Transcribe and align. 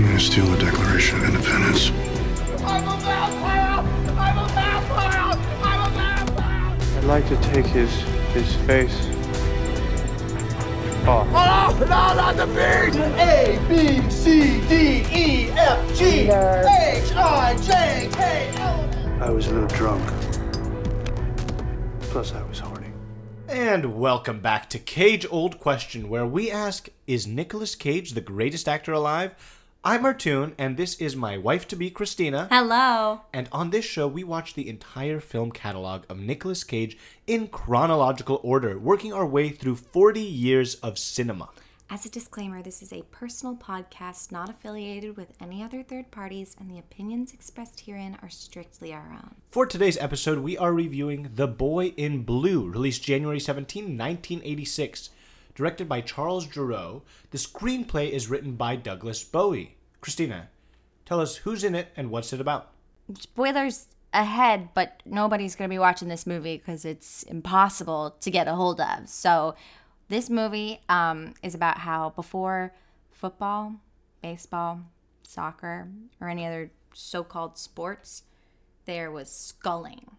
I'm 0.00 0.06
gonna 0.06 0.18
steal 0.18 0.46
the 0.46 0.56
Declaration 0.56 1.18
of 1.18 1.24
Independence. 1.26 1.90
I'm 2.64 2.88
a 2.88 2.96
vampire! 3.02 3.84
I'm 4.16 4.38
a 4.38 4.48
vampire! 4.48 5.38
I'm 5.62 5.92
a 5.92 5.94
vampire! 5.94 6.96
I'd 6.96 7.04
like 7.04 7.28
to 7.28 7.36
take 7.52 7.66
his 7.66 7.92
his 8.32 8.56
face 8.64 8.96
off. 11.06 11.28
Oh, 11.28 11.76
no, 11.80 11.86
not 11.86 12.34
the 12.34 12.46
beat! 12.46 12.98
A, 13.20 13.60
B, 13.68 14.10
C, 14.10 14.66
D, 14.70 15.04
E, 15.14 15.50
F, 15.50 15.98
G, 15.98 16.30
H, 16.30 17.12
I, 17.14 17.58
J, 17.60 18.08
K, 18.10 18.50
L. 18.56 18.90
I 19.20 19.28
was 19.28 19.48
a 19.48 19.52
little 19.52 19.68
drunk. 19.68 20.02
Plus, 22.00 22.32
I 22.32 22.42
was 22.44 22.58
horny. 22.58 22.90
And 23.48 23.98
welcome 23.98 24.40
back 24.40 24.70
to 24.70 24.78
Cage 24.78 25.26
Old 25.30 25.60
Question, 25.60 26.08
where 26.08 26.24
we 26.24 26.50
ask 26.50 26.88
Is 27.06 27.26
Nicolas 27.26 27.74
Cage 27.74 28.12
the 28.12 28.22
greatest 28.22 28.66
actor 28.66 28.94
alive? 28.94 29.34
I'm 29.82 30.04
Artoun, 30.04 30.52
and 30.58 30.76
this 30.76 30.94
is 30.96 31.16
my 31.16 31.38
wife 31.38 31.66
to 31.68 31.76
be, 31.76 31.88
Christina. 31.88 32.48
Hello. 32.50 33.22
And 33.32 33.48
on 33.50 33.70
this 33.70 33.86
show, 33.86 34.06
we 34.06 34.22
watch 34.22 34.52
the 34.52 34.68
entire 34.68 35.20
film 35.20 35.52
catalog 35.52 36.02
of 36.10 36.18
Nicolas 36.18 36.64
Cage 36.64 36.98
in 37.26 37.48
chronological 37.48 38.40
order, 38.42 38.78
working 38.78 39.14
our 39.14 39.24
way 39.24 39.48
through 39.48 39.76
40 39.76 40.20
years 40.20 40.74
of 40.76 40.98
cinema. 40.98 41.48
As 41.88 42.04
a 42.04 42.10
disclaimer, 42.10 42.60
this 42.62 42.82
is 42.82 42.92
a 42.92 43.04
personal 43.04 43.56
podcast 43.56 44.30
not 44.30 44.50
affiliated 44.50 45.16
with 45.16 45.32
any 45.40 45.62
other 45.62 45.82
third 45.82 46.10
parties, 46.10 46.54
and 46.60 46.70
the 46.70 46.78
opinions 46.78 47.32
expressed 47.32 47.80
herein 47.80 48.18
are 48.20 48.28
strictly 48.28 48.92
our 48.92 49.10
own. 49.10 49.36
For 49.50 49.64
today's 49.64 49.96
episode, 49.96 50.40
we 50.40 50.58
are 50.58 50.74
reviewing 50.74 51.30
The 51.36 51.48
Boy 51.48 51.94
in 51.96 52.24
Blue, 52.24 52.68
released 52.68 53.02
January 53.02 53.40
17, 53.40 53.84
1986. 53.84 55.08
Directed 55.54 55.88
by 55.88 56.00
Charles 56.00 56.46
Jarrott, 56.46 57.02
the 57.30 57.38
screenplay 57.38 58.10
is 58.10 58.28
written 58.28 58.54
by 58.54 58.76
Douglas 58.76 59.24
Bowie. 59.24 59.76
Christina, 60.00 60.48
tell 61.04 61.20
us 61.20 61.36
who's 61.36 61.64
in 61.64 61.74
it 61.74 61.88
and 61.96 62.10
what's 62.10 62.32
it 62.32 62.40
about. 62.40 62.70
Spoilers 63.18 63.86
ahead, 64.12 64.70
but 64.74 65.02
nobody's 65.04 65.54
going 65.54 65.68
to 65.68 65.74
be 65.74 65.78
watching 65.78 66.08
this 66.08 66.26
movie 66.26 66.56
because 66.56 66.84
it's 66.84 67.22
impossible 67.24 68.16
to 68.20 68.30
get 68.30 68.48
a 68.48 68.54
hold 68.54 68.80
of. 68.80 69.08
So, 69.08 69.54
this 70.08 70.28
movie 70.28 70.80
um, 70.88 71.34
is 71.42 71.54
about 71.54 71.78
how 71.78 72.10
before 72.10 72.72
football, 73.12 73.74
baseball, 74.22 74.80
soccer, 75.22 75.88
or 76.20 76.28
any 76.28 76.44
other 76.44 76.72
so 76.92 77.22
called 77.22 77.56
sports, 77.56 78.24
there 78.86 79.10
was 79.10 79.30
sculling. 79.30 80.10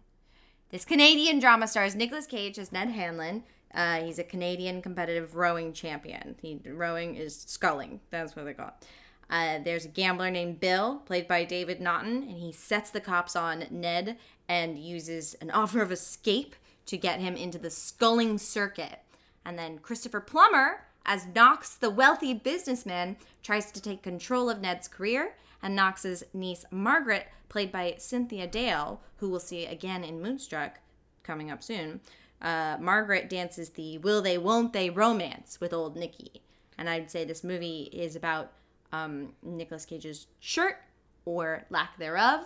This 0.70 0.86
Canadian 0.86 1.38
drama 1.38 1.68
stars 1.68 1.94
Nicolas 1.94 2.26
Cage 2.26 2.58
as 2.58 2.72
Ned 2.72 2.88
Hanlan. 2.88 3.42
Uh, 3.74 4.02
he's 4.02 4.18
a 4.18 4.24
Canadian 4.24 4.82
competitive 4.82 5.34
rowing 5.34 5.72
champion. 5.72 6.36
He 6.40 6.60
rowing 6.66 7.16
is 7.16 7.44
sculling. 7.46 8.00
That's 8.10 8.36
what 8.36 8.44
they 8.44 8.54
call 8.54 8.68
it. 8.68 8.86
Uh, 9.30 9.58
there's 9.64 9.86
a 9.86 9.88
gambler 9.88 10.30
named 10.30 10.60
Bill, 10.60 10.96
played 11.06 11.26
by 11.26 11.44
David 11.44 11.80
Naughton, 11.80 12.22
and 12.22 12.38
he 12.38 12.52
sets 12.52 12.90
the 12.90 13.00
cops 13.00 13.34
on 13.34 13.64
Ned 13.70 14.18
and 14.46 14.78
uses 14.78 15.34
an 15.40 15.50
offer 15.52 15.80
of 15.80 15.90
escape 15.90 16.54
to 16.86 16.98
get 16.98 17.20
him 17.20 17.34
into 17.34 17.58
the 17.58 17.70
sculling 17.70 18.36
circuit. 18.36 18.98
And 19.44 19.58
then 19.58 19.78
Christopher 19.78 20.20
Plummer, 20.20 20.84
as 21.06 21.26
Knox, 21.26 21.74
the 21.74 21.90
wealthy 21.90 22.34
businessman, 22.34 23.16
tries 23.42 23.72
to 23.72 23.80
take 23.80 24.02
control 24.02 24.50
of 24.50 24.60
Ned's 24.60 24.86
career, 24.86 25.34
and 25.62 25.74
Knox's 25.74 26.24
niece 26.34 26.64
Margaret, 26.70 27.28
played 27.48 27.72
by 27.72 27.94
Cynthia 27.98 28.46
Dale, 28.46 29.00
who 29.16 29.30
we'll 29.30 29.40
see 29.40 29.64
again 29.64 30.04
in 30.04 30.20
Moonstruck 30.20 30.78
coming 31.22 31.50
up 31.50 31.62
soon. 31.62 32.00
Uh, 32.42 32.76
Margaret 32.80 33.30
dances 33.30 33.70
the 33.70 33.98
will 33.98 34.20
they 34.20 34.36
won't 34.36 34.72
they 34.72 34.90
romance 34.90 35.60
with 35.60 35.72
old 35.72 35.96
Nicky. 35.96 36.42
And 36.76 36.90
I'd 36.90 37.10
say 37.10 37.24
this 37.24 37.44
movie 37.44 37.88
is 37.92 38.16
about 38.16 38.50
um, 38.92 39.32
Nicolas 39.42 39.84
Cage's 39.86 40.26
shirt 40.40 40.78
or 41.24 41.64
lack 41.70 41.96
thereof. 41.98 42.40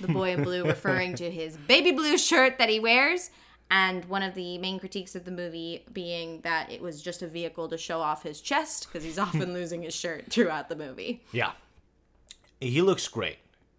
The 0.00 0.08
boy 0.08 0.30
in 0.32 0.42
blue 0.44 0.64
referring 0.66 1.14
to 1.16 1.30
his 1.30 1.56
baby 1.56 1.92
blue 1.92 2.16
shirt 2.16 2.56
that 2.58 2.68
he 2.70 2.80
wears. 2.80 3.30
And 3.70 4.04
one 4.06 4.22
of 4.22 4.34
the 4.34 4.56
main 4.58 4.78
critiques 4.78 5.14
of 5.14 5.24
the 5.24 5.30
movie 5.30 5.84
being 5.92 6.40
that 6.42 6.70
it 6.70 6.80
was 6.80 7.02
just 7.02 7.22
a 7.22 7.26
vehicle 7.26 7.68
to 7.68 7.76
show 7.78 8.00
off 8.00 8.22
his 8.22 8.40
chest 8.40 8.86
because 8.88 9.04
he's 9.04 9.18
often 9.26 9.52
losing 9.52 9.82
his 9.82 9.94
shirt 9.94 10.30
throughout 10.30 10.68
the 10.68 10.76
movie. 10.76 11.22
Yeah. 11.32 11.52
He 12.60 12.80
looks 12.80 13.08
great. 13.08 13.38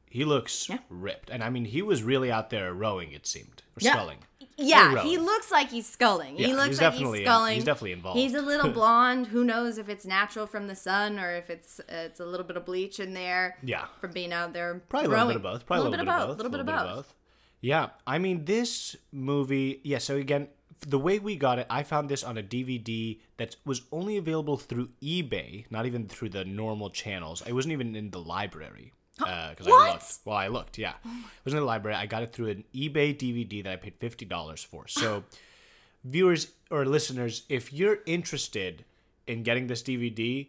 He 0.09 0.25
looks 0.25 0.69
Yeah. 0.69 0.77
ripped. 0.89 1.29
And 1.29 1.43
I 1.43 1.49
mean, 1.49 1.65
he 1.65 1.81
was 1.81 2.03
really 2.03 2.31
out 2.31 2.49
there 2.49 2.73
rowing, 2.73 3.11
it 3.11 3.25
seemed, 3.25 3.63
or 3.75 3.79
Yeah. 3.79 3.93
sculling. 3.93 4.19
Yeah, 4.57 5.03
he 5.03 5.17
looks 5.17 5.51
like 5.51 5.69
he's 5.69 5.87
sculling. 5.87 6.37
Yeah, 6.37 6.47
he 6.47 6.53
looks 6.53 6.67
he's 6.67 6.81
like 6.81 6.93
he's 6.93 7.07
in- 7.07 7.25
sculling. 7.25 7.55
he's 7.55 7.63
definitely 7.63 7.91
involved. 7.91 8.19
He's 8.19 8.33
a 8.33 8.41
little 8.41 8.71
blonde. 8.79 9.27
Who 9.27 9.43
knows 9.43 9.77
if 9.77 9.89
it's 9.89 10.05
natural 10.05 10.47
from 10.47 10.67
the 10.67 10.75
sun 10.75 11.19
or 11.19 11.31
if 11.31 11.49
it's 11.49 11.79
uh, 11.81 11.83
it's 11.89 12.19
a 12.19 12.25
little 12.25 12.45
bit 12.45 12.55
of 12.57 12.65
bleach 12.65 12.99
in 12.99 13.13
there. 13.13 13.57
Yeah. 13.63 13.85
from 13.99 14.11
being 14.11 14.31
out 14.31 14.53
there. 14.53 14.81
Probably 14.87 15.07
a 15.07 15.09
little 15.09 15.27
bit 15.27 15.35
of 15.37 15.43
both. 15.43 15.65
Probably 15.65 15.87
a 15.87 15.89
little, 15.89 16.05
bit, 16.05 16.13
of 16.13 16.19
both. 16.19 16.29
A 16.29 16.37
little 16.43 16.51
bit 16.51 16.59
of 16.61 16.65
both. 16.65 17.13
Yeah, 17.61 17.89
I 18.05 18.17
mean 18.19 18.45
this 18.45 18.95
movie. 19.11 19.81
Yeah, 19.83 19.97
so 19.97 20.15
again, 20.15 20.47
the 20.87 20.99
way 20.99 21.19
we 21.19 21.35
got 21.35 21.59
it, 21.59 21.67
I 21.69 21.83
found 21.83 22.09
this 22.09 22.23
on 22.23 22.37
a 22.37 22.43
DVD 22.43 23.19
that 23.37 23.55
was 23.65 23.81
only 23.91 24.17
available 24.17 24.57
through 24.57 24.89
eBay, 25.01 25.65
not 25.69 25.85
even 25.85 26.07
through 26.07 26.29
the 26.29 26.45
normal 26.45 26.89
channels. 26.89 27.41
It 27.45 27.53
wasn't 27.53 27.73
even 27.73 27.95
in 27.95 28.11
the 28.11 28.19
library. 28.19 28.93
Because 29.17 29.67
I 29.67 29.69
What? 29.69 29.91
looked. 29.93 30.17
Well, 30.25 30.35
I 30.37 30.47
looked. 30.47 30.77
Yeah, 30.77 30.93
it 31.05 31.09
wasn't 31.45 31.59
in 31.59 31.63
the 31.63 31.65
library. 31.65 31.95
I 31.97 32.05
got 32.05 32.23
it 32.23 32.33
through 32.33 32.47
an 32.49 32.63
eBay 32.73 33.15
DVD 33.17 33.63
that 33.63 33.71
I 33.73 33.75
paid 33.77 33.95
fifty 33.99 34.25
dollars 34.25 34.63
for. 34.63 34.87
So, 34.87 35.23
viewers 36.03 36.51
or 36.71 36.85
listeners, 36.85 37.43
if 37.49 37.71
you're 37.73 37.99
interested 38.05 38.83
in 39.27 39.43
getting 39.43 39.67
this 39.67 39.81
DVD, 39.83 40.47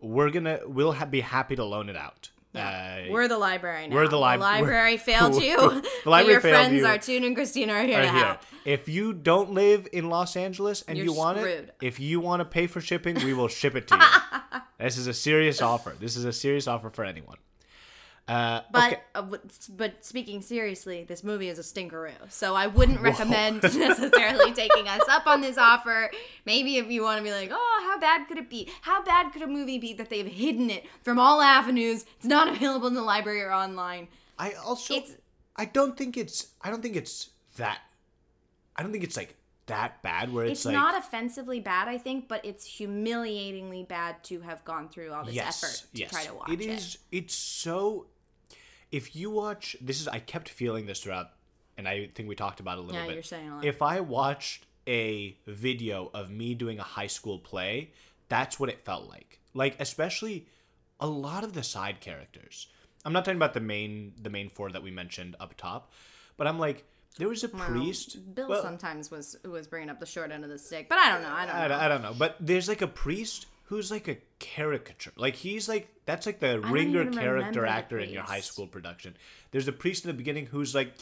we're 0.00 0.30
gonna 0.30 0.60
we'll 0.66 0.92
ha- 0.92 1.04
be 1.06 1.20
happy 1.20 1.56
to 1.56 1.64
loan 1.64 1.88
it 1.88 1.96
out. 1.96 2.30
Uh, 2.54 3.02
We're 3.10 3.28
the 3.28 3.36
library 3.36 3.86
now. 3.88 3.96
We're 3.96 4.08
the 4.08 4.16
lib- 4.18 4.40
library 4.40 4.92
we're- 4.92 4.96
failed 4.96 5.34
you. 5.42 5.58
the 5.58 5.90
library 6.10 6.32
Your 6.32 6.40
failed 6.40 6.68
friends, 6.80 6.80
you. 6.80 6.86
Artoun 7.20 7.26
and 7.26 7.36
Christina, 7.36 7.74
are 7.74 7.82
here 7.82 7.98
right 7.98 8.06
to 8.06 8.12
here. 8.12 8.24
help. 8.24 8.38
If 8.64 8.88
you 8.88 9.12
don't 9.12 9.50
live 9.52 9.86
in 9.92 10.08
Los 10.08 10.36
Angeles 10.36 10.80
and 10.88 10.96
You're 10.96 11.04
you 11.08 11.12
want 11.12 11.36
screwed. 11.36 11.52
it, 11.64 11.74
if 11.82 12.00
you 12.00 12.18
want 12.18 12.40
to 12.40 12.46
pay 12.46 12.66
for 12.66 12.80
shipping, 12.80 13.16
we 13.16 13.34
will 13.34 13.48
ship 13.48 13.76
it 13.76 13.86
to 13.88 13.96
you. 14.52 14.60
this 14.78 14.96
is 14.96 15.06
a 15.06 15.12
serious 15.12 15.60
offer. 15.60 15.94
This 16.00 16.16
is 16.16 16.24
a 16.24 16.32
serious 16.32 16.66
offer 16.66 16.88
for 16.88 17.04
anyone. 17.04 17.36
Uh, 18.28 18.62
But 18.72 18.92
okay. 18.92 19.00
uh, 19.14 19.36
but 19.70 20.04
speaking 20.04 20.42
seriously, 20.42 21.04
this 21.04 21.22
movie 21.22 21.48
is 21.48 21.58
a 21.58 21.62
stinkeroo. 21.62 22.12
So 22.28 22.54
I 22.56 22.66
wouldn't 22.66 23.00
recommend 23.00 23.62
necessarily 23.62 24.52
taking 24.52 24.88
us 24.88 25.02
up 25.08 25.26
on 25.28 25.40
this 25.40 25.56
offer. 25.56 26.10
Maybe 26.44 26.76
if 26.78 26.90
you 26.90 27.02
want 27.02 27.18
to 27.18 27.22
be 27.24 27.30
like, 27.30 27.50
oh, 27.52 27.82
how 27.88 28.00
bad 28.00 28.26
could 28.26 28.38
it 28.38 28.50
be? 28.50 28.68
How 28.82 29.04
bad 29.04 29.32
could 29.32 29.42
a 29.42 29.46
movie 29.46 29.78
be 29.78 29.92
that 29.94 30.10
they've 30.10 30.26
hidden 30.26 30.70
it 30.70 30.86
from 31.02 31.18
all 31.20 31.40
avenues? 31.40 32.04
It's 32.16 32.26
not 32.26 32.48
available 32.48 32.88
in 32.88 32.94
the 32.94 33.02
library 33.02 33.42
or 33.42 33.52
online. 33.52 34.08
I 34.38 34.52
also 34.54 34.94
it's- 34.94 35.16
I 35.54 35.64
don't 35.64 35.96
think 35.96 36.16
it's 36.16 36.48
I 36.60 36.70
don't 36.70 36.82
think 36.82 36.96
it's 36.96 37.30
that 37.56 37.78
I 38.76 38.82
don't 38.82 38.92
think 38.92 39.04
it's 39.04 39.16
like 39.16 39.36
that 39.66 40.02
bad 40.02 40.32
where 40.32 40.44
it's, 40.44 40.60
It's 40.60 40.64
like 40.66 40.74
not 40.74 40.96
offensively 40.96 41.60
bad, 41.60 41.88
I 41.88 41.98
think, 41.98 42.28
but 42.28 42.44
it's 42.44 42.64
humiliatingly 42.64 43.84
bad 43.84 44.22
to 44.24 44.40
have 44.42 44.64
gone 44.64 44.88
through 44.88 45.12
all 45.12 45.24
this 45.24 45.34
yes, 45.34 45.62
effort 45.64 45.86
to 45.94 46.00
yes. 46.00 46.10
try 46.10 46.24
to 46.24 46.34
watch 46.34 46.50
it. 46.50 46.60
it 46.60 46.66
is 46.70 46.98
it's 47.10 47.34
so 47.34 48.06
if 48.92 49.16
you 49.16 49.30
watch 49.30 49.76
this 49.80 50.00
is 50.00 50.08
I 50.08 50.18
kept 50.18 50.48
feeling 50.48 50.86
this 50.86 51.00
throughout 51.00 51.30
and 51.76 51.86
I 51.88 52.06
think 52.14 52.28
we 52.28 52.34
talked 52.34 52.60
about 52.60 52.78
it 52.78 52.80
a 52.80 52.82
little 52.84 53.00
Yeah, 53.00 53.06
bit. 53.06 53.14
you're 53.14 53.22
saying 53.22 53.48
a 53.50 53.54
lot. 53.56 53.64
If 53.64 53.82
I 53.82 54.00
watched 54.00 54.66
a 54.88 55.36
video 55.46 56.10
of 56.14 56.30
me 56.30 56.54
doing 56.54 56.78
a 56.78 56.82
high 56.84 57.08
school 57.08 57.38
play, 57.38 57.90
that's 58.28 58.58
what 58.60 58.68
it 58.68 58.84
felt 58.84 59.08
like. 59.08 59.40
Like 59.54 59.76
especially 59.80 60.46
a 61.00 61.06
lot 61.06 61.44
of 61.44 61.52
the 61.52 61.62
side 61.62 62.00
characters. 62.00 62.68
I'm 63.04 63.12
not 63.12 63.24
talking 63.24 63.36
about 63.38 63.54
the 63.54 63.60
main 63.60 64.12
the 64.20 64.30
main 64.30 64.50
four 64.50 64.70
that 64.70 64.82
we 64.82 64.90
mentioned 64.90 65.36
up 65.40 65.56
top, 65.56 65.92
but 66.36 66.46
I'm 66.46 66.58
like 66.58 66.84
there 67.18 67.28
was 67.28 67.42
a 67.44 67.48
priest. 67.48 68.34
Bill 68.34 68.48
well, 68.48 68.62
sometimes 68.62 69.10
was 69.10 69.36
was 69.44 69.66
bringing 69.66 69.88
up 69.90 70.00
the 70.00 70.06
short 70.06 70.30
end 70.30 70.44
of 70.44 70.50
the 70.50 70.58
stick, 70.58 70.88
but 70.88 70.98
I 70.98 71.12
don't 71.12 71.22
know. 71.22 71.30
I 71.32 71.46
don't 71.46 71.54
know. 71.56 71.62
I, 71.62 71.68
don't- 71.68 71.80
I 71.80 71.88
don't 71.88 72.02
know, 72.02 72.14
but 72.18 72.36
there's 72.40 72.68
like 72.68 72.82
a 72.82 72.86
priest 72.88 73.46
who's 73.66 73.90
like 73.90 74.08
a 74.08 74.16
caricature. 74.38 75.12
Like 75.16 75.36
he's 75.36 75.68
like 75.68 75.88
that's 76.04 76.26
like 76.26 76.40
the 76.40 76.60
ringer 76.60 77.10
character 77.10 77.66
actor 77.66 77.98
in 77.98 78.10
your 78.10 78.22
high 78.22 78.40
school 78.40 78.66
production. 78.66 79.16
There's 79.50 79.68
a 79.68 79.72
priest 79.72 80.04
in 80.04 80.08
the 80.08 80.14
beginning 80.14 80.46
who's 80.46 80.74
like, 80.74 80.94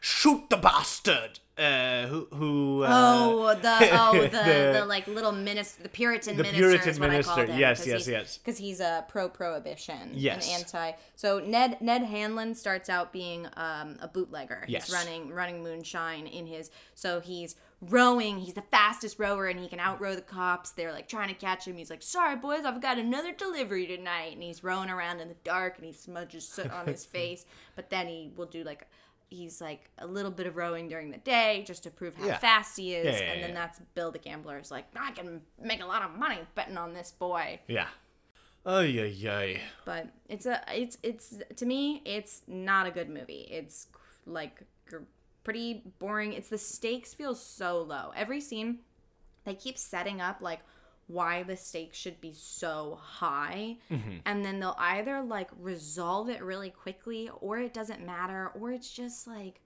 shoot 0.00 0.48
the 0.50 0.56
bastard. 0.56 1.38
Uh, 1.58 2.06
who 2.06 2.26
who? 2.32 2.82
Uh, 2.82 2.88
Oh, 2.90 3.54
the 3.54 3.88
oh 3.92 4.12
the, 4.22 4.28
the- 4.28 4.78
the, 4.80 4.84
like 4.86 5.06
little 5.06 5.32
minister, 5.32 5.82
the 5.82 5.88
Puritan 5.90 6.36
The 6.38 6.44
minister 6.44 6.58
Puritan 6.60 6.88
is 6.88 6.98
what 6.98 7.08
I 7.10 7.12
minister, 7.12 7.44
him. 7.46 7.58
yes, 7.58 7.86
yes, 7.86 8.08
yes. 8.08 8.38
Because 8.38 8.56
he's 8.58 8.80
a 8.80 9.04
pro 9.08 9.28
prohibition, 9.28 10.12
Yes. 10.14 10.48
an 10.48 10.60
anti. 10.60 10.92
So 11.14 11.40
Ned 11.40 11.76
Ned 11.82 12.02
Hanlan 12.04 12.54
starts 12.56 12.88
out 12.88 13.12
being 13.12 13.46
um, 13.56 13.98
a 14.00 14.08
bootlegger. 14.08 14.64
Yes. 14.66 14.86
He's 14.86 14.94
running 14.94 15.28
running 15.30 15.62
moonshine 15.62 16.26
in 16.26 16.46
his. 16.46 16.70
So 16.94 17.20
he's 17.20 17.54
rowing. 17.82 18.38
He's 18.38 18.54
the 18.54 18.62
fastest 18.62 19.18
rower, 19.18 19.46
and 19.46 19.58
he 19.60 19.68
can 19.68 19.78
outrow 19.78 20.14
the 20.14 20.22
cops. 20.22 20.70
They're 20.70 20.92
like 20.92 21.08
trying 21.08 21.28
to 21.28 21.34
catch 21.34 21.66
him. 21.66 21.76
He's 21.76 21.90
like, 21.90 22.02
"Sorry, 22.02 22.36
boys, 22.36 22.64
I've 22.64 22.80
got 22.80 22.98
another 22.98 23.32
delivery 23.32 23.86
tonight." 23.86 24.32
And 24.34 24.42
he's 24.42 24.62
rowing 24.64 24.88
around 24.90 25.20
in 25.20 25.28
the 25.28 25.36
dark, 25.44 25.76
and 25.76 25.86
he 25.86 25.92
smudges 25.92 26.46
soot 26.48 26.70
on 26.70 26.86
his 26.86 27.04
face. 27.16 27.44
But 27.76 27.90
then 27.90 28.06
he 28.08 28.30
will 28.36 28.46
do 28.46 28.64
like. 28.64 28.86
He's 29.28 29.62
like 29.62 29.88
a 29.96 30.06
little 30.06 30.30
bit 30.30 30.46
of 30.46 30.56
rowing 30.56 30.88
during 30.88 31.10
the 31.10 31.16
day 31.16 31.64
just 31.66 31.84
to 31.84 31.90
prove 31.90 32.14
how 32.16 32.26
Yeah. 32.26 32.36
fast 32.36 32.76
he 32.76 32.92
is, 32.94 33.18
Yeah, 33.18 33.26
yeah, 33.26 33.32
and 33.32 33.42
then 33.42 33.54
that's 33.54 33.78
Bill 33.94 34.10
the 34.10 34.18
gambler 34.18 34.58
is 34.58 34.70
like, 34.70 34.84
I 34.94 35.10
can 35.12 35.40
make 35.58 35.80
a 35.82 35.86
lot 35.86 36.02
of 36.02 36.18
money 36.18 36.40
betting 36.54 36.76
on 36.76 36.92
this 36.92 37.12
boy. 37.12 37.58
Yeah. 37.66 37.86
Oh 38.66 38.80
yeah, 38.80 39.04
yeah. 39.04 39.56
but 39.86 40.08
it's 40.28 40.44
a 40.44 40.60
it's 40.70 40.98
it's 41.02 41.34
to 41.56 41.64
me 41.64 42.02
it's 42.04 42.42
not 42.46 42.86
a 42.86 42.90
good 42.90 43.08
movie 43.08 43.48
it's 43.50 43.86
like 44.26 44.64
pretty 45.44 45.82
boring. 45.98 46.32
It's 46.32 46.48
the 46.48 46.58
stakes 46.58 47.14
feel 47.14 47.34
so 47.34 47.82
low. 47.82 48.12
Every 48.16 48.40
scene 48.40 48.78
they 49.44 49.54
keep 49.54 49.76
setting 49.78 50.20
up 50.20 50.40
like 50.40 50.60
why 51.08 51.42
the 51.42 51.56
stakes 51.56 51.98
should 51.98 52.20
be 52.20 52.32
so 52.32 52.98
high. 53.02 53.76
And 54.24 54.44
then 54.44 54.60
they'll 54.60 54.76
either 54.78 55.20
like 55.20 55.50
resolve 55.58 56.28
it 56.28 56.42
really 56.42 56.70
quickly 56.70 57.28
or 57.40 57.58
it 57.58 57.74
doesn't 57.74 58.04
matter 58.06 58.50
or 58.58 58.70
it's 58.72 58.90
just 58.90 59.26
like 59.26 59.60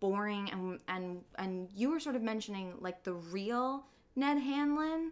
boring. 0.00 0.50
And 0.50 0.78
and 0.88 1.22
and 1.36 1.68
you 1.74 1.90
were 1.90 2.00
sort 2.00 2.16
of 2.16 2.22
mentioning 2.22 2.74
like 2.80 3.02
the 3.02 3.12
real 3.14 3.86
Ned 4.16 4.38
Hanlan 4.38 5.10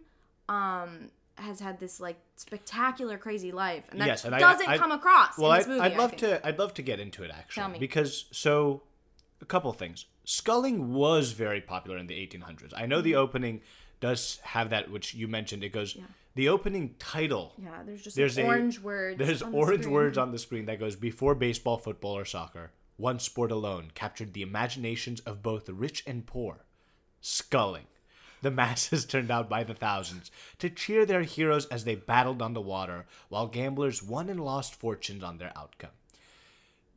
um 0.49 1.09
has 1.35 1.59
had 1.59 1.79
this 1.79 1.99
like 1.99 2.17
spectacular 2.37 3.17
crazy 3.17 3.51
life. 3.51 3.83
And 3.91 3.99
that 4.01 4.07
yes, 4.07 4.25
and 4.25 4.33
I- 4.33 4.39
doesn't 4.39 4.69
I- 4.69 4.77
come 4.77 4.91
across 4.91 5.37
Well, 5.37 5.51
in 5.51 5.57
this 5.59 5.67
I'd, 5.67 5.69
movie. 5.69 5.81
I'd 5.81 5.97
love 5.97 6.15
to. 6.17 6.47
I'd 6.47 6.57
love 6.59 6.73
to 6.75 6.81
get 6.81 6.99
into 6.99 7.23
it 7.23 7.29
actually, 7.29 7.77
because 7.77 8.25
so 8.31 8.81
a 9.41 9.45
couple 9.45 9.71
things. 9.73 10.05
Sculling 10.23 10.93
was 10.93 11.31
very 11.31 11.61
popular 11.61 11.97
in 11.97 12.07
the 12.07 12.15
1800s. 12.15 12.73
I 12.75 12.85
know 12.85 13.01
the 13.01 13.11
Mm-hmm. 13.13 13.19
opening 13.21 13.61
does 13.99 14.39
have 14.43 14.69
that, 14.69 14.91
which 14.91 15.13
you 15.13 15.27
mentioned. 15.27 15.63
It 15.63 15.71
goes 15.73 15.97
the 16.35 16.49
opening 16.49 16.95
title. 16.99 17.53
Yeah, 17.57 17.81
there's 17.85 18.03
just 18.03 18.15
There's 18.15 18.37
like 18.37 18.45
a- 18.45 18.49
orange 18.49 18.79
words. 18.79 19.17
There's 19.17 19.41
on 19.41 19.51
the 19.51 19.57
orange 19.57 19.81
screen. 19.83 19.93
words 19.93 20.17
on 20.17 20.31
the 20.31 20.37
screen 20.39 20.65
that 20.65 20.79
goes 20.79 20.95
before 20.95 21.33
baseball, 21.35 21.77
football, 21.77 22.17
or 22.17 22.25
soccer. 22.25 22.71
One 22.97 23.19
sport 23.19 23.51
alone 23.51 23.91
captured 23.95 24.33
the 24.33 24.41
imaginations 24.41 25.19
of 25.21 25.41
both 25.43 25.65
the 25.65 25.73
rich 25.73 26.03
and 26.07 26.25
poor. 26.25 26.65
Sculling. 27.21 27.85
The 28.41 28.51
masses 28.51 29.05
turned 29.07 29.31
out 29.31 29.49
by 29.49 29.63
the 29.63 29.73
thousands 29.73 30.29
to 30.59 30.69
cheer 30.69 31.05
their 31.05 31.23
heroes 31.23 31.65
as 31.67 31.83
they 31.83 31.95
battled 31.95 32.41
on 32.41 32.53
the 32.53 32.61
water, 32.61 33.05
while 33.29 33.47
gamblers 33.47 34.03
won 34.03 34.29
and 34.29 34.39
lost 34.43 34.75
fortunes 34.75 35.23
on 35.23 35.37
their 35.39 35.51
outcome. 35.57 35.89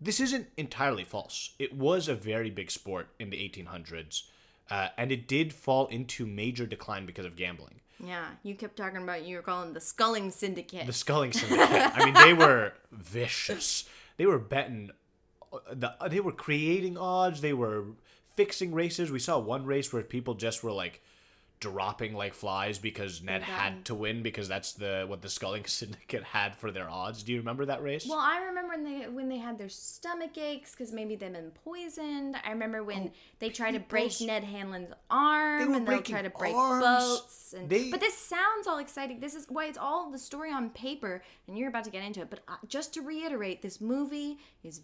This 0.00 0.20
isn't 0.20 0.48
entirely 0.56 1.04
false. 1.04 1.50
It 1.58 1.74
was 1.74 2.08
a 2.08 2.14
very 2.14 2.50
big 2.50 2.70
sport 2.70 3.08
in 3.18 3.30
the 3.30 3.36
1800s, 3.36 4.22
uh, 4.70 4.88
and 4.96 5.12
it 5.12 5.28
did 5.28 5.52
fall 5.52 5.86
into 5.88 6.26
major 6.26 6.66
decline 6.66 7.04
because 7.04 7.26
of 7.26 7.36
gambling. 7.36 7.80
Yeah, 8.02 8.24
you 8.42 8.54
kept 8.54 8.76
talking 8.76 9.02
about 9.02 9.24
you 9.24 9.36
were 9.36 9.42
calling 9.42 9.74
the 9.74 9.80
Sculling 9.80 10.30
Syndicate. 10.30 10.86
The 10.86 10.92
Sculling 10.92 11.32
Syndicate. 11.32 11.92
I 11.94 12.04
mean, 12.04 12.14
they 12.14 12.32
were 12.32 12.72
vicious. 12.90 13.84
They 14.16 14.26
were 14.26 14.38
betting. 14.38 14.90
The, 15.70 15.94
they 16.08 16.20
were 16.20 16.32
creating 16.32 16.96
odds. 16.96 17.42
They 17.42 17.52
were 17.52 17.84
fixing 18.36 18.72
races. 18.72 19.10
We 19.10 19.18
saw 19.18 19.38
one 19.38 19.66
race 19.66 19.92
where 19.92 20.02
people 20.02 20.34
just 20.34 20.64
were 20.64 20.72
like 20.72 21.02
dropping 21.60 22.14
like 22.14 22.32
flies 22.32 22.78
because 22.78 23.22
Ned 23.22 23.42
had 23.42 23.84
to 23.84 23.94
win 23.94 24.22
because 24.22 24.48
that's 24.48 24.72
the 24.72 25.04
what 25.06 25.20
the 25.20 25.28
Sculling 25.28 25.64
Syndicate 25.66 26.24
had 26.24 26.56
for 26.56 26.70
their 26.70 26.88
odds. 26.88 27.22
Do 27.22 27.32
you 27.32 27.38
remember 27.38 27.66
that 27.66 27.82
race? 27.82 28.06
well, 28.08 28.18
I 28.18 28.42
remember 28.46 28.70
when 28.70 28.84
they 28.84 29.08
when 29.08 29.28
they 29.28 29.36
had 29.38 29.58
their 29.58 29.68
stomach 29.68 30.36
aches 30.38 30.72
because 30.72 30.90
maybe 30.92 31.16
they've 31.16 31.32
been 31.32 31.52
poisoned. 31.64 32.36
I 32.44 32.50
remember 32.50 32.82
when 32.82 33.12
they 33.38 33.50
tried 33.50 33.72
to 33.72 33.80
break 33.80 34.12
Oh, 34.22 34.24
Ned 34.24 34.44
Hanlan's 34.44 34.92
arm 35.10 35.68
were 35.70 35.76
and 35.76 35.86
they'll 35.86 36.02
try 36.02 36.22
to 36.22 36.30
break 36.30 36.54
arms. 36.54 36.82
boats. 36.84 37.54
And, 37.56 37.68
They- 37.68 37.90
But 37.90 38.00
this 38.00 38.16
sounds 38.16 38.66
all 38.66 38.78
exciting. 38.78 39.20
This 39.20 39.34
is 39.34 39.46
why 39.48 39.66
it's 39.66 39.78
all 39.78 40.10
the 40.10 40.18
story 40.18 40.50
on 40.52 40.70
paper, 40.70 41.22
and 41.46 41.58
you're 41.58 41.68
about 41.68 41.84
to 41.84 41.90
get 41.90 42.02
into 42.04 42.20
it. 42.22 42.30
But 42.30 42.40
uh, 42.48 42.54
just 42.68 42.94
to 42.94 43.02
reiterate, 43.02 43.60
this 43.60 43.80
movie 43.80 44.38
is 44.64 44.80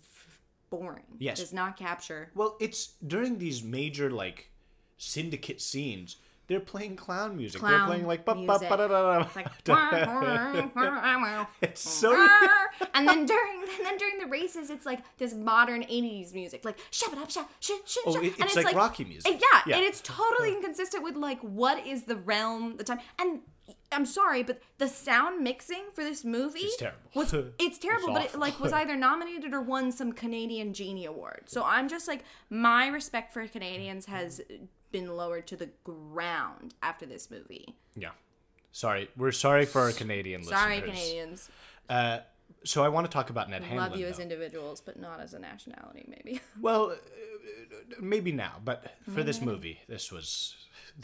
boring. 0.69 1.05
Yes. 1.19 1.39
does 1.41 1.53
not 1.53 1.77
capture. 1.79 2.31
Well, 2.35 2.57
it's 2.61 2.95
during 3.07 3.39
these 3.39 3.63
major 3.63 4.11
like 4.11 4.51
syndicate 4.99 5.61
scenes. 5.63 6.17
They're 6.49 6.61
playing 6.61 6.97
clown 6.97 7.37
music. 7.37 7.61
they're 7.61 7.85
playing 7.87 8.07
like 8.07 8.25
ba- 8.25 8.35
ba- 8.35 8.59
ba- 8.61 8.69
da- 8.69 8.77
da- 8.77 8.89
da. 8.89 9.21
It's 9.23 9.35
like 9.37 9.49
It's 11.63 11.81
so 11.81 12.13
and 12.95 13.09
then 13.09 13.27
during 13.27 13.63
and 13.63 13.85
then 13.87 13.97
during 13.99 14.19
the 14.19 14.27
races, 14.27 14.71
it's 14.71 14.87
like 14.87 15.01
this 15.19 15.35
modern 15.35 15.83
'80s 15.83 16.33
music, 16.35 16.65
like 16.65 16.79
shut 16.91 17.13
it 17.13 17.19
up, 17.19 17.31
shut, 17.31 17.49
shut, 17.61 17.81
shut, 17.89 18.03
Oh, 18.07 18.13
shut. 18.15 18.25
it- 18.25 18.35
and 18.39 18.45
it's 18.45 18.55
like 18.57 18.75
Rocky 18.77 19.05
music. 19.05 19.31
and 19.33 19.41
yeah, 19.41 19.63
Yeah. 19.67 19.77
and 19.77 19.85
it's 19.85 20.01
totally 20.03 20.53
inconsistent 20.53 21.03
with 21.03 21.17
like 21.17 21.41
what 21.41 21.85
is 21.87 22.05
the 22.05 22.17
realm, 22.17 22.77
the 22.77 22.85
time. 22.85 23.01
And 23.19 23.41
I'm 23.91 24.07
sorry, 24.07 24.43
but 24.43 24.61
the 24.79 24.87
sound 24.89 25.43
mixing 25.43 25.85
for 25.95 26.05
this 26.05 26.25
movie 26.25 26.61
It's 26.61 26.77
terrible. 26.77 26.99
Was 27.15 27.35
it's 27.59 27.79
terrible, 27.79 28.13
but 28.13 28.27
it 28.27 28.39
like 28.39 28.61
was 28.61 28.73
either 28.73 28.95
nominated 28.97 29.53
or 29.55 29.61
won 29.63 29.91
some 29.91 30.13
Canadian 30.13 30.73
Genie 30.73 31.07
Award. 31.07 31.45
So 31.47 31.63
I'm 31.65 31.89
just 31.89 32.07
like 32.07 32.25
my 32.51 32.87
respect 32.89 33.33
for 33.33 33.47
Canadians 33.49 34.07
has 34.07 34.41
been 34.93 35.17
lowered 35.17 35.47
to 35.49 35.57
the 35.57 35.71
ground 35.85 36.75
after 36.83 37.07
this 37.07 37.31
movie. 37.31 37.75
yeah. 37.95 38.11
Sorry, 38.73 39.09
we're 39.17 39.33
sorry 39.33 39.65
for 39.65 39.81
our 39.81 39.93
Canadian 39.93 40.43
Sorry, 40.43 40.81
listeners. 40.81 40.99
Sorry, 40.99 41.09
Canadians. 41.09 41.51
Uh, 41.89 42.19
so 42.63 42.85
I 42.85 42.89
want 42.91 43.07
to 43.07 43.11
talk 43.11 43.31
about 43.31 43.49
Ned 43.49 43.63
Hanlan. 43.63 43.77
Love 43.91 43.97
you 43.97 44.07
as 44.07 44.19
though. 44.19 44.23
individuals, 44.23 44.83
but 44.83 44.99
not 45.01 45.19
as 45.19 45.33
a 45.33 45.39
nationality, 45.39 46.05
maybe. 46.09 46.41
Well, 46.61 46.91
uh, 46.91 46.97
maybe 48.01 48.33
now, 48.33 48.61
but 48.63 48.93
for 49.15 49.23
this 49.23 49.41
movie, 49.41 49.81
this 49.89 50.13
was 50.13 50.57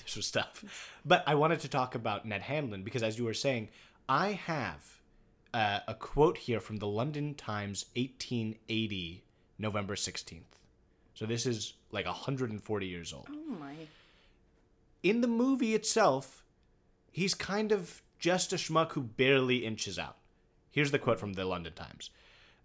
this 0.05 0.17
was 0.17 0.31
tough. 0.31 0.93
But 1.05 1.25
I 1.26 1.34
wanted 1.34 1.61
to 1.61 1.69
talk 1.69 1.94
about 1.94 2.26
Ned 2.26 2.43
Hanlan 2.43 2.84
because, 2.84 3.02
as 3.02 3.19
you 3.19 3.25
were 3.25 3.34
saying, 3.34 3.69
I 4.08 4.32
have 4.32 5.00
uh, 5.55 5.81
a 5.88 5.94
quote 5.94 6.38
here 6.38 6.61
from 6.61 6.76
the 6.76 6.87
London 6.87 7.34
Times, 7.34 7.87
1880, 7.96 9.25
November 9.58 9.94
16th. 9.94 10.43
So 11.22 11.26
this 11.26 11.46
is 11.46 11.74
like 11.92 12.04
140 12.04 12.84
years 12.84 13.12
old. 13.12 13.28
Oh 13.30 13.54
my. 13.60 13.74
In 15.04 15.20
the 15.20 15.28
movie 15.28 15.72
itself, 15.72 16.42
he's 17.12 17.32
kind 17.32 17.70
of 17.70 18.02
just 18.19 18.52
a 18.52 18.56
schmuck 18.56 18.94
who 18.94 19.02
barely 19.02 19.64
inches 19.64 20.00
out. 20.00 20.16
Here's 20.72 20.90
the 20.90 20.98
quote 20.98 21.20
from 21.20 21.34
the 21.34 21.44
London 21.44 21.74
Times. 21.74 22.10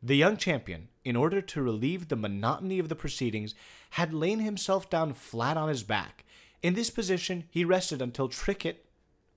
The 0.01 0.15
young 0.15 0.38
champion, 0.38 0.88
in 1.06 1.15
order 1.15 1.39
to 1.39 1.62
relieve 1.62 2.07
the 2.07 2.15
monotony 2.15 2.80
of 2.80 2.89
the 2.89 2.95
proceedings, 2.95 3.54
had 3.92 4.12
lain 4.12 4.39
himself 4.39 4.89
down 4.89 5.13
flat 5.13 5.56
on 5.56 5.69
his 5.69 5.83
back. 5.83 6.25
In 6.63 6.74
this 6.74 6.89
position, 6.89 7.44
he 7.51 7.63
rested 7.63 8.01
until 8.01 8.27
Trickett, 8.27 8.77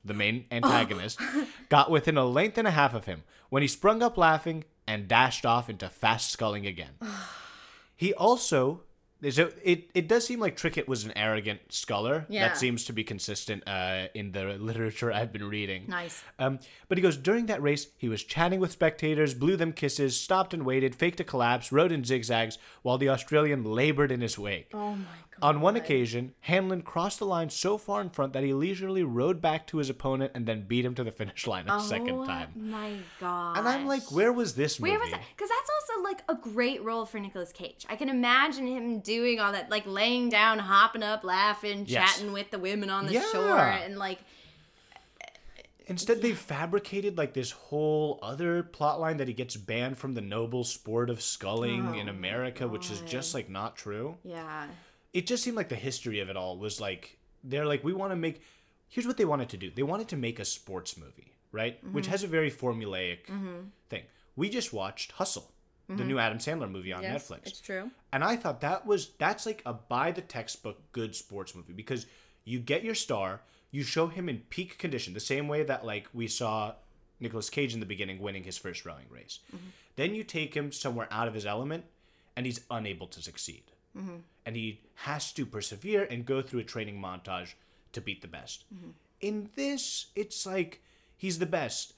the 0.02 0.14
main 0.14 0.46
antagonist, 0.50 1.20
got 1.68 1.90
within 1.90 2.16
a 2.16 2.24
length 2.24 2.56
and 2.56 2.66
a 2.66 2.70
half 2.70 2.94
of 2.94 3.04
him, 3.04 3.24
when 3.50 3.60
he 3.60 3.68
sprung 3.68 4.02
up 4.02 4.16
laughing 4.16 4.64
and 4.86 5.08
dashed 5.08 5.44
off 5.44 5.68
into 5.68 5.90
fast 5.90 6.30
sculling 6.30 6.64
again. 6.66 6.94
He 8.00 8.14
also 8.14 8.80
so 9.28 9.50
it, 9.62 9.90
it 9.94 10.08
does 10.08 10.26
seem 10.26 10.40
like 10.40 10.56
Trickett 10.56 10.88
was 10.88 11.04
an 11.04 11.12
arrogant 11.16 11.60
sculler. 11.68 12.26
Yeah. 12.28 12.48
That 12.48 12.56
seems 12.56 12.84
to 12.86 12.92
be 12.92 13.04
consistent 13.04 13.62
uh, 13.66 14.06
in 14.14 14.32
the 14.32 14.54
literature 14.54 15.12
I've 15.12 15.32
been 15.32 15.48
reading. 15.48 15.84
Nice. 15.88 16.22
Um, 16.38 16.58
but 16.88 16.96
he 16.96 17.02
goes, 17.02 17.16
during 17.16 17.46
that 17.46 17.62
race, 17.62 17.88
he 17.98 18.08
was 18.08 18.24
chatting 18.24 18.60
with 18.60 18.72
spectators, 18.72 19.34
blew 19.34 19.56
them 19.56 19.72
kisses, 19.72 20.18
stopped 20.18 20.54
and 20.54 20.64
waited, 20.64 20.94
faked 20.94 21.20
a 21.20 21.24
collapse, 21.24 21.70
rowed 21.70 21.92
in 21.92 22.04
zigzags, 22.04 22.58
while 22.82 22.98
the 22.98 23.08
Australian 23.08 23.64
labored 23.64 24.10
in 24.10 24.20
his 24.20 24.38
wake. 24.38 24.70
Oh 24.72 24.94
my. 24.94 25.04
On 25.42 25.60
one 25.60 25.74
occasion, 25.76 26.34
Hanlan 26.46 26.82
crossed 26.84 27.18
the 27.18 27.24
line 27.26 27.48
so 27.50 27.78
far 27.78 28.00
in 28.00 28.10
front 28.10 28.32
that 28.34 28.42
he 28.44 28.52
leisurely 28.52 29.02
rowed 29.02 29.40
back 29.40 29.66
to 29.68 29.78
his 29.78 29.88
opponent 29.88 30.32
and 30.34 30.44
then 30.46 30.66
beat 30.66 30.84
him 30.84 30.94
to 30.96 31.04
the 31.04 31.10
finish 31.10 31.46
line 31.46 31.66
a 31.68 31.80
second 31.80 32.16
Oh 32.16 32.26
time. 32.26 32.52
my 32.56 32.92
god. 33.18 33.56
And 33.58 33.66
I'm 33.68 33.86
like, 33.86 34.10
where 34.12 34.32
was 34.32 34.54
this 34.54 34.78
movie? 34.78 34.90
Where 34.92 35.00
was 35.00 35.10
that? 35.10 35.20
Because 35.36 35.48
that's 35.48 35.70
also 35.90 36.02
like 36.02 36.22
a 36.28 36.34
great 36.34 36.84
role 36.84 37.06
for 37.06 37.18
Nicolas 37.18 37.52
Cage. 37.52 37.86
I 37.88 37.96
can 37.96 38.08
imagine 38.08 38.66
him 38.66 39.00
doing 39.00 39.40
all 39.40 39.52
that, 39.52 39.70
like 39.70 39.86
laying 39.86 40.28
down, 40.28 40.58
hopping 40.58 41.02
up, 41.02 41.24
laughing, 41.24 41.84
Yes. 41.86 42.16
chatting 42.16 42.32
with 42.32 42.50
the 42.50 42.58
women 42.58 42.90
on 42.90 43.06
the 43.06 43.14
Yeah. 43.14 43.24
shore, 43.32 43.58
and 43.58 43.96
like, 43.98 44.18
Instead, 45.86 46.22
they 46.22 46.32
fabricated 46.34 47.18
like 47.18 47.34
this 47.34 47.50
whole 47.50 48.20
other 48.22 48.62
plot 48.62 49.00
line 49.00 49.16
that 49.16 49.26
he 49.26 49.34
gets 49.34 49.56
banned 49.56 49.98
from 49.98 50.14
the 50.14 50.20
noble 50.20 50.62
sport 50.62 51.10
of 51.10 51.20
sculling 51.20 51.96
in 51.96 52.08
oh 52.08 52.12
America, 52.12 52.68
which 52.68 52.92
is 52.92 53.00
just 53.00 53.34
like 53.34 53.48
not 53.48 53.74
true. 53.74 54.16
yeah, 54.22 54.68
It 55.12 55.26
just 55.26 55.42
seemed 55.42 55.56
like 55.56 55.68
the 55.68 55.76
history 55.76 56.20
of 56.20 56.28
it 56.28 56.36
all 56.36 56.56
was 56.56 56.80
like 56.80 57.18
they're 57.42 57.66
like 57.66 57.84
we 57.84 57.92
want 57.92 58.12
to 58.12 58.16
make. 58.16 58.42
Here's 58.88 59.06
what 59.06 59.16
they 59.16 59.24
wanted 59.24 59.48
to 59.50 59.56
do. 59.56 59.70
They 59.70 59.82
wanted 59.82 60.08
to 60.08 60.16
make 60.16 60.38
a 60.38 60.44
sports 60.44 60.96
movie, 60.96 61.32
right? 61.52 61.78
Mm-hmm. 61.78 61.94
Which 61.94 62.08
has 62.08 62.24
a 62.24 62.26
very 62.26 62.50
formulaic 62.50 63.26
mm-hmm. 63.26 63.68
thing. 63.88 64.02
We 64.36 64.48
just 64.48 64.72
watched 64.72 65.12
Hustle, 65.12 65.50
the 65.88 66.04
new 66.04 66.14
mm-hmm. 66.14 66.18
Adam 66.18 66.38
Sandler 66.38 66.70
movie 66.70 66.92
on 66.92 67.02
yes, 67.02 67.28
Netflix. 67.28 67.46
it's 67.46 67.60
true. 67.60 67.90
And 68.12 68.24
I 68.24 68.36
thought 68.36 68.60
that 68.62 68.86
was 68.86 69.10
that's 69.18 69.46
like 69.46 69.62
a 69.66 69.74
by 69.74 70.12
the 70.12 70.22
textbook 70.22 70.78
good 70.92 71.14
sports 71.14 71.54
movie 71.54 71.72
because 71.72 72.06
you 72.44 72.58
get 72.58 72.82
your 72.82 72.94
star, 72.94 73.42
you 73.70 73.82
show 73.82 74.06
him 74.06 74.28
in 74.28 74.38
peak 74.50 74.78
condition, 74.78 75.14
the 75.14 75.20
same 75.20 75.46
way 75.48 75.62
that 75.62 75.84
like 75.84 76.08
we 76.12 76.26
saw 76.26 76.74
Nicolas 77.20 77.50
Cage 77.50 77.74
in 77.74 77.80
the 77.80 77.86
beginning 77.86 78.18
winning 78.18 78.44
his 78.44 78.56
first 78.56 78.84
rowing 78.84 79.06
race. 79.10 79.40
Then 79.96 80.14
you 80.14 80.24
take 80.24 80.54
him 80.54 80.72
somewhere 80.72 81.08
out 81.10 81.28
of 81.28 81.34
his 81.34 81.44
element 81.44 81.84
and 82.36 82.46
he's 82.46 82.60
unable 82.70 83.06
to 83.08 83.20
succeed. 83.20 83.64
Mm-hmm. 83.96 84.16
And 84.46 84.56
he 84.56 84.80
has 84.94 85.32
to 85.32 85.46
persevere 85.46 86.04
and 86.04 86.24
go 86.24 86.42
through 86.42 86.60
a 86.60 86.64
training 86.64 87.00
montage 87.00 87.54
to 87.92 88.00
beat 88.00 88.22
the 88.22 88.28
best. 88.28 88.64
Mm-hmm. 88.74 88.90
In 89.20 89.50
this, 89.54 90.06
it's 90.14 90.46
like 90.46 90.82
he's 91.16 91.38
the 91.38 91.46
best. 91.46 91.94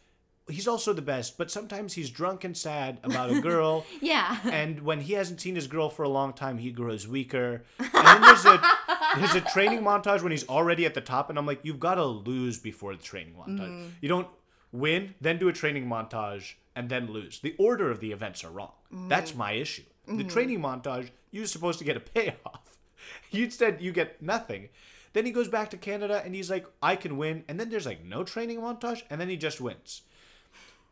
He's 0.49 0.67
also 0.67 0.93
the 0.93 1.03
best, 1.03 1.39
but 1.39 1.53
sometimes 1.53 1.93
he's 1.93 2.11
drunk 2.11 2.43
and 2.43 2.57
sad 2.57 2.99
about 3.05 3.31
a 3.31 3.41
girl 3.41 3.87
Yeah, 4.01 4.39
and 4.45 4.83
when 4.83 5.01
he 5.01 5.13
hasn't 5.13 5.41
seen 5.41 5.55
his 5.55 5.69
girl 5.69 5.89
for 5.89 6.03
a 6.03 6.09
long 6.09 6.33
time, 6.33 6.59
he 6.59 6.73
grows 6.73 7.07
weaker. 7.07 7.63
And 7.79 7.91
then 7.93 8.21
there's 8.23 8.45
a 8.45 8.61
there's 9.17 9.37
a 9.37 9.41
training 9.41 9.83
montage 9.83 10.21
when 10.21 10.33
he's 10.33 10.49
already 10.49 10.85
at 10.85 10.95
the 10.95 11.01
top, 11.01 11.31
and 11.31 11.39
I'm 11.39 11.47
like, 11.47 11.61
you've 11.63 11.79
got 11.79 11.95
to 11.95 12.05
lose 12.05 12.59
before 12.59 12.97
the 12.97 13.03
training 13.03 13.35
montage. 13.35 13.69
Mm-hmm. 13.69 13.89
You 14.01 14.09
don't 14.09 14.29
win, 14.73 15.15
then 15.21 15.39
do 15.39 15.49
a 15.49 15.53
training 15.53 15.87
montage, 15.87 16.55
and 16.75 16.89
then 16.89 17.13
lose. 17.13 17.39
The 17.39 17.55
order 17.57 17.91
of 17.91 18.01
the 18.01 18.11
events 18.11 18.43
are 18.43 18.51
wrong. 18.51 18.73
That's 19.09 19.35
my 19.35 19.53
issue. 19.53 19.85
The 20.07 20.13
mm-hmm. 20.13 20.29
training 20.29 20.61
montage, 20.61 21.11
you're 21.31 21.47
supposed 21.47 21.79
to 21.79 21.85
get 21.85 21.97
a 21.97 22.01
payoff. 22.01 22.79
You 23.31 23.45
instead 23.47 23.81
you 23.81 23.93
get 23.93 24.21
nothing. 24.21 24.69
Then 25.13 25.27
he 25.27 25.33
goes 25.33 25.49
back 25.49 25.71
to 25.71 25.77
Canada 25.77 26.23
and 26.25 26.35
he's 26.35 26.51
like, 26.51 26.67
I 26.83 26.97
can 26.97 27.17
win. 27.17 27.45
And 27.49 27.61
then 27.61 27.71
there's 27.71 27.87
like 27.87 28.05
no 28.05 28.25
training 28.25 28.61
montage, 28.61 29.03
and 29.11 29.21
then 29.21 29.29
he 29.29 29.37
just 29.37 29.61
wins. 29.61 30.03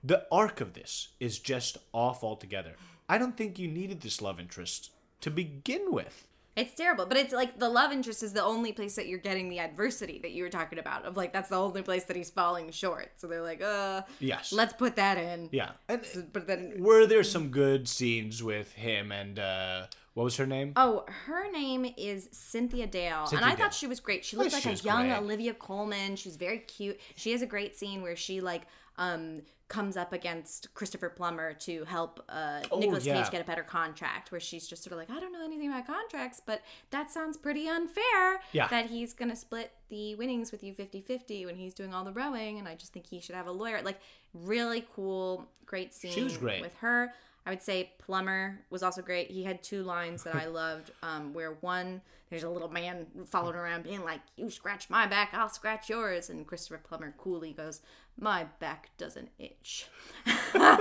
The 0.02 0.26
arc 0.30 0.60
of 0.60 0.74
this 0.74 1.08
is 1.20 1.38
just 1.38 1.78
off 1.92 2.22
altogether. 2.24 2.76
I 3.08 3.18
don't 3.18 3.36
think 3.36 3.58
you 3.58 3.68
needed 3.68 4.00
this 4.00 4.22
love 4.22 4.38
interest 4.38 4.90
to 5.20 5.30
begin 5.30 5.86
with. 5.88 6.26
It's 6.56 6.74
terrible, 6.74 7.06
but 7.06 7.16
it's 7.16 7.32
like 7.32 7.58
the 7.58 7.68
love 7.68 7.92
interest 7.92 8.22
is 8.22 8.32
the 8.32 8.42
only 8.42 8.72
place 8.72 8.96
that 8.96 9.06
you're 9.06 9.18
getting 9.20 9.48
the 9.48 9.60
adversity 9.60 10.18
that 10.22 10.32
you 10.32 10.42
were 10.42 10.50
talking 10.50 10.78
about. 10.78 11.04
Of 11.04 11.16
like 11.16 11.32
that's 11.32 11.48
the 11.48 11.56
only 11.56 11.82
place 11.82 12.04
that 12.04 12.16
he's 12.16 12.30
falling 12.30 12.70
short. 12.72 13.12
So 13.16 13.28
they're 13.28 13.42
like, 13.42 13.62
uh, 13.62 14.02
Yes. 14.18 14.52
let's 14.52 14.72
put 14.72 14.96
that 14.96 15.16
in. 15.16 15.48
Yeah. 15.52 15.70
And 15.88 16.02
But 16.32 16.46
then, 16.46 16.74
were 16.78 17.06
there 17.06 17.22
some 17.24 17.48
good 17.50 17.88
scenes 17.88 18.42
with 18.42 18.72
him 18.72 19.12
and 19.12 19.38
uh 19.38 19.86
what 20.14 20.24
was 20.24 20.36
her 20.38 20.46
name? 20.46 20.72
oh, 20.76 21.04
her 21.26 21.50
name 21.52 21.86
is 21.96 22.28
Cynthia 22.32 22.86
Dale, 22.88 23.26
Cynthia 23.26 23.38
and 23.38 23.46
I 23.46 23.54
Dale. 23.54 23.64
thought 23.66 23.74
she 23.74 23.86
was 23.86 24.00
great. 24.00 24.24
She 24.24 24.36
looked 24.36 24.50
Oh, 24.52 24.56
like 24.56 24.62
she 24.64 24.70
a 24.70 24.74
young 24.92 25.06
great. 25.08 25.18
Olivia 25.18 25.54
Colman. 25.54 26.16
She 26.16 26.28
was 26.28 26.36
very 26.36 26.58
cute. 26.58 26.98
She 27.14 27.30
has 27.30 27.42
a 27.42 27.46
great 27.46 27.78
scene 27.78 28.02
where 28.02 28.16
she 28.16 28.40
like 28.40 28.62
um 29.00 29.42
comes 29.68 29.96
up 29.96 30.12
against 30.12 30.74
Christopher 30.74 31.08
Plummer 31.08 31.54
to 31.54 31.84
help 31.84 32.20
uh, 32.28 32.60
Oh, 32.72 32.80
Nicolas 32.80 33.06
yeah. 33.06 33.22
Cage 33.22 33.30
get 33.30 33.40
a 33.40 33.44
better 33.44 33.62
contract. 33.62 34.32
Where 34.32 34.40
she's 34.40 34.66
just 34.66 34.82
sort 34.82 34.92
of 34.92 34.98
like, 34.98 35.10
I 35.16 35.20
don't 35.20 35.32
know 35.32 35.44
anything 35.44 35.68
about 35.68 35.86
contracts, 35.86 36.42
but 36.44 36.60
that 36.90 37.08
sounds 37.08 37.36
pretty 37.36 37.68
unfair. 37.68 38.40
Yeah. 38.52 38.66
That 38.66 38.86
he's 38.86 39.12
gonna 39.12 39.36
split 39.36 39.70
the 39.88 40.16
winnings 40.16 40.50
with 40.50 40.64
you 40.64 40.74
50-50 40.74 41.46
when 41.46 41.54
he's 41.54 41.72
doing 41.72 41.94
all 41.94 42.02
the 42.04 42.12
rowing, 42.12 42.58
and 42.58 42.66
I 42.66 42.74
just 42.74 42.92
think 42.92 43.06
he 43.06 43.20
should 43.20 43.36
have 43.36 43.46
a 43.46 43.52
lawyer. 43.52 43.80
Like 43.82 44.00
really 44.34 44.84
cool, 44.94 45.46
great 45.66 45.94
scene. 45.94 46.12
she 46.12 46.24
was 46.24 46.36
great. 46.36 46.62
with 46.62 46.74
her. 46.78 47.12
I 47.46 47.50
would 47.50 47.62
say 47.62 47.92
Plummer 47.98 48.60
was 48.70 48.82
also 48.82 49.02
great. 49.02 49.30
He 49.30 49.44
had 49.44 49.62
two 49.62 49.82
lines 49.82 50.22
that 50.24 50.34
I 50.34 50.46
loved. 50.46 50.90
Um, 51.02 51.32
where 51.32 51.52
one, 51.60 52.02
there's 52.28 52.42
a 52.42 52.50
little 52.50 52.68
man 52.68 53.06
following 53.26 53.56
around 53.56 53.84
being 53.84 54.04
like, 54.04 54.20
"You 54.36 54.50
scratch 54.50 54.90
my 54.90 55.06
back, 55.06 55.30
I'll 55.32 55.48
scratch 55.48 55.88
yours," 55.88 56.30
and 56.30 56.46
Christopher 56.46 56.80
Plummer 56.82 57.14
coolly 57.16 57.52
goes, 57.52 57.80
"My 58.18 58.44
back 58.58 58.90
doesn't 58.98 59.30
itch." 59.38 59.86
and 60.54 60.76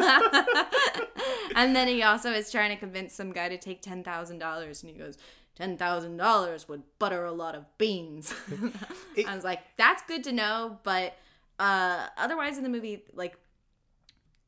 then 1.76 1.88
he 1.88 2.04
also 2.04 2.32
is 2.32 2.52
trying 2.52 2.72
to 2.72 2.78
convince 2.78 3.14
some 3.14 3.32
guy 3.32 3.50
to 3.50 3.58
take 3.58 3.82
ten 3.82 4.04
thousand 4.04 4.40
dollars, 4.40 4.84
and 4.84 4.92
he 4.92 4.98
goes, 4.98 5.18
10000 5.56 6.16
dollars 6.16 6.70
would 6.70 6.84
butter 7.00 7.26
a 7.26 7.32
lot 7.32 7.56
of 7.56 7.66
beans." 7.78 8.34
I 9.28 9.34
was 9.34 9.44
like, 9.44 9.62
"That's 9.78 10.04
good 10.04 10.24
to 10.26 10.32
know," 10.32 10.78
but 10.84 11.16
uh, 11.60 12.08
otherwise 12.18 12.58
in 12.58 12.64
the 12.64 12.70
movie, 12.70 13.04
like, 13.14 13.38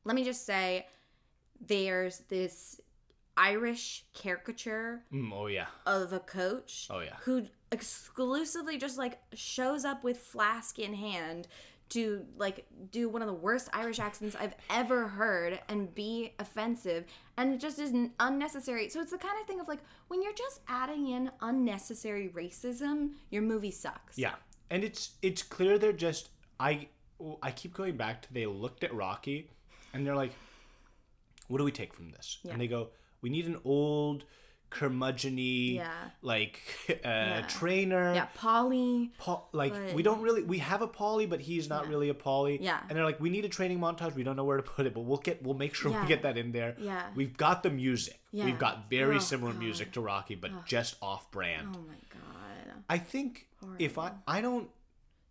let 0.04 0.16
me 0.16 0.24
just 0.24 0.46
say 0.46 0.86
there's 1.66 2.18
this 2.28 2.80
Irish 3.36 4.04
caricature 4.14 5.02
Mm, 5.12 5.32
oh 5.32 5.46
yeah. 5.46 5.66
of 5.86 6.12
a 6.12 6.20
coach 6.20 6.86
Oh, 6.90 7.00
yeah. 7.00 7.16
who 7.24 7.46
exclusively 7.70 8.76
just 8.78 8.98
like 8.98 9.18
shows 9.34 9.84
up 9.84 10.04
with 10.04 10.18
flask 10.18 10.78
in 10.78 10.92
hand 10.94 11.48
to 11.90 12.24
like 12.38 12.66
do 12.90 13.08
one 13.08 13.20
of 13.22 13.28
the 13.28 13.34
worst 13.34 13.68
Irish 13.72 13.98
accents 14.00 14.34
I've 14.38 14.54
ever 14.70 15.08
heard 15.08 15.60
and 15.68 15.94
be 15.94 16.32
offensive 16.38 17.04
and 17.36 17.52
it 17.54 17.60
just 17.60 17.78
is 17.78 17.92
unnecessary. 18.18 18.88
So 18.88 19.00
it's 19.00 19.12
the 19.12 19.18
kind 19.18 19.34
of 19.40 19.46
thing 19.46 19.60
of 19.60 19.68
like 19.68 19.80
when 20.08 20.22
you're 20.22 20.32
just 20.34 20.60
adding 20.68 21.08
in 21.08 21.30
unnecessary 21.40 22.30
racism, 22.34 23.10
your 23.30 23.42
movie 23.42 23.70
sucks. 23.70 24.16
Yeah. 24.18 24.34
And 24.70 24.84
it's 24.84 25.12
it's 25.22 25.42
clear 25.42 25.78
they're 25.78 25.92
just 25.92 26.30
I 26.58 26.88
I 27.42 27.50
keep 27.50 27.74
going 27.74 27.96
back 27.96 28.22
to 28.22 28.32
they 28.32 28.46
looked 28.46 28.84
at 28.84 28.94
Rocky 28.94 29.48
and 29.92 30.06
they're 30.06 30.16
like 30.16 30.32
what 31.52 31.58
do 31.58 31.64
we 31.64 31.72
take 31.72 31.92
from 31.94 32.10
this? 32.10 32.38
And 32.50 32.60
they 32.60 32.66
go 32.66 32.88
we 33.20 33.30
need 33.30 33.46
an 33.46 33.58
old 33.64 34.24
curmudgeony 34.70 35.74
Yeah. 35.76 35.90
like 36.22 36.60
uh 37.04 37.42
trainer 37.42 38.14
Yeah, 38.14 38.26
Paulie. 38.36 39.10
Like 39.52 39.72
But- 39.74 39.94
we 39.94 40.02
don't 40.02 40.22
really 40.22 40.42
we 40.42 40.58
have 40.58 40.82
a 40.82 40.88
Paulie, 40.88 41.28
but 41.28 41.40
he's 41.40 41.68
not 41.68 41.88
really 41.88 42.08
a 42.08 42.14
Paulie. 42.14 42.58
Yeah. 42.60 42.80
And 42.88 42.96
they're 42.96 43.04
like, 43.04 43.20
we 43.20 43.30
need 43.30 43.44
a 43.44 43.48
training 43.48 43.78
montage. 43.78 44.14
We 44.14 44.22
don't 44.22 44.36
know 44.36 44.44
where 44.44 44.56
to 44.56 44.62
put 44.62 44.86
it, 44.86 44.94
but 44.94 45.00
we'll 45.02 45.18
get 45.18 45.42
we'll 45.42 45.54
make 45.54 45.74
sure 45.74 45.90
Yeah. 45.92 46.02
we 46.02 46.08
get 46.08 46.22
that 46.22 46.36
in 46.36 46.52
there. 46.52 46.74
Yeah. 46.78 47.02
We've 47.14 47.36
got 47.36 47.62
the 47.62 47.70
music. 47.70 48.18
Yeah. 48.32 48.46
We've 48.46 48.58
got 48.58 48.88
very 48.90 49.16
Oh, 49.16 49.20
similar 49.20 49.52
God. 49.52 49.60
music 49.60 49.92
to 49.92 50.00
Rocky, 50.00 50.34
but 50.36 50.50
just 50.66 50.96
off 51.02 51.30
brand. 51.30 51.68
Oh 51.76 51.80
my 51.86 51.94
god. 52.10 52.82
I 52.88 52.98
think 52.98 53.46
if 53.78 53.98
I 53.98 54.12
I 54.26 54.40
don't 54.40 54.68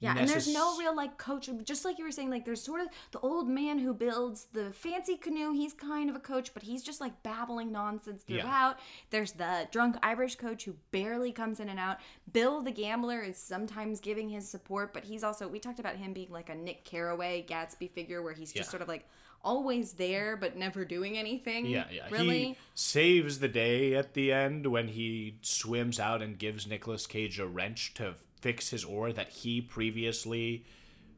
Yeah, 0.01 0.15
and 0.17 0.27
there's 0.27 0.51
no 0.51 0.77
real 0.77 0.95
like 0.95 1.17
coach. 1.17 1.47
Just 1.63 1.85
like 1.85 1.97
you 1.99 2.03
were 2.05 2.11
saying, 2.11 2.29
like 2.29 2.43
there's 2.43 2.61
sort 2.61 2.81
of 2.81 2.87
the 3.11 3.19
old 3.19 3.47
man 3.47 3.79
who 3.79 3.93
builds 3.93 4.47
the 4.51 4.71
fancy 4.73 5.15
canoe. 5.15 5.53
He's 5.53 5.73
kind 5.73 6.09
of 6.09 6.15
a 6.15 6.19
coach, 6.19 6.53
but 6.53 6.63
he's 6.63 6.83
just 6.83 6.99
like 6.99 7.21
babbling 7.23 7.71
nonsense 7.71 8.23
Yeah. 8.27 8.41
throughout. 8.41 8.79
There's 9.11 9.31
the 9.33 9.67
drunk 9.71 9.95
Irish 10.03 10.35
coach 10.35 10.65
who 10.65 10.75
barely 10.91 11.31
comes 11.31 11.59
in 11.59 11.69
and 11.69 11.79
out. 11.79 11.97
Bill 12.33 12.61
the 12.61 12.71
gambler 12.71 13.21
is 13.21 13.37
sometimes 13.37 13.99
giving 13.99 14.27
his 14.29 14.49
support, 14.49 14.91
but 14.93 15.03
he's 15.05 15.23
also 15.23 15.47
we 15.47 15.59
talked 15.59 15.79
about 15.79 15.95
him 15.97 16.13
being 16.13 16.31
like 16.31 16.49
a 16.49 16.55
Nick 16.55 16.83
Carraway 16.83 17.45
Gatsby 17.47 17.91
figure, 17.91 18.21
where 18.21 18.33
he's 18.33 18.51
just 18.51 18.67
Yeah. 18.67 18.71
sort 18.71 18.81
of 18.81 18.87
like 18.87 19.07
always 19.43 19.93
there 19.93 20.37
but 20.37 20.55
never 20.55 20.85
doing 20.85 21.17
anything. 21.17 21.65
Yeah, 21.65 21.85
yeah. 21.91 22.07
Really. 22.11 22.43
He 22.43 22.57
saves 22.75 23.39
the 23.39 23.47
day 23.47 23.95
at 23.95 24.13
the 24.13 24.31
end 24.31 24.67
when 24.67 24.89
he 24.89 25.37
swims 25.41 25.99
out 25.99 26.21
and 26.21 26.37
gives 26.37 26.67
Nicolas 26.67 27.07
Cage 27.07 27.39
a 27.39 27.47
wrench 27.47 27.93
to 27.95 28.15
fix 28.41 28.69
his 28.69 28.83
oar 28.83 29.13
that 29.13 29.29
he 29.29 29.61
previously 29.61 30.65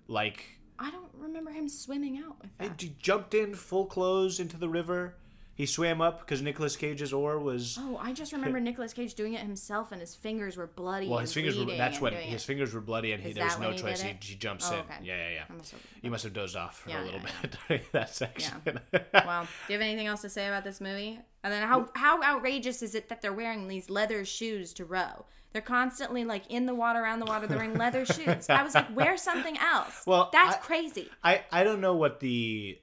like 0.07 0.59
I 0.77 0.91
don't 0.91 1.11
remember 1.17 1.51
him 1.51 1.69
swimming 1.69 2.17
out 2.17 2.39
with 2.41 2.57
that. 2.57 2.81
he 2.81 2.95
jumped 2.99 3.33
in 3.33 3.55
full 3.55 3.85
clothes 3.85 4.39
into 4.39 4.57
the 4.57 4.69
river. 4.69 5.15
He 5.55 5.67
swam 5.67 6.01
up 6.01 6.19
because 6.21 6.41
Nicolas 6.41 6.75
Cage's 6.75 7.13
oar 7.13 7.37
was 7.37 7.77
Oh, 7.79 7.95
I 8.01 8.11
just 8.11 8.33
remember 8.33 8.59
Nicolas 8.59 8.91
Cage 8.91 9.13
doing 9.13 9.33
it 9.33 9.41
himself, 9.41 9.91
and 9.91 10.01
his 10.01 10.15
fingers 10.15 10.57
were 10.57 10.65
bloody. 10.65 11.07
well, 11.07 11.19
his 11.19 11.31
fingers 11.31 11.57
were. 11.57 11.65
That's 11.65 12.01
when 12.01 12.13
his 12.13 12.41
it. 12.43 12.45
fingers 12.45 12.73
were 12.73 12.81
bloody, 12.81 13.11
and 13.11 13.21
he, 13.21 13.33
there 13.33 13.45
was 13.45 13.59
no 13.59 13.69
he 13.71 13.77
choice. 13.77 14.01
He, 14.01 14.15
he 14.19 14.35
jumps 14.35 14.67
Oh, 14.71 14.75
in. 14.75 14.79
okay. 14.79 14.95
Yeah, 15.03 15.15
yeah, 15.15 15.29
yeah. 15.35 15.43
I 15.49 15.53
must 15.53 15.71
have- 15.71 15.79
You 16.01 16.09
must 16.11 16.23
have 16.23 16.33
dozed 16.33 16.55
off 16.55 16.79
for 16.79 16.89
Yeah, 16.89 17.03
a 17.03 17.05
little 17.05 17.19
yeah, 17.19 17.29
bit 17.43 17.57
during 17.67 17.83
that 17.91 18.09
section. 18.15 18.53
Well, 19.13 19.43
do 19.43 19.73
you 19.73 19.79
have 19.79 19.81
anything 19.81 20.07
else 20.07 20.21
to 20.21 20.29
say 20.29 20.47
about 20.47 20.63
this 20.63 20.81
movie? 20.81 21.19
And 21.43 21.53
then 21.53 21.67
how 21.67 21.87
how 21.93 22.23
outrageous 22.23 22.81
is 22.81 22.95
it 22.95 23.09
that 23.09 23.21
they're 23.21 23.31
wearing 23.33 23.67
these 23.67 23.89
leather 23.91 24.25
shoes 24.25 24.73
to 24.73 24.85
row? 24.85 25.25
They're 25.51 25.61
constantly 25.61 26.25
like 26.25 26.49
in 26.49 26.65
the 26.65 26.73
water, 26.73 26.99
around 26.99 27.19
the 27.19 27.27
water. 27.27 27.45
They're 27.45 27.57
wearing 27.59 27.75
leather 27.77 28.05
shoes. 28.07 28.49
I 28.49 28.63
was 28.63 28.73
like, 28.73 28.95
wear 28.95 29.17
something 29.17 29.55
else. 29.59 30.01
Well, 30.07 30.29
that's 30.33 30.55
I- 30.55 30.59
crazy. 30.59 31.09
I 31.23 31.43
I 31.51 31.63
don't 31.63 31.79
know 31.79 31.95
what 31.95 32.19
the 32.21 32.79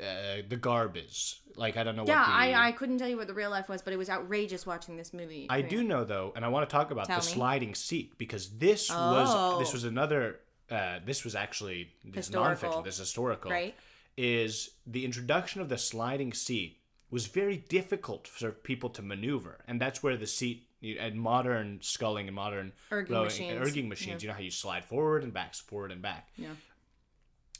uh, 0.00 0.42
the 0.48 0.56
garb 0.56 0.96
is. 0.96 1.40
Like 1.56 1.76
I 1.76 1.84
don't 1.84 1.96
know 1.96 2.04
Yeah, 2.06 2.20
what 2.20 2.26
the 2.26 2.32
I, 2.32 2.68
I 2.68 2.72
couldn't 2.72 2.98
tell 2.98 3.08
you 3.08 3.16
what 3.16 3.26
the 3.26 3.34
real 3.34 3.50
life 3.50 3.68
was, 3.68 3.80
but 3.82 3.92
it 3.92 3.96
was 3.96 4.10
outrageous 4.10 4.66
watching 4.66 4.96
this 4.96 5.12
movie. 5.12 5.46
I 5.48 5.62
do 5.62 5.82
know 5.84 6.04
though, 6.04 6.32
and 6.34 6.44
I 6.44 6.48
want 6.48 6.68
to 6.68 6.72
talk 6.72 6.90
about 6.90 7.06
Tell 7.06 7.20
the 7.20 7.26
me. 7.26 7.32
sliding 7.32 7.74
seat 7.74 8.18
because 8.18 8.50
this 8.58 8.90
Oh. 8.92 8.94
was 8.94 9.58
this 9.60 9.72
was 9.72 9.84
another 9.84 10.40
uh, 10.70 10.98
this 11.04 11.24
was 11.24 11.34
actually 11.34 11.92
this 12.04 12.26
is 12.26 12.28
Historical. 12.28 12.70
nonfiction, 12.70 12.84
this 12.84 12.94
is 12.94 13.00
historical. 13.00 13.50
Right. 13.50 13.74
Is 14.16 14.70
the 14.86 15.04
introduction 15.04 15.60
of 15.60 15.68
the 15.68 15.78
sliding 15.78 16.32
seat 16.32 16.78
was 17.10 17.26
very 17.26 17.56
difficult 17.56 18.26
for 18.26 18.50
people 18.50 18.90
to 18.90 19.02
maneuver, 19.02 19.58
and 19.68 19.80
that's 19.80 20.02
where 20.02 20.16
the 20.16 20.26
seat 20.26 20.66
and 21.00 21.20
modern 21.20 21.78
sculling 21.82 22.26
and 22.26 22.34
modern 22.34 22.72
Erging 22.90 23.10
rowing- 23.10 23.24
machines. 23.24 23.60
erging 23.68 23.88
machines. 23.88 24.22
You 24.22 24.28
know 24.28 24.34
how 24.34 24.40
you 24.40 24.50
slide 24.50 24.84
forward 24.84 25.22
and 25.22 25.32
back, 25.32 25.54
forward 25.54 25.92
and 25.92 26.02
back. 26.02 26.28
Yeah. 26.36 26.48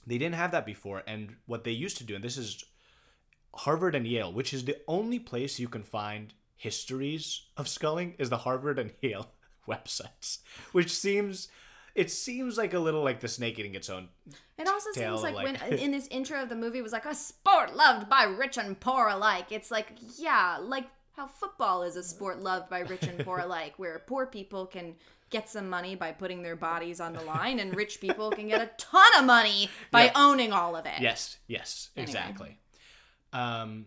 They 0.06 0.18
didn't 0.18 0.34
have 0.34 0.50
that 0.52 0.66
before, 0.66 1.02
and 1.06 1.36
what 1.46 1.64
they 1.64 1.70
used 1.70 1.96
to 1.98 2.04
do, 2.04 2.14
and 2.14 2.22
this 2.22 2.36
is 2.36 2.62
Harvard 3.58 3.94
and 3.94 4.06
Yale, 4.06 4.32
which 4.32 4.52
is 4.52 4.64
the 4.64 4.76
only 4.88 5.18
place 5.18 5.58
you 5.58 5.68
can 5.68 5.82
find 5.82 6.34
histories 6.56 7.42
of 7.56 7.68
sculling, 7.68 8.14
is 8.18 8.30
the 8.30 8.38
Harvard 8.38 8.78
and 8.78 8.92
Yale 9.02 9.30
websites, 9.68 10.38
which 10.73 10.90
seems 10.92 11.49
it 11.94 12.11
seems 12.11 12.58
like 12.58 12.75
a 12.75 12.78
little 12.80 13.04
like 13.04 13.20
the 13.20 13.28
snake 13.28 13.56
eating 13.58 13.75
its 13.76 13.88
own. 13.88 14.08
It 14.58 14.66
also 14.68 14.90
seems 14.92 15.23
like, 15.23 15.34
like- 15.34 15.44
when 15.61 15.78
in 15.78 15.90
this 15.96 16.08
intro 16.08 16.42
of 16.42 16.49
the 16.49 16.56
movie 16.56 16.82
was 16.82 16.92
like 16.92 17.06
a 17.06 17.14
sport 17.14 17.76
loved 17.76 18.08
by 18.08 18.25
rich 18.25 18.58
and 18.58 18.78
poor 18.78 19.08
alike. 19.08 19.52
It's 19.52 19.70
like 19.70 19.92
yeah, 20.18 20.58
like 20.61 20.87
how 21.16 21.26
football 21.28 21.84
is 21.84 21.94
a 21.96 22.02
sport 22.02 22.40
loved 22.40 22.68
by 22.68 22.80
rich 22.80 23.04
and 23.04 23.18
poor 23.25 23.38
alike, 23.46 23.75
where 23.76 24.00
poor 24.06 24.26
people 24.26 24.66
can 24.66 24.96
get 25.30 25.49
some 25.49 25.68
money 25.70 25.94
by 25.96 26.12
putting 26.12 26.42
their 26.42 26.56
bodies 26.56 27.00
on 27.00 27.12
the 27.12 27.23
line, 27.23 27.58
and 27.61 27.75
rich 27.76 28.00
people 28.00 28.30
can 28.30 28.49
get 28.49 28.61
a 28.61 28.70
ton 28.78 29.06
of 29.18 29.25
money 29.25 29.68
by 29.90 30.11
owning 30.14 30.52
all 30.52 30.75
of 30.76 30.87
it. 30.87 31.00
Yes, 31.00 31.38
yes, 31.46 31.90
Anyway. 31.96 32.11
exactly. 32.11 32.58
Um, 33.34 33.86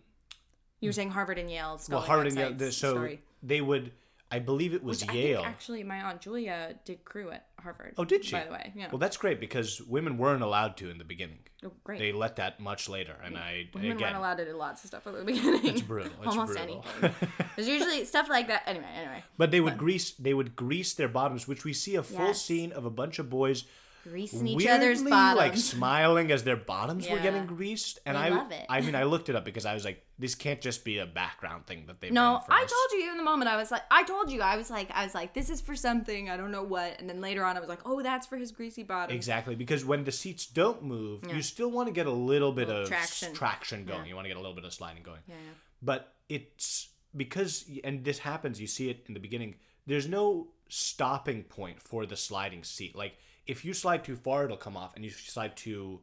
You 0.80 0.88
were 0.88 0.92
saying 0.92 1.10
Harvard 1.10 1.38
and 1.38 1.50
Yale. 1.50 1.80
well, 1.88 2.00
Harvard 2.00 2.28
and 2.28 2.36
Yale. 2.36 2.52
the- 2.54 2.70
So 2.72 2.94
Sorry. 2.94 3.20
they 3.42 3.60
would, 3.60 3.92
I 4.30 4.38
believe 4.38 4.74
it 4.74 4.84
was 4.84 5.04
Which 5.04 5.14
Yale. 5.14 5.42
actually 5.44 5.82
my 5.82 5.96
aunt 6.02 6.20
Julia 6.20 6.76
did 6.84 7.04
crew 7.04 7.30
at 7.32 7.46
Harvard. 7.60 7.94
oh, 7.98 8.04
did 8.04 8.24
she? 8.24 8.32
By 8.32 8.44
the 8.44 8.52
way, 8.52 8.72
yeah. 8.76 8.88
Well, 8.90 8.98
that's 8.98 9.16
great 9.16 9.40
because 9.40 9.80
women 9.80 10.18
weren't 10.18 10.42
allowed 10.42 10.76
to 10.76 10.90
in 10.90 10.98
the 10.98 11.04
beginning. 11.04 11.40
Oh, 11.64 11.72
great. 11.82 11.98
They 11.98 12.12
let 12.12 12.36
that 12.36 12.60
much 12.60 12.88
later, 12.88 13.16
and 13.24 13.36
I 13.36 13.68
Women 13.74 13.90
again. 13.92 14.00
weren't 14.02 14.16
allowed 14.16 14.36
to 14.36 14.44
do 14.44 14.52
lots 14.52 14.84
of 14.84 14.88
stuff 14.88 15.04
at 15.08 15.14
the 15.14 15.24
beginning. 15.24 15.66
It's 15.66 15.80
brutal. 15.82 16.12
It's 16.18 16.26
Almost 16.28 16.52
brutal. 16.54 16.84
anything. 17.02 17.28
There's 17.56 17.66
usually 17.68 18.04
stuff 18.12 18.28
like 18.28 18.46
that. 18.46 18.62
Anyway, 18.66 18.86
anyway. 18.94 19.24
But 19.36 19.50
they 19.50 19.60
would 19.60 19.76
grease 19.76 20.12
they 20.12 20.34
would 20.34 20.54
grease 20.54 20.94
their 20.94 21.08
bottoms, 21.08 21.48
which 21.48 21.64
we 21.64 21.72
see 21.72 21.96
a 21.96 22.02
full 22.04 22.26
Yes. 22.26 22.44
scene 22.44 22.70
of 22.70 22.84
a 22.84 22.90
bunch 22.90 23.18
of 23.18 23.28
boys 23.28 23.64
Greasing 24.08 24.46
each 24.46 24.56
weirdly 24.56 24.70
other's 24.72 25.02
bottoms. 25.02 25.38
like 25.38 25.56
smiling 25.56 26.30
as 26.32 26.44
their 26.44 26.56
bottoms 26.56 27.08
were 27.08 27.16
Yeah. 27.16 27.22
getting 27.22 27.46
greased. 27.46 27.98
And 28.06 28.16
They 28.16 28.20
I 28.20 28.28
love 28.30 28.50
it. 28.52 28.66
I 28.68 28.80
mean 28.80 28.94
I 28.94 29.04
looked 29.04 29.28
it 29.28 29.36
up 29.36 29.44
because 29.44 29.66
I 29.66 29.74
was 29.74 29.84
like, 29.84 30.04
this 30.18 30.34
can't 30.34 30.60
just 30.60 30.84
be 30.84 30.98
a 30.98 31.06
background 31.06 31.66
thing 31.66 31.84
that 31.86 32.00
they've 32.00 32.12
No, 32.12 32.34
done 32.38 32.40
for 32.46 32.52
I 32.52 32.62
us. 32.64 32.70
told 32.70 33.00
you 33.00 33.06
even 33.06 33.18
the 33.18 33.22
moment 33.24 33.48
I 33.50 33.56
was 33.56 33.70
like, 33.70 33.82
I 33.90 34.02
told 34.04 34.30
you, 34.30 34.40
I 34.40 34.56
was 34.56 34.70
like, 34.70 34.90
I 34.92 35.04
was 35.04 35.14
like, 35.14 35.34
this 35.34 35.48
is 35.50 35.60
for 35.60 35.76
something, 35.76 36.28
I 36.30 36.36
don't 36.36 36.50
know 36.50 36.62
what, 36.64 36.98
and 37.00 37.08
then 37.08 37.20
later 37.20 37.44
on 37.44 37.56
I 37.56 37.60
was 37.60 37.68
like, 37.68 37.80
oh, 37.84 38.02
that's 38.02 38.26
for 38.26 38.36
his 38.36 38.50
greasy 38.50 38.82
bottom. 38.82 39.14
Exactly, 39.14 39.54
because 39.54 39.84
when 39.84 40.04
the 40.04 40.12
seats 40.12 40.46
don't 40.46 40.82
move, 40.82 41.24
you 41.32 41.40
still 41.42 41.70
want 41.70 41.86
to 41.88 41.92
get 41.92 42.06
a 42.06 42.10
little 42.12 42.52
bit 42.52 42.68
Little 42.68 42.82
of 42.82 42.88
traction. 42.88 43.28
traction, 43.34 43.84
traction 43.84 43.84
going. 43.84 44.06
You 44.08 44.14
want 44.16 44.24
to 44.24 44.28
get 44.28 44.36
a 44.36 44.40
little 44.40 44.54
bit 44.56 44.64
of 44.64 44.72
sliding 44.72 45.02
going. 45.02 45.20
Yeah, 45.28 45.34
yeah. 45.34 45.50
But 45.82 46.14
it's 46.28 46.88
because, 47.16 47.64
and 47.84 48.04
this 48.04 48.18
happens, 48.20 48.60
you 48.60 48.66
see 48.66 48.90
it 48.90 49.04
in 49.06 49.14
the 49.14 49.20
beginning, 49.20 49.54
there's 49.86 50.08
no 50.08 50.48
stopping 50.68 51.42
point 51.44 51.80
for 51.80 52.04
the 52.06 52.16
sliding 52.16 52.62
seat. 52.64 52.94
Like, 52.96 53.14
if 53.48 53.64
you 53.64 53.72
slide 53.74 54.04
too 54.04 54.14
far, 54.16 54.44
it'll 54.44 54.56
come 54.56 54.76
off, 54.76 54.94
and 54.94 55.04
you 55.04 55.10
slide 55.10 55.56
too, 55.56 56.00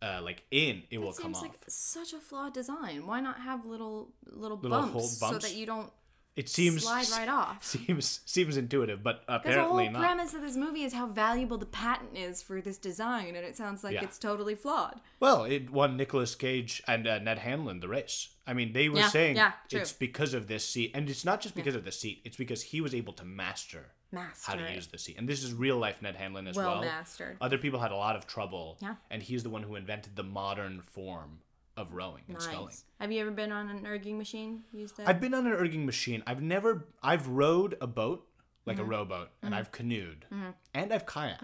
uh, 0.00 0.20
like, 0.22 0.44
in, 0.50 0.84
it 0.90 0.98
will 0.98 1.10
It 1.10 1.16
come 1.16 1.34
seems 1.34 1.36
off. 1.38 1.42
like 1.42 1.58
such 1.68 2.12
a 2.14 2.18
flawed 2.18 2.54
design. 2.54 3.06
Why 3.06 3.20
not 3.20 3.38
have 3.40 3.66
little 3.66 4.12
little, 4.24 4.56
Little 4.56 4.78
bumps, 4.80 4.92
hold 5.20 5.32
so 5.32 5.38
that 5.38 5.54
you 5.56 5.66
don't 5.66 5.90
it 6.36 6.48
seems 6.48 6.82
slide 6.84 7.08
right 7.10 7.28
off? 7.28 7.62
Seems 7.64 8.20
seems 8.26 8.56
intuitive, 8.56 9.02
but 9.02 9.22
apparently 9.28 9.84
not. 9.84 9.92
The 9.92 9.98
whole 9.98 10.02
not. 10.02 10.02
premise 10.16 10.34
of 10.34 10.40
this 10.42 10.56
movie 10.56 10.82
is 10.82 10.92
how 10.92 11.06
valuable 11.06 11.58
the 11.58 11.66
patent 11.66 12.16
is 12.16 12.42
for 12.42 12.60
this 12.60 12.76
design, 12.78 13.36
and 13.36 13.44
it 13.46 13.56
sounds 13.56 13.84
like 13.84 13.94
Yeah. 13.94 14.02
it's 14.04 14.18
totally 14.18 14.54
flawed. 14.54 15.00
Well, 15.20 15.44
it 15.44 15.70
won 15.70 15.96
Nicolas 15.96 16.34
Cage 16.34 16.82
and 16.88 17.06
uh, 17.06 17.18
Ned 17.20 17.38
Hanlan 17.38 17.80
the 17.80 17.88
race. 17.88 18.30
I 18.46 18.52
mean, 18.52 18.72
they 18.72 18.88
were 18.88 18.98
Yeah, 18.98 19.08
saying 19.08 19.36
yeah, 19.36 19.52
it's 19.70 19.92
because 19.92 20.34
of 20.34 20.48
this 20.48 20.68
seat, 20.68 20.90
and 20.94 21.08
it's 21.08 21.24
not 21.24 21.40
just 21.40 21.54
because 21.54 21.74
of 21.76 21.84
the 21.84 21.92
seat. 21.92 22.20
It's 22.24 22.36
because 22.36 22.62
he 22.62 22.80
was 22.80 22.94
able 22.94 23.12
to 23.14 23.24
master, 23.24 23.92
Master 24.12 24.50
how 24.52 24.58
to 24.58 24.66
it. 24.70 24.74
use 24.74 24.88
the 24.88 24.98
seat, 24.98 25.16
and 25.16 25.26
this 25.28 25.42
is 25.42 25.54
real 25.54 25.78
life 25.78 26.02
Ned 26.02 26.16
Hanlan 26.16 26.46
as 26.48 26.56
Well 26.56 26.72
well. 26.74 26.80
mastered. 26.82 27.36
Other 27.40 27.56
people 27.58 27.80
had 27.80 27.90
a 27.92 27.96
lot 27.96 28.16
of 28.16 28.26
trouble, 28.26 28.76
Yeah. 28.82 28.96
and 29.10 29.22
he's 29.22 29.44
the 29.44 29.50
one 29.50 29.62
who 29.62 29.76
invented 29.76 30.14
the 30.16 30.22
modern 30.24 30.82
form 30.82 31.38
of 31.76 31.92
rowing 31.92 32.22
and 32.28 32.40
sculling. 32.40 32.74
Have 33.00 33.10
you 33.12 33.20
ever 33.20 33.30
been 33.30 33.50
on 33.52 33.68
an 33.68 33.84
erging 33.84 34.16
machine? 34.16 34.62
Used 34.72 34.96
that? 34.96 35.08
I've 35.08 35.20
been 35.20 35.34
on 35.34 35.46
an 35.46 35.52
erging 35.52 35.84
machine. 35.84 36.22
I've 36.26 36.42
never. 36.42 36.86
I've 37.02 37.26
rowed 37.28 37.76
a 37.80 37.86
boat, 37.86 38.26
like 38.66 38.76
Mm-hmm. 38.76 38.84
a 38.84 38.88
rowboat, 38.88 39.28
and 39.42 39.54
I've 39.54 39.72
canoed, 39.72 40.24
and 40.74 40.92
I've 40.92 41.06
kayaked, 41.06 41.40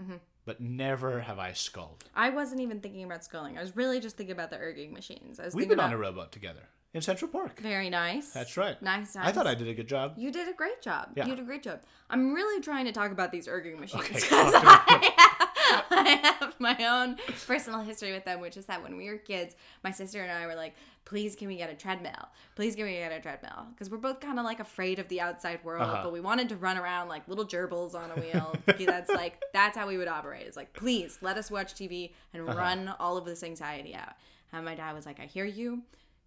Mm-hmm. 0.00 0.14
but 0.44 0.60
never 0.60 1.20
have 1.20 1.38
I 1.38 1.52
sculled. 1.52 2.04
I 2.14 2.30
wasn't 2.30 2.60
even 2.60 2.80
thinking 2.80 3.04
about 3.04 3.22
sculling. 3.24 3.56
I 3.56 3.60
was 3.60 3.76
really 3.76 4.00
just 4.00 4.16
thinking 4.16 4.32
about 4.32 4.50
the 4.50 4.56
erging 4.56 4.92
machines. 4.92 5.38
I 5.38 5.44
was 5.44 5.54
We've 5.54 5.68
been 5.68 5.78
about 5.78 5.88
on 5.88 5.92
a 5.94 5.98
rowboat 5.98 6.32
together 6.32 6.68
in 6.92 7.00
Central 7.02 7.30
Park. 7.30 7.60
very 7.60 7.90
nice. 7.90 8.30
That's 8.32 8.56
right. 8.56 8.80
Nice. 8.82 9.14
I 9.14 9.30
thought. 9.30 9.46
I 9.46 9.54
did 9.54 9.68
a 9.68 9.74
good 9.74 9.86
job. 9.88 10.14
You 10.16 10.32
did 10.32 10.48
a 10.48 10.52
great 10.52 10.82
job. 10.82 11.10
Yeah. 11.16 11.26
You 11.26 11.36
did 11.36 11.42
a 11.44 11.46
great 11.46 11.62
job. 11.62 11.82
I'm 12.10 12.32
really 12.34 12.60
trying 12.62 12.86
to 12.86 12.92
talk 12.92 13.12
about 13.12 13.30
these 13.30 13.46
erging 13.46 13.78
machines. 13.78 14.04
Okay, 14.04 14.18
'cause 15.70 15.82
talk 15.88 15.88
to 15.90 16.02
me. 16.04 16.10
I, 16.10 16.12
I 16.12 16.44
have 16.44 16.54
my 16.60 16.76
own 16.86 17.16
personal 17.46 17.80
history 17.80 18.12
with 18.12 18.24
them, 18.24 18.40
which 18.40 18.56
is 18.56 18.66
that 18.66 18.82
when 18.82 18.96
we 18.96 19.08
were 19.08 19.16
kids, 19.18 19.54
my 19.82 19.90
sister 19.90 20.22
and 20.22 20.30
I 20.32 20.46
were 20.46 20.54
like, 20.54 20.74
please 21.04 21.36
can 21.36 21.48
we 21.48 21.56
get 21.56 21.70
a 21.70 21.74
treadmill? 21.74 22.28
Please 22.56 22.74
can 22.74 22.84
we 22.86 22.92
get 22.92 23.12
a 23.12 23.20
treadmill? 23.20 23.66
Because 23.70 23.90
we're 23.90 23.98
both 23.98 24.20
kind 24.20 24.38
of 24.38 24.44
like 24.44 24.60
afraid 24.60 24.98
of 24.98 25.08
the 25.08 25.20
outside 25.20 25.62
world, 25.64 25.82
Uh-huh. 25.82 26.00
but 26.04 26.12
we 26.12 26.20
wanted 26.20 26.48
to 26.48 26.56
run 26.56 26.78
around 26.78 27.08
like 27.08 27.26
little 27.28 27.44
gerbils 27.46 27.94
on 27.94 28.10
a 28.10 28.14
wheel. 28.20 28.56
That's 28.86 29.10
like, 29.10 29.42
that's 29.52 29.76
how 29.76 29.86
we 29.86 29.96
would 29.98 30.08
operate. 30.08 30.46
It's 30.46 30.56
like, 30.56 30.72
please 30.72 31.18
let 31.20 31.36
us 31.36 31.50
watch 31.50 31.74
TV 31.74 32.12
and 32.32 32.42
Uh-huh. 32.48 32.56
run 32.58 32.94
all 32.98 33.16
of 33.16 33.24
this 33.24 33.42
anxiety 33.42 33.94
out. 33.94 34.14
And 34.52 34.64
my 34.64 34.74
dad 34.74 34.94
was 34.94 35.04
like, 35.04 35.20
I 35.20 35.24
hear 35.26 35.44
you. 35.44 35.82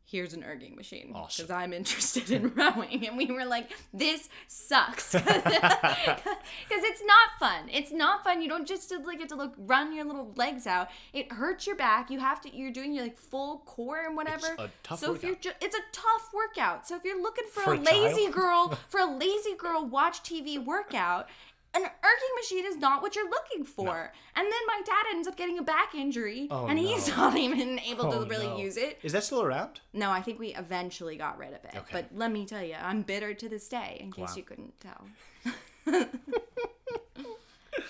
Here's 0.09 0.33
an 0.33 0.41
erging 0.41 0.77
machine 0.77 1.07
because 1.07 1.41
Awesome. 1.41 1.55
I'm 1.57 1.73
interested 1.73 2.31
in 2.31 2.53
rowing. 2.55 3.05
And 3.05 3.17
we 3.17 3.25
were 3.25 3.43
like, 3.43 3.71
this 3.93 4.29
sucks. 4.47 5.13
Because 6.67 6.83
it's 6.83 7.01
not 7.05 7.29
fun. 7.39 7.69
It's 7.71 7.91
not 7.91 8.23
fun. 8.23 8.41
You 8.41 8.47
don't 8.49 8.67
just 8.67 8.91
like 9.05 9.19
get 9.19 9.29
to 9.29 9.35
look 9.35 9.53
run 9.57 9.93
your 9.93 10.05
little 10.05 10.31
legs 10.35 10.65
out. 10.65 10.87
It 11.13 11.31
hurts 11.31 11.67
your 11.67 11.75
back. 11.75 12.09
You 12.09 12.19
have 12.19 12.39
to. 12.41 12.55
You're 12.55 12.71
doing 12.71 12.93
your 12.93 13.03
like 13.03 13.17
full 13.17 13.59
core 13.65 14.05
and 14.05 14.15
whatever. 14.15 14.47
a 14.57 14.69
tough 14.83 14.99
so 14.99 15.13
if 15.13 15.23
you're, 15.23 15.31
workout. 15.33 15.41
ju- 15.41 15.51
it's 15.65 15.75
a 15.75 15.81
tough 15.91 16.29
workout. 16.33 16.87
So 16.87 16.95
if 16.95 17.03
you're 17.03 17.21
looking 17.21 17.45
for, 17.51 17.61
For 17.63 17.73
a 17.73 17.77
a 17.77 17.81
lazy 17.81 18.29
girl, 18.31 18.77
for 18.89 18.99
a 19.01 19.05
lazy 19.05 19.55
girl 19.57 19.85
watch 19.85 20.23
TV 20.23 20.63
workout. 20.63 21.27
An 21.77 21.83
erging 21.83 22.35
machine 22.41 22.65
is 22.65 22.77
not 22.77 23.03
what 23.03 23.15
you're 23.15 23.29
looking 23.29 23.63
for. 23.63 24.11
And 24.35 24.45
then 24.45 24.61
my 24.65 24.81
dad 24.83 25.05
ends 25.11 25.27
up 25.27 25.37
getting 25.37 25.59
a 25.59 25.61
back 25.61 25.93
injury, 25.93 26.47
Oh, 26.49 26.65
and 26.65 26.79
he's 26.79 27.07
no. 27.09 27.15
not 27.17 27.37
even 27.37 27.77
able 27.79 28.07
Oh, 28.11 28.23
to 28.23 28.29
really 28.29 28.47
no. 28.47 28.57
use 28.57 28.77
it. 28.77 28.97
Is 29.03 29.11
that 29.11 29.23
still 29.23 29.43
around? 29.43 29.81
No, 29.93 30.09
I 30.09 30.21
think 30.23 30.39
we 30.39 30.55
eventually 30.55 31.17
got 31.17 31.37
rid 31.37 31.49
of 31.49 31.63
it. 31.65 31.75
Okay. 31.75 31.85
But 31.91 32.05
let 32.15 32.31
me 32.31 32.47
tell 32.47 32.63
you, 32.63 32.73
I'm 32.81 33.03
bitter 33.03 33.35
to 33.35 33.47
this 33.47 33.67
day, 33.67 33.97
in 33.99 34.11
case 34.11 34.29
Wow. 34.29 34.35
you 34.37 34.43
couldn't 34.43 34.73
tell. 34.79 35.05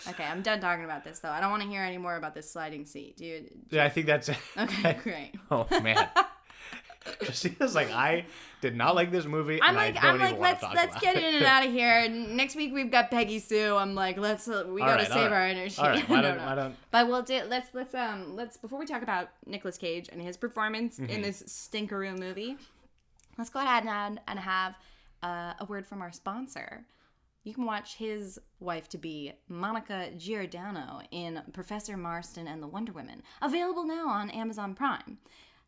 okay, 0.10 0.24
I'm 0.26 0.42
done 0.42 0.60
talking 0.60 0.84
about 0.86 1.04
this, 1.04 1.20
though. 1.20 1.30
I 1.30 1.40
don't 1.40 1.52
want 1.52 1.64
to 1.64 1.70
hear 1.70 1.82
any 1.82 1.98
more 1.98 2.16
about 2.18 2.34
this 2.36 2.50
sliding 2.52 2.86
seat. 2.86 3.18
Do 3.18 3.26
you? 3.26 3.46
Yeah, 3.70 3.86
I 3.86 3.90
think 3.90 4.06
that's 4.08 4.30
it. 4.30 4.38
Okay, 4.58 4.94
great. 5.04 5.32
Oh 5.50 5.66
man. 5.82 6.08
Christina's 7.20 7.76
like, 7.76 7.92
I 7.92 8.26
did 8.62 8.76
not 8.76 8.96
like 8.96 9.12
this 9.12 9.26
movie. 9.26 9.62
I'm 9.62 9.70
and 9.70 9.78
like, 9.78 9.98
I 10.04 10.08
don't 10.12 10.22
I'm 10.22 10.28
even 10.30 10.40
like, 10.42 10.62
let's 10.62 10.76
let's 10.76 11.00
get 11.02 11.16
in 11.16 11.36
and 11.36 11.46
out 11.46 11.66
of 11.66 11.72
here. 11.72 12.08
Next 12.10 12.56
week 12.56 12.74
we've 12.74 12.92
got 12.92 13.12
Peggy 13.12 13.40
Sue. 13.40 13.76
I'm 13.76 13.96
like, 13.96 14.18
let's 14.18 14.48
uh, 14.48 14.66
we 14.68 14.82
All 14.82 14.88
gotta 14.88 15.04
right, 15.04 15.12
save 15.12 15.32
right. 15.32 15.38
our 15.38 15.46
energy. 15.48 15.82
All 15.82 15.90
right, 15.90 16.10
why 16.10 16.22
don't- 16.22 16.38
no. 16.38 16.46
why 16.46 16.56
don't- 16.56 16.76
But 16.92 17.08
we'll 17.08 17.22
do. 17.24 17.42
Let's 17.48 17.70
let's 17.74 17.94
um 17.96 18.36
let's 18.36 18.58
before 18.58 18.80
we 18.80 18.86
talk 18.86 19.02
about 19.04 19.30
Nicolas 19.46 19.78
Cage 19.78 20.10
and 20.12 20.22
his 20.22 20.38
performance 20.38 20.98
Mm-hmm. 21.00 21.10
in 21.12 21.22
this 21.22 21.44
stinkeroo 21.44 22.18
movie, 22.18 22.58
let's 23.38 23.50
go 23.50 23.60
ahead 23.60 23.86
and 23.86 24.20
and 24.28 24.40
have 24.40 24.76
uh, 25.24 25.54
a 25.60 25.66
word 25.66 25.86
from 25.86 26.02
our 26.02 26.12
sponsor. 26.12 26.86
You 27.44 27.54
can 27.54 27.66
watch 27.66 27.96
his 27.96 28.38
wife 28.60 28.90
to 28.90 28.98
be 28.98 29.32
Monica 29.48 30.10
Giordano 30.18 31.00
in 31.12 31.42
Professor 31.54 31.96
Marston 31.96 32.46
and 32.46 32.62
the 32.62 32.68
Wonder 32.68 32.92
Women, 32.92 33.24
available 33.42 33.86
now 33.86 34.10
on 34.10 34.30
Amazon 34.32 34.74
Prime. 34.76 35.18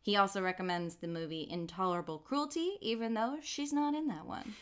He 0.02 0.16
also 0.16 0.40
recommends 0.40 0.96
the 0.96 1.08
movie 1.08 1.46
Intolerable 1.48 2.18
Cruelty, 2.18 2.78
even 2.80 3.14
though 3.14 3.36
she's 3.42 3.72
not 3.72 3.94
in 3.94 4.06
that 4.08 4.26
one. 4.26 4.54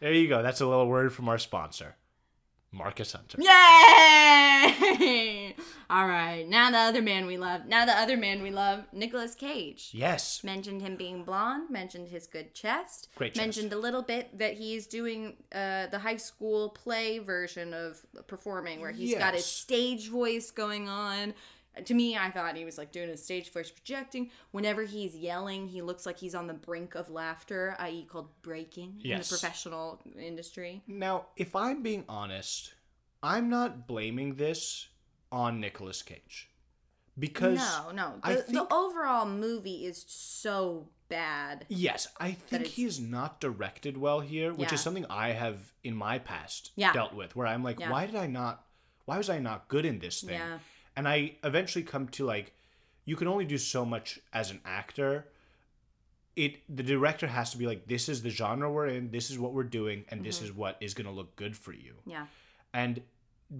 There 0.00 0.12
you 0.12 0.28
go. 0.28 0.42
That's 0.42 0.60
a 0.60 0.66
little 0.66 0.88
word 0.88 1.12
from 1.12 1.28
our 1.28 1.38
sponsor, 1.38 1.94
Marcus 2.72 3.12
Hunter. 3.12 3.38
Yay! 3.40 5.54
All 5.90 6.08
right, 6.08 6.44
now 6.48 6.72
the 6.72 6.78
other 6.78 7.02
man 7.02 7.26
we 7.26 7.36
love. 7.36 7.66
Now 7.66 7.86
the 7.86 7.96
other 7.96 8.16
man 8.16 8.42
we 8.42 8.50
love, 8.50 8.84
Nicolas 8.92 9.36
Cage. 9.36 9.90
Yes. 9.92 10.42
Mentioned 10.42 10.82
him 10.82 10.96
being 10.96 11.22
blonde. 11.22 11.70
Mentioned 11.70 12.08
his 12.08 12.26
good 12.26 12.52
chest. 12.52 13.10
Great 13.14 13.34
chest. 13.34 13.44
Mentioned 13.44 13.72
a 13.72 13.78
little 13.78 14.02
bit 14.02 14.36
that 14.38 14.54
he's 14.54 14.88
doing 14.88 15.36
uh, 15.54 15.86
the 15.86 16.00
high 16.00 16.16
school 16.16 16.70
play 16.70 17.20
version 17.20 17.72
of 17.72 18.00
performing, 18.26 18.80
where 18.80 18.90
he's 18.90 19.14
got 19.14 19.34
his 19.34 19.46
stage 19.46 20.08
voice 20.08 20.50
going 20.50 20.88
on. 20.88 21.32
To 21.86 21.94
me, 21.94 22.16
I 22.18 22.30
thought 22.30 22.56
he 22.56 22.64
was 22.66 22.76
like 22.76 22.92
doing 22.92 23.08
a 23.08 23.16
stage 23.16 23.50
voice 23.52 23.70
projecting. 23.70 24.30
Whenever 24.50 24.84
he's 24.84 25.16
yelling, 25.16 25.68
he 25.68 25.80
looks 25.80 26.04
like 26.04 26.18
he's 26.18 26.34
on 26.34 26.46
the 26.46 26.52
brink 26.54 26.94
of 26.94 27.08
laughter, 27.10 27.74
i.e., 27.78 28.04
called 28.10 28.28
breaking 28.42 29.00
in 29.04 29.18
the 29.20 29.24
professional 29.26 30.00
industry. 30.20 30.82
Now, 30.86 31.26
if 31.36 31.56
I'm 31.56 31.82
being 31.82 32.04
honest, 32.08 32.74
I'm 33.22 33.48
not 33.48 33.86
blaming 33.86 34.34
this 34.34 34.88
on 35.30 35.60
Nicolas 35.60 36.02
Cage. 36.02 36.50
Because 37.18 37.58
No, 37.58 37.90
no. 37.92 38.14
I 38.22 38.34
The, 38.34 38.42
think- 38.42 38.58
the 38.68 38.74
overall 38.74 39.26
movie 39.26 39.84
is 39.86 40.04
so 40.08 40.88
bad. 41.08 41.66
Yes, 41.68 42.06
I 42.18 42.32
think 42.32 42.62
it's- 42.62 42.74
he 42.76 42.84
is 42.84 42.98
not 43.00 43.40
directed 43.40 43.96
well 43.98 44.20
here, 44.20 44.52
which 44.52 44.68
Yeah. 44.70 44.74
is 44.74 44.80
something 44.80 45.04
I 45.10 45.32
have 45.32 45.72
in 45.84 45.94
my 45.94 46.18
past 46.18 46.72
Yeah. 46.76 46.92
dealt 46.92 47.12
with, 47.14 47.36
where 47.36 47.46
I'm 47.46 47.62
like, 47.62 47.80
Yeah. 47.80 47.90
why 47.90 48.06
did 48.06 48.16
I 48.16 48.26
not? 48.26 48.66
Why 49.04 49.18
was 49.18 49.28
I 49.28 49.40
not 49.40 49.68
good 49.68 49.84
in 49.84 49.98
this 49.98 50.20
thing? 50.22 50.40
And 50.96 51.08
I 51.08 51.36
eventually 51.42 51.84
come 51.84 52.08
to 52.08 52.24
like, 52.24 52.52
you 53.04 53.16
can 53.16 53.26
only 53.28 53.44
do 53.44 53.58
so 53.58 53.84
much 53.84 54.20
as 54.32 54.50
an 54.50 54.60
actor. 54.64 55.26
It 56.34 56.60
the 56.74 56.82
director 56.82 57.26
has 57.26 57.50
to 57.52 57.58
be 57.58 57.66
like, 57.66 57.86
this 57.86 58.08
is 58.08 58.22
the 58.22 58.30
genre 58.30 58.70
we're 58.70 58.86
in, 58.86 59.10
this 59.10 59.30
is 59.30 59.38
what 59.38 59.52
we're 59.52 59.64
doing, 59.64 60.04
and 60.08 60.24
this 60.24 60.36
Mm-hmm. 60.36 60.44
is 60.46 60.52
what 60.52 60.76
is 60.80 60.94
gonna 60.94 61.12
look 61.12 61.36
good 61.36 61.56
for 61.56 61.72
you. 61.72 61.94
Yeah. 62.06 62.26
And 62.72 63.02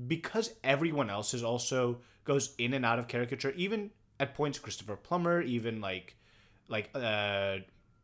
because 0.07 0.55
everyone 0.65 1.11
else 1.11 1.35
is 1.35 1.43
also 1.45 1.99
goes 2.25 2.55
in 2.57 2.73
and 2.73 2.85
out 2.87 2.99
of 2.99 3.09
caricature, 3.09 3.53
even 3.57 3.91
at 4.19 4.35
points 4.35 4.59
Christopher 4.59 4.97
Plummer, 4.97 5.43
even 5.43 5.81
like 5.83 6.17
like 6.69 6.89
uh 6.95 7.57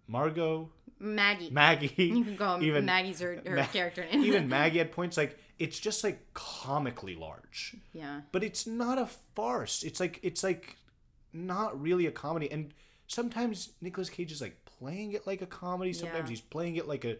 Margot, 0.06 0.70
Maggie. 0.98 1.50
Maggie, 1.50 1.92
you 1.96 2.24
can 2.24 2.36
call 2.36 2.56
him 2.56 2.62
even 2.64 2.84
Maggie's 2.84 3.20
her, 3.20 3.40
her 3.46 3.56
Ma- 3.56 3.66
character 3.66 4.04
name. 4.04 4.22
even 4.24 4.48
Maggie 4.50 4.80
at 4.80 4.92
points 4.92 5.16
like 5.16 5.38
it's 5.58 5.78
just 5.78 6.04
like 6.04 6.32
comically 6.34 7.14
large, 7.16 7.76
yeah. 7.92 8.20
but 8.32 8.44
it's 8.44 8.66
not 8.66 8.98
a 8.98 9.06
farce. 9.34 9.82
It's 9.82 10.00
like 10.00 10.20
it's 10.22 10.42
like 10.44 10.76
not 11.32 11.80
really 11.80 12.06
a 12.06 12.10
comedy, 12.12 12.50
and 12.50 12.72
sometimes 13.06 13.70
Nicolas 13.80 14.10
Cage 14.10 14.32
is 14.32 14.40
like 14.40 14.64
playing 14.64 15.12
it 15.12 15.26
like 15.26 15.42
a 15.42 15.46
comedy. 15.46 15.92
Sometimes 15.92 16.24
Yeah. 16.26 16.30
he's 16.30 16.40
playing 16.40 16.76
it 16.76 16.86
like 16.86 17.04
a 17.04 17.16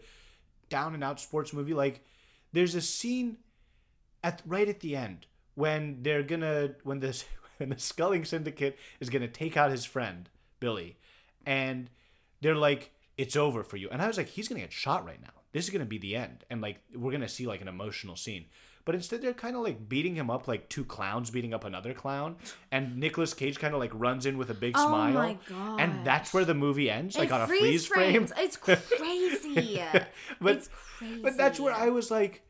down 0.69 0.93
and 0.93 1.03
out 1.03 1.19
sports 1.19 1.51
movie. 1.53 1.73
Like 1.73 2.03
there's 2.53 2.75
a 2.75 2.81
scene 2.81 3.37
at 4.23 4.41
right 4.45 4.67
at 4.69 4.79
the 4.79 4.95
end 4.95 5.25
when 5.55 6.01
they're 6.03 6.23
gonna 6.23 6.75
when 6.83 6.99
this 6.99 7.25
when 7.57 7.69
the 7.69 7.79
sculling 7.79 8.23
syndicate 8.25 8.77
is 8.99 9.09
gonna 9.09 9.27
take 9.27 9.57
out 9.57 9.71
his 9.71 9.83
friend 9.85 10.29
Billy, 10.59 10.97
and 11.45 11.89
they're 12.41 12.55
like, 12.55 12.91
"It's 13.17 13.35
over 13.35 13.63
for 13.63 13.75
you," 13.77 13.89
and 13.89 14.01
I 14.01 14.07
was 14.07 14.17
like, 14.17 14.27
"He's 14.29 14.47
gonna 14.47 14.61
get 14.61 14.71
shot 14.71 15.05
right 15.05 15.21
now. 15.21 15.38
This 15.51 15.65
is 15.65 15.69
gonna 15.71 15.85
be 15.85 15.97
the 15.97 16.15
end," 16.15 16.43
and 16.49 16.61
like 16.61 16.77
we're 16.93 17.11
gonna 17.11 17.27
see 17.29 17.47
like 17.47 17.61
an 17.61 17.67
emotional 17.67 18.15
scene. 18.15 18.45
but 18.85 18.95
instead 18.95 19.21
they're 19.21 19.33
kind 19.33 19.55
of 19.55 19.61
like 19.61 19.87
beating 19.87 20.15
him 20.15 20.31
up 20.31 20.47
like 20.47 20.67
two 20.67 20.83
clowns 20.83 21.29
beating 21.29 21.53
up 21.53 21.63
another 21.63 21.93
clown, 21.93 22.35
and 22.71 22.97
Nicolas 22.97 23.33
Cage 23.35 23.59
kind 23.59 23.73
of 23.75 23.79
like 23.79 23.91
runs 23.93 24.25
in 24.25 24.37
with 24.37 24.49
a 24.49 24.53
big 24.55 24.73
Oh 24.75 24.87
smile, 24.87 25.13
my 25.13 25.37
and 25.83 26.03
that's 26.05 26.33
where 26.33 26.45
the 26.45 26.55
movie 26.55 26.89
ends, 26.89 27.15
like 27.17 27.29
It 27.29 27.33
on 27.33 27.41
a 27.41 27.47
freeze 27.47 27.85
frame. 27.85 28.27
It's 28.37 28.57
crazy. 28.67 29.79
but 30.41 30.55
it's 30.57 30.69
crazy. 30.97 31.21
but 31.21 31.37
that's 31.37 31.59
where 31.59 31.73
I 31.73 31.89
was 31.89 32.09
like, 32.09 32.41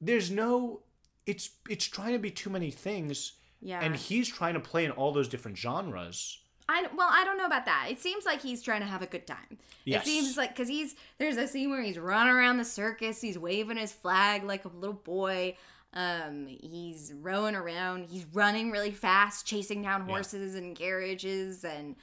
there's 0.00 0.30
no, 0.30 0.82
it's 1.26 1.50
it's 1.68 1.84
trying 1.86 2.12
to 2.12 2.18
be 2.18 2.30
too 2.30 2.50
many 2.50 2.70
things, 2.70 3.32
Yeah. 3.60 3.80
and 3.80 3.96
he's 3.96 4.28
trying 4.28 4.54
to 4.54 4.60
play 4.60 4.84
in 4.84 4.92
all 4.92 5.10
those 5.12 5.28
different 5.28 5.56
genres. 5.58 6.42
I 6.68 6.86
well, 6.94 7.08
I 7.10 7.24
don't 7.24 7.38
know 7.38 7.46
about 7.46 7.64
that. 7.64 7.86
It 7.90 7.98
seems 7.98 8.26
like 8.26 8.42
he's 8.42 8.62
trying 8.62 8.80
to 8.80 8.86
have 8.86 9.02
a 9.02 9.06
good 9.06 9.26
time. 9.26 9.58
Yes. 9.84 10.02
It 10.02 10.06
seems 10.06 10.36
like 10.36 10.50
because 10.50 10.68
he's 10.68 10.96
there's 11.18 11.36
a 11.36 11.48
scene 11.48 11.70
where 11.70 11.82
he's 11.82 11.98
running 11.98 12.32
around 12.32 12.58
the 12.58 12.64
circus, 12.64 13.20
he's 13.20 13.38
waving 13.38 13.78
his 13.78 13.92
flag 13.92 14.44
like 14.44 14.64
a 14.64 14.68
little 14.68 14.94
boy. 14.94 15.56
Um, 15.94 16.46
he's 16.46 17.14
rowing 17.18 17.54
around, 17.54 18.04
he's 18.10 18.26
running 18.34 18.70
really 18.70 18.90
fast, 18.90 19.46
chasing 19.46 19.82
down 19.82 20.02
horses 20.02 20.54
and 20.54 20.76
carriages, 20.76 21.64
and 21.64 21.96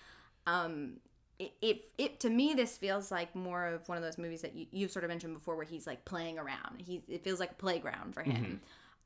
um, 0.48 0.94
it, 1.38 1.54
it 1.62 1.84
it 2.00 2.20
to 2.22 2.30
me 2.32 2.56
this 2.56 2.78
feels 2.78 3.12
like 3.12 3.36
more 3.36 3.68
of 3.68 3.88
one 3.88 4.00
of 4.00 4.04
those 4.04 4.18
movies 4.18 4.42
that 4.42 4.56
you, 4.56 4.66
you've 4.72 4.92
sort 4.92 5.06
of 5.06 5.10
mentioned 5.10 5.36
before, 5.36 5.56
where 5.56 5.66
he's 5.66 5.86
like 5.86 6.04
playing 6.06 6.40
around. 6.40 6.82
He 6.84 7.04
it 7.08 7.24
feels 7.24 7.40
like 7.40 7.52
a 7.52 7.56
playground 7.56 8.16
for 8.16 8.24
him. 8.24 8.62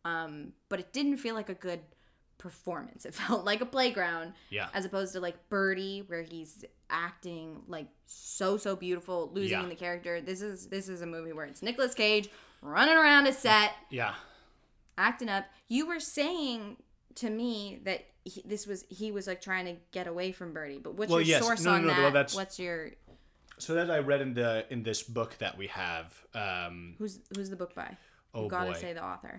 Um, 0.05 0.53
but 0.69 0.79
it 0.79 0.93
didn't 0.93 1.17
feel 1.17 1.35
like 1.35 1.49
a 1.49 1.53
good 1.53 1.81
performance. 2.39 3.05
It 3.05 3.13
felt 3.21 3.45
like 3.45 3.61
a 3.61 3.65
playground 3.67 4.33
Yeah. 4.49 4.69
as 4.73 4.85
opposed 4.85 5.13
to 5.13 5.19
like 5.19 5.49
Birdy, 5.49 6.03
where 6.07 6.23
he's 6.23 6.65
acting 6.89 7.61
like 7.67 7.87
so 8.07 8.57
so 8.57 8.75
beautiful, 8.75 9.29
losing 9.31 9.61
Yeah. 9.61 9.67
the 9.69 9.75
character. 9.75 10.19
This 10.21 10.41
is 10.41 10.65
this 10.67 10.89
is 10.89 11.03
a 11.03 11.05
movie 11.05 11.33
where 11.33 11.45
it's 11.45 11.61
Nicolas 11.61 11.93
Cage 11.93 12.29
running 12.63 12.95
around 12.95 13.27
a 13.27 13.33
set, 13.33 13.71
Yeah, 13.91 14.15
acting 14.97 15.29
up. 15.29 15.45
You 15.67 15.85
were 15.87 15.99
saying 15.99 16.77
to 17.15 17.29
me 17.29 17.79
that 17.85 18.05
he, 18.25 18.41
this 18.45 18.65
was 18.65 18.85
he 18.89 19.11
was 19.11 19.27
like 19.27 19.41
trying 19.41 19.65
to 19.65 19.75
get 19.91 20.07
away 20.07 20.31
from 20.31 20.53
Birdy, 20.53 20.79
but 20.79 20.95
what's 20.95 21.11
Well, 21.11 21.21
your 21.21 21.27
yes. 21.37 21.45
source 21.45 21.63
No, 21.63 21.71
no, 21.71 21.77
on 21.77 21.81
no, 21.83 21.87
that? 21.89 21.99
well, 22.01 22.11
that's- 22.11 22.35
What's 22.35 22.57
your 22.59 22.91
so 23.57 23.73
that 23.73 23.91
I 23.91 23.99
read 23.99 24.21
in 24.21 24.33
the 24.33 24.65
in 24.69 24.83
this 24.83 25.03
book 25.03 25.35
that 25.39 25.57
we 25.57 25.67
have. 25.67 26.13
Um, 26.33 26.95
who's 26.97 27.19
who's 27.35 27.49
the 27.49 27.57
book 27.57 27.75
by? 27.75 27.97
Oh, 28.33 28.43
you 28.43 28.49
gotta 28.49 28.71
boy. 28.71 28.77
say 28.77 28.93
the 28.93 29.03
author. 29.03 29.37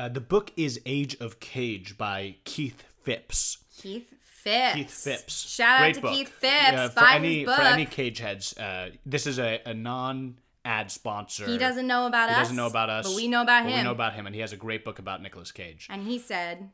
Uh, 0.00 0.08
the 0.08 0.20
book 0.20 0.50
is 0.56 0.80
Age 0.86 1.14
of 1.20 1.40
Cage 1.40 1.98
by 1.98 2.36
Keith 2.44 2.84
Phipps. 3.02 3.58
Keith 3.76 4.10
Phipps. 4.22 4.74
Keith 4.74 4.90
Phipps. 4.90 5.50
Shout 5.50 5.82
out 5.82 5.92
to 5.92 6.00
book. 6.00 6.12
Keith 6.14 6.30
Phipps. 6.30 6.72
Yeah, 6.72 6.88
for 6.88 7.00
Buy 7.00 7.16
any 7.16 7.40
his 7.40 7.44
book. 7.44 7.56
for 7.56 7.62
any 7.62 7.84
cage 7.84 8.18
heads. 8.18 8.56
Uh, 8.56 8.92
this 9.04 9.26
is 9.26 9.38
a, 9.38 9.60
a 9.66 9.74
non 9.74 10.38
ad 10.64 10.90
sponsor. 10.90 11.44
he 11.44 11.58
doesn't 11.58 11.86
know 11.86 12.06
about 12.06 12.30
He 12.30 12.34
us. 12.34 12.38
He 12.38 12.42
doesn't 12.44 12.56
know 12.56 12.66
about 12.66 12.88
us, 12.88 13.08
but 13.08 13.14
we 13.14 13.28
know 13.28 13.42
about 13.42 13.64
but 13.64 13.72
him. 13.72 13.78
We 13.80 13.84
know 13.84 13.90
about 13.92 14.14
him, 14.14 14.24
and 14.24 14.34
he 14.34 14.40
has 14.40 14.54
a 14.54 14.56
great 14.56 14.86
book 14.86 14.98
about 14.98 15.20
Nicolas 15.20 15.52
Cage. 15.52 15.86
and 15.90 16.06
he 16.06 16.18
said, 16.18 16.70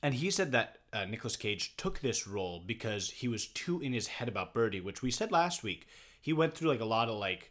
And 0.00 0.14
he 0.14 0.30
said 0.30 0.52
that 0.52 0.78
uh, 0.92 1.04
Nicolas 1.04 1.34
Cage 1.34 1.76
took 1.76 1.98
this 1.98 2.28
role 2.28 2.62
because 2.64 3.10
he 3.10 3.26
was 3.26 3.48
too 3.48 3.80
in 3.80 3.92
his 3.92 4.06
head 4.06 4.28
about 4.28 4.54
Birdy, 4.54 4.80
which 4.80 5.02
we 5.02 5.10
said 5.10 5.32
last 5.32 5.64
week. 5.64 5.88
He 6.20 6.32
went 6.32 6.54
through 6.54 6.68
like 6.68 6.80
a 6.80 6.84
lot 6.84 7.08
of 7.08 7.16
like, 7.18 7.50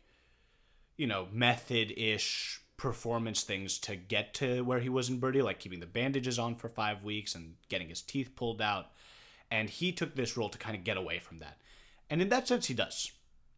you 0.96 1.06
know, 1.06 1.28
method 1.34 1.92
ish 1.98 2.62
performance 2.78 3.44
things 3.44 3.78
to 3.80 3.96
get 3.96 4.34
to 4.36 4.62
where 4.64 4.80
he 4.80 4.90
was 4.90 5.10
in 5.10 5.20
Birdy, 5.20 5.42
like 5.42 5.60
keeping 5.60 5.80
the 5.80 5.86
bandages 5.86 6.38
on 6.38 6.56
for 6.56 6.70
five 6.70 7.04
weeks 7.04 7.36
and 7.36 7.56
getting 7.70 7.90
his 7.90 8.02
teeth 8.02 8.36
pulled 8.36 8.62
out. 8.62 8.88
And 9.52 9.70
he 9.70 9.92
took 9.92 10.16
this 10.16 10.36
role 10.36 10.50
to 10.50 10.58
kind 10.58 10.76
of 10.76 10.84
get 10.84 10.98
away 10.98 11.20
from 11.20 11.40
that. 11.40 11.58
And 12.10 12.22
in 12.22 12.30
that 12.30 12.48
sense, 12.48 12.66
he 12.68 12.74
does. 12.74 13.12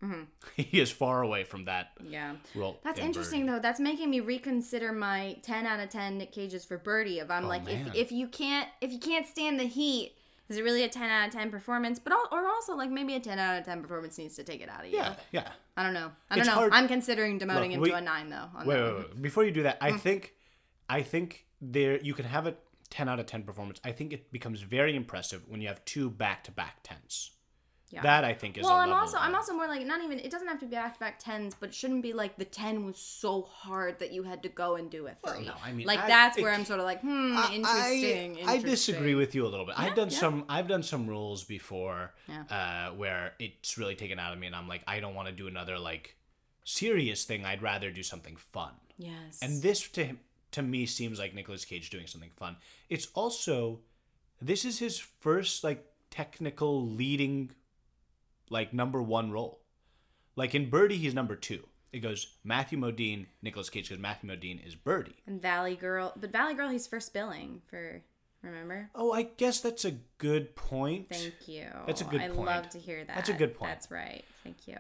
Mm-hmm. 0.03 0.23
He 0.56 0.80
is 0.80 0.91
far 0.91 1.21
away 1.23 1.43
from 1.43 1.65
that 1.65 1.91
yeah. 2.08 2.36
role. 2.53 2.80
That's 2.84 2.99
in 2.99 3.06
interesting 3.06 3.41
Birdy. 3.45 3.53
though. 3.53 3.62
That's 3.62 3.80
making 3.80 4.10
me 4.10 4.19
reconsider 4.19 4.91
my 4.91 5.38
10 5.41 5.65
out 5.65 5.80
of 5.80 5.89
10 5.89 6.17
Nick 6.19 6.32
Cages 6.32 6.65
for 6.65 6.77
Birdy. 6.77 7.19
Oh, 7.19 7.25
if 7.25 7.32
I'm 7.32 7.47
like, 7.47 7.63
Oh, 7.63 7.73
man. 7.73 7.88
if, 7.88 7.95
if 7.95 8.12
you 8.12 8.27
can't 8.27 8.67
if 8.82 8.91
you 8.91 8.99
can't 8.99 9.25
stand 9.27 9.60
the 9.60 9.65
heat, 9.65 10.13
is 10.50 10.58
it 10.58 10.64
really 10.64 10.84
a 10.84 10.90
10 10.90 11.10
out 11.10 11.28
of 11.28 11.34
10 11.34 11.52
performance? 11.52 12.00
But 12.00 12.14
al- 12.14 12.30
or 12.32 12.48
also 12.48 12.76
like 12.76 12.90
maybe 12.90 13.16
a 13.16 13.20
10 13.20 13.38
out 13.40 13.60
of 13.60 13.66
10 13.66 13.82
performance 13.82 14.18
needs 14.18 14.36
to 14.36 14.44
take 14.44 14.62
it 14.62 14.70
out 14.70 14.86
of 14.86 14.92
you. 14.92 14.98
Yeah, 14.98 15.16
yeah. 15.32 15.48
I 15.76 15.84
don't 15.84 15.94
know. 15.94 16.12
I 16.30 16.36
don't 16.36 16.40
It's 16.40 16.48
know. 16.48 16.54
hard- 16.56 16.74
I'm 16.74 16.88
considering 16.88 17.40
demoting 17.40 17.64
Look, 17.64 17.72
him 17.72 17.82
we- 17.82 17.90
to 17.90 17.96
a 17.96 18.02
nine 18.02 18.30
though. 18.30 18.50
On 18.56 18.66
Wait, 18.66 18.82
wait, 18.82 18.96
wait. 18.96 19.22
Before 19.22 19.44
you 19.44 19.52
do 19.52 19.64
that, 19.64 19.78
I 19.82 19.92
mm. 19.92 20.00
think, 20.00 20.34
I 20.90 21.02
think 21.02 21.46
there 21.62 22.00
you 22.00 22.14
can 22.14 22.26
have 22.26 22.48
a 22.48 22.56
ten 22.90 23.10
out 23.10 23.20
of 23.20 23.26
ten 23.26 23.44
performance. 23.44 23.80
I 23.84 23.92
think 23.92 24.14
it 24.14 24.32
becomes 24.32 24.62
very 24.62 24.96
impressive 24.96 25.44
when 25.48 25.62
you 25.62 25.68
have 25.68 25.84
two 25.86 26.10
back 26.10 26.44
to 26.46 26.52
back 26.52 26.78
tens. 26.84 27.32
Yeah. 27.89 28.02
That 28.02 28.26
I 28.26 28.34
think 28.34 28.58
is. 28.58 28.65
Well, 28.65 28.76
I'm 28.76 28.91
also 28.91 29.17
I'm 29.17 29.34
also 29.34 29.54
more 29.54 29.67
like 29.67 29.86
not 29.86 30.04
even 30.04 30.19
it 30.19 30.30
doesn't 30.30 30.47
have 30.47 30.60
to 30.60 30.65
be 30.65 30.71
back 30.71 30.95
to 30.95 31.00
back 31.00 31.19
tens, 31.19 31.56
but 31.58 31.69
it 31.69 31.76
shouldn't 31.76 32.04
be 32.04 32.12
like 32.12 32.38
the 32.38 32.43
ten 32.43 32.86
was 32.86 32.97
so 32.97 33.43
hard 33.43 34.00
that 34.00 34.12
you 34.12 34.23
had 34.23 34.43
to 34.43 34.50
go 34.50 34.76
and 34.76 34.89
do 34.91 35.08
a 35.08 35.13
three. 35.15 35.45
no, 35.45 35.54
I 35.63 35.71
mean, 35.71 35.88
like 35.88 36.00
I- 36.00 36.08
that's 36.08 36.38
it- 36.38 36.41
where 36.41 36.52
I'm 36.54 36.65
sort 36.65 36.80
of 36.80 36.86
like, 36.86 37.00
hmm, 37.00 37.36
I- 37.38 37.54
interesting. 37.54 38.39
I, 38.45 38.54
I 38.54 38.58
disagree 38.58 39.15
with 39.15 39.34
you 39.36 39.45
a 39.45 39.50
little 39.50 39.65
bit. 39.65 39.76
I've 39.80 39.95
done 39.95 40.10
yeah. 40.10 40.19
some. 40.19 40.45
I've 40.50 40.67
done 40.67 40.84
some 40.84 41.08
rules 41.08 41.45
before, 41.45 42.13
Yeah. 42.28 42.43
uh, 42.50 42.93
where 42.93 43.34
it's 43.39 43.78
really 43.78 43.95
taken 43.95 44.19
out 44.19 44.34
of 44.34 44.39
me, 44.39 44.47
and 44.47 44.56
I'm 44.56 44.67
like, 44.67 44.82
I 44.86 45.00
don't 45.00 45.15
want 45.15 45.30
to 45.30 45.34
do 45.34 45.47
another 45.47 45.80
like 45.80 46.17
serious 46.65 47.23
thing. 47.23 47.45
I'd 47.45 47.62
rather 47.62 47.89
do 47.89 48.04
something 48.04 48.36
fun. 48.36 48.73
Yes. 48.97 49.39
And 49.41 49.62
this 49.62 49.88
to 49.89 50.17
to 50.52 50.62
me 50.62 50.86
seems 50.86 51.19
like 51.19 51.34
Nicolas 51.34 51.63
Cage 51.63 51.89
doing 51.89 52.08
something 52.08 52.32
fun. 52.36 52.58
It's 52.89 53.08
also 53.13 53.80
this 54.41 54.65
is 54.65 54.80
his 54.80 55.00
first 55.00 55.63
like 55.63 55.86
technical 56.10 56.86
leading 56.86 57.52
like 58.50 58.74
number 58.74 59.02
one 59.02 59.32
role. 59.32 59.62
Like 60.36 60.54
in 60.56 60.70
Birdy, 60.70 60.98
he's 60.98 61.14
number 61.14 61.36
two. 61.36 61.64
It 61.92 62.00
goes 62.00 62.36
Matthew 62.44 62.78
Modine, 62.78 63.28
Nicolas 63.42 63.70
Cage, 63.70 63.90
because 63.90 64.02
Matthew 64.02 64.30
Modine 64.30 64.66
is 64.66 64.76
Birdy. 64.76 65.16
And 65.26 65.42
Valley 65.42 65.76
Girl, 65.76 66.14
but 66.16 66.32
Valley 66.32 66.54
Girl, 66.54 66.70
he's 66.70 66.88
first 66.88 67.14
billing 67.14 67.62
for. 67.68 68.02
Remember? 68.44 68.90
Oh, 68.94 69.12
I 69.12 69.24
guess 69.24 69.62
that's 69.62 69.84
a 69.84 69.92
good 70.20 70.56
point. 70.56 71.08
Thank 71.10 71.48
you. 71.48 71.66
That's 71.88 72.02
a 72.02 72.04
good 72.04 72.22
I 72.22 72.28
point. 72.28 72.46
love 72.46 72.70
to 72.70 72.78
hear 72.78 73.04
that. 73.04 73.16
That's 73.16 73.30
a 73.30 73.34
good 73.34 73.56
point. 73.56 73.72
That's 73.72 73.90
right. 73.90 74.24
Thank 74.44 74.68
you. 74.68 74.78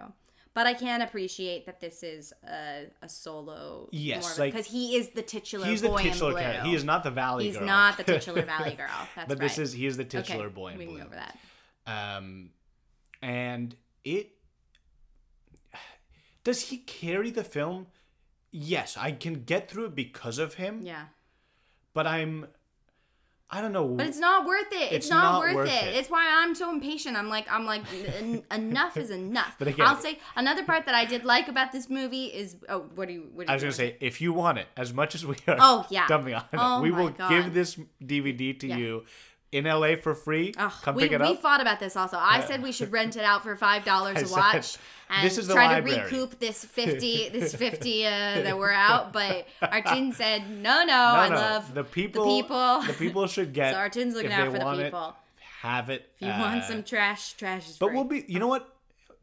But 0.53 0.67
I 0.67 0.73
can 0.73 1.01
appreciate 1.01 1.65
that 1.65 1.79
this 1.79 2.01
is 2.01 2.33
a, 2.47 2.85
a 3.01 3.09
solo. 3.09 3.89
Yes, 3.91 4.37
because 4.37 4.53
like- 4.53 4.65
he 4.65 4.95
is 4.95 5.09
the 5.09 5.21
titular. 5.21 5.65
He's 5.65 5.81
the 5.81 5.95
titular 5.95 6.33
character. 6.39 6.63
He 6.63 6.75
is 6.75 6.83
not 6.83 7.03
the 7.03 7.11
Valley 7.11 7.43
girl. 7.45 7.51
He's 7.51 7.57
Girl. 7.57 7.67
not 7.67 7.97
the 7.97 8.03
titular 8.03 8.41
Valley 8.45 8.75
Girl. 8.75 8.87
That's 8.89 9.17
right. 9.17 9.27
but 9.27 9.39
right. 9.39 9.47
this 9.49 9.57
is 9.57 9.73
he 9.73 9.85
is 9.85 9.97
the 9.97 10.05
titular 10.05 10.45
okay, 10.45 10.53
boy 10.55 10.71
in 10.71 10.77
we 10.77 10.85
blue. 10.85 10.97
go 10.99 11.05
over 11.05 11.15
that. 11.15 11.37
Um, 12.17 12.49
and 13.27 13.75
it 14.05 14.31
does 16.43 16.61
he 16.69 16.77
carry 16.77 17.29
the 17.29 17.43
film? 17.43 17.87
Yes, 18.51 18.95
I 18.97 19.11
can 19.11 19.43
get 19.43 19.69
through 19.69 19.85
it 19.85 19.95
because 19.95 20.39
of 20.39 20.53
him. 20.55 20.81
Yeah. 20.81 21.05
But 21.93 22.07
I'm, 22.07 22.47
I 23.49 23.59
don't 23.59 23.73
know. 23.73 23.85
But 23.85 24.07
it's 24.07 24.17
not 24.19 24.45
worth 24.45 24.71
it. 24.71 24.75
It's, 24.93 24.93
It's 24.93 25.09
not, 25.09 25.23
not 25.33 25.39
worth, 25.41 25.55
worth 25.55 25.69
it. 25.69 25.87
it. 25.87 25.95
It's 25.97 26.09
why 26.09 26.25
I'm 26.41 26.55
so 26.55 26.69
impatient. 26.71 27.17
I'm 27.17 27.27
like, 27.27 27.51
I'm 27.51 27.65
like, 27.65 27.81
en- 28.17 28.43
enough 28.51 28.95
is 28.95 29.09
enough. 29.11 29.55
But 29.59 29.67
again- 29.67 29.85
I'll 29.87 29.97
say 29.97 30.19
another 30.37 30.63
part 30.63 30.85
that 30.85 30.95
I 30.95 31.03
did 31.03 31.25
like 31.25 31.49
about 31.49 31.73
this 31.73 31.89
movie 31.89 32.25
is, 32.27 32.55
oh, 32.69 32.85
what 32.95 33.09
do 33.09 33.13
you? 33.15 33.23
What 33.33 33.47
do 33.47 33.51
you 33.51 33.51
I 33.51 33.55
was 33.55 33.63
gonna 33.63 33.73
say, 33.73 33.97
if 33.99 34.21
you 34.21 34.31
want 34.31 34.57
it 34.59 34.67
as 34.77 34.93
much 34.93 35.15
as 35.15 35.25
we 35.25 35.35
are, 35.47 35.57
Oh, 35.59 35.85
yeah. 35.89 36.07
dumping 36.13 36.33
on 36.35 36.45
Oh 36.53 36.79
it, 36.79 36.83
we 36.83 36.91
will 36.91 37.09
God. 37.09 37.29
give 37.29 37.53
this 37.53 37.77
DVD 38.01 38.57
to 38.61 38.67
Yeah. 38.67 38.77
you 38.77 39.05
in 39.51 39.63
LA 39.65 39.95
for 39.95 40.13
free. 40.13 40.53
Ugh, 40.57 40.71
Come 40.83 40.95
we, 40.95 41.03
pick 41.03 41.13
it 41.13 41.21
we 41.21 41.27
up. 41.27 41.41
fought 41.41 41.61
about 41.61 41.79
this 41.79 41.95
also. 41.95 42.17
I 42.19 42.41
said 42.41 42.61
we 42.61 42.71
should 42.71 42.91
rent 42.99 43.15
it 43.15 43.23
out 43.23 43.43
for 43.43 43.55
five 43.55 43.85
dollars 43.85 44.21
a 44.21 44.25
said, 44.27 44.37
watch 44.37 44.77
and 45.09 45.25
"This 45.25 45.37
is 45.37 45.47
the 45.47 45.53
try 45.53 45.67
library." 45.67 45.97
to 45.97 46.03
recoup 46.03 46.39
this 46.39 46.63
fifty 46.79 47.29
this 47.29 47.55
fifty 47.55 48.05
uh, 48.05 48.09
that 48.09 48.57
we're 48.57 48.71
out. 48.87 49.13
But 49.13 49.47
Artoun 49.61 50.13
said 50.13 50.49
no, 50.49 50.79
no. 50.79 50.85
no, 50.85 50.93
I 50.93 51.29
no, 51.29 51.35
love 51.35 51.73
the 51.73 51.83
people. 51.83 52.25
The 52.25 52.41
people. 52.41 52.81
the 52.81 52.93
people 52.93 53.27
should 53.27 53.53
get. 53.53 53.73
so 53.73 53.79
Artoun's 53.79 54.15
looking 54.15 54.31
out 54.33 54.51
for 54.51 54.59
the 54.59 54.65
want 54.65 54.79
it, 54.81 54.83
people. 54.85 55.15
have 55.61 55.89
it. 55.89 56.09
If 56.19 56.21
you 56.23 56.27
want 56.27 56.61
uh, 56.63 56.67
some 56.67 56.83
trash, 56.83 57.33
trash 57.33 57.69
is 57.69 57.77
But 57.77 57.87
free. 57.87 57.95
we'll 57.95 58.05
be. 58.05 58.25
You 58.27 58.39
know 58.39 58.47
what? 58.47 58.73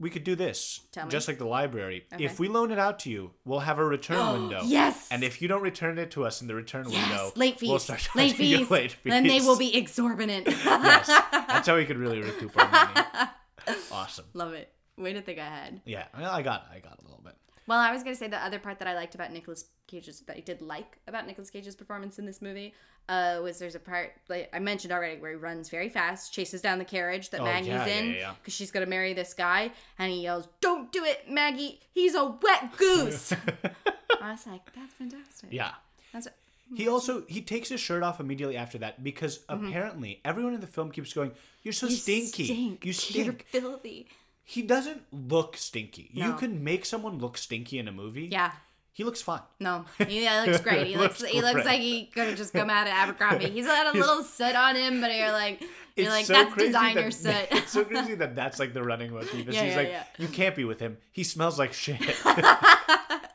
We 0.00 0.10
could 0.10 0.24
do 0.24 0.34
this. 0.34 0.80
Tell 0.92 1.06
me. 1.06 1.10
Just 1.10 1.28
like 1.28 1.38
the 1.38 1.46
library. 1.46 2.06
Okay. 2.12 2.24
If 2.24 2.38
we 2.38 2.48
loan 2.48 2.70
it 2.72 2.78
out 2.78 2.98
to 3.00 3.10
you, 3.10 3.30
we'll 3.44 3.60
have 3.60 3.78
a 3.78 3.84
return 3.84 4.32
window. 4.42 4.62
Yes! 4.64 5.08
And 5.10 5.22
if 5.22 5.40
you 5.40 5.48
don't 5.48 5.62
return 5.62 5.98
it 5.98 6.10
to 6.12 6.24
us 6.24 6.40
in 6.42 6.48
the 6.48 6.54
return 6.54 6.84
window, 6.84 7.32
late 7.36 7.58
fees. 7.60 7.68
we'll 7.70 7.78
start 7.78 8.08
late 8.14 8.30
charging 8.30 8.46
you 8.46 8.58
fees. 8.58 8.70
late 8.70 8.92
fees. 8.92 9.00
Then 9.12 9.26
they 9.26 9.40
will 9.40 9.56
be 9.58 9.76
exorbitant. 9.76 10.46
yes. 10.64 11.06
That's 11.30 11.68
how 11.68 11.76
we 11.76 11.84
could 11.84 11.98
really 11.98 12.20
recoup 12.20 12.56
our 12.58 12.68
money. 12.70 13.28
Awesome. 13.90 14.26
Love 14.34 14.52
it. 14.52 14.70
Way 14.98 15.14
to 15.14 15.22
think 15.22 15.38
ahead. 15.38 15.80
Yeah. 15.86 16.04
Well, 16.18 16.30
I 16.30 16.42
got. 16.42 16.66
I 16.70 16.80
got 16.80 16.98
a 16.98 17.02
little 17.02 17.22
bit. 17.24 17.34
Well, 17.66 17.78
I 17.78 17.92
was 17.92 18.02
gonna 18.02 18.16
say 18.16 18.28
the 18.28 18.44
other 18.44 18.58
part 18.58 18.78
that 18.80 18.88
I 18.88 18.94
liked 18.94 19.14
about 19.14 19.32
Nicolas 19.32 19.66
Cage's 19.86 20.20
that 20.22 20.36
I 20.36 20.40
did 20.40 20.60
like 20.62 20.98
about 21.06 21.26
Nicolas 21.26 21.50
Cage's 21.50 21.74
performance 21.74 22.18
in 22.18 22.26
this 22.26 22.40
movie 22.42 22.74
uh, 23.08 23.40
was 23.42 23.58
there's 23.58 23.74
a 23.74 23.80
part 23.80 24.12
like 24.28 24.48
I 24.52 24.58
mentioned 24.58 24.92
already 24.92 25.20
where 25.20 25.30
he 25.30 25.36
runs 25.36 25.68
very 25.68 25.88
fast, 25.88 26.32
chases 26.32 26.60
down 26.62 26.78
the 26.78 26.84
carriage 26.84 27.30
that 27.30 27.40
Oh, 27.40 27.44
Maggie's 27.44 27.68
yeah, 27.68 27.86
yeah, 27.86 27.96
in 27.98 28.06
yeah, 28.10 28.12
yeah. 28.16 28.32
because 28.40 28.54
she's 28.54 28.70
gonna 28.70 28.86
marry 28.86 29.12
this 29.14 29.34
guy, 29.34 29.70
and 29.98 30.10
he 30.12 30.22
yells, 30.22 30.48
"Don't 30.60 30.90
do 30.92 31.04
it, 31.04 31.30
Maggie! 31.30 31.80
He's 31.92 32.14
a 32.14 32.24
wet 32.26 32.76
goose." 32.76 33.32
I 34.20 34.30
was 34.32 34.46
like, 34.46 34.72
"That's 34.74 34.94
fantastic." 34.94 35.50
Yeah. 35.52 35.72
That's 36.12 36.28
He 36.74 36.88
also 36.88 37.24
he 37.28 37.42
takes 37.42 37.68
his 37.68 37.80
shirt 37.80 38.02
off 38.02 38.20
immediately 38.20 38.56
after 38.56 38.78
that 38.78 39.02
because 39.04 39.40
apparently 39.48 40.20
everyone 40.24 40.54
in 40.54 40.60
the 40.60 40.66
film 40.66 40.90
keeps 40.90 41.12
going, 41.12 41.32
"You're 41.62 41.72
so 41.72 41.86
you 41.88 41.96
stinky. 41.96 42.44
stink. 42.44 42.84
You 42.86 42.92
You're 43.24 43.32
filthy. 43.34 44.08
He 44.44 44.62
doesn't 44.62 45.02
look 45.10 45.56
stinky. 45.56 46.10
You 46.12 46.34
can 46.34 46.62
make 46.62 46.84
someone 46.84 47.18
look 47.18 47.38
stinky 47.38 47.78
in 47.78 47.88
a 47.88 47.92
movie. 47.92 48.28
Yeah. 48.30 48.52
He 48.92 49.02
looks 49.02 49.20
fine. 49.20 49.40
No, 49.58 49.86
he 50.06 50.22
yeah, 50.22 50.44
looks 50.46 50.60
great. 50.60 50.86
He 50.86 50.96
looks, 50.96 51.20
Looks 51.20 51.32
he 51.32 51.40
looks 51.40 51.54
great. 51.54 51.66
like 51.66 51.80
he 51.80 52.06
could 52.06 52.28
have 52.28 52.36
just 52.36 52.52
come 52.52 52.70
out 52.70 52.86
of 52.86 52.92
Abercrombie. 52.92 53.50
He's 53.50 53.66
got 53.66 53.92
a 53.92 53.98
little 53.98 54.22
soot 54.22 54.54
on 54.54 54.76
him, 54.76 55.00
but 55.00 55.12
you're 55.12 55.32
like, 55.32 55.64
you're 55.96 56.10
like, 56.10 56.26
so 56.26 56.34
that's 56.34 56.54
crazy 56.54 56.68
designer 56.68 57.02
that, 57.02 57.12
soot. 57.12 57.46
It's 57.50 57.72
so 57.72 57.84
crazy 57.84 58.14
that 58.14 58.36
that's 58.36 58.60
like 58.60 58.72
the 58.72 58.84
running 58.84 59.12
motif. 59.12 59.46
Yeah, 59.48 59.64
he's 59.64 59.72
yeah, 59.72 59.76
like, 59.76 59.88
yeah. 59.88 60.04
you 60.18 60.28
can't 60.28 60.54
be 60.54 60.64
with 60.64 60.78
him. 60.78 60.98
He 61.10 61.24
smells 61.24 61.58
like 61.58 61.72
shit. 61.72 61.98
that 62.24 63.32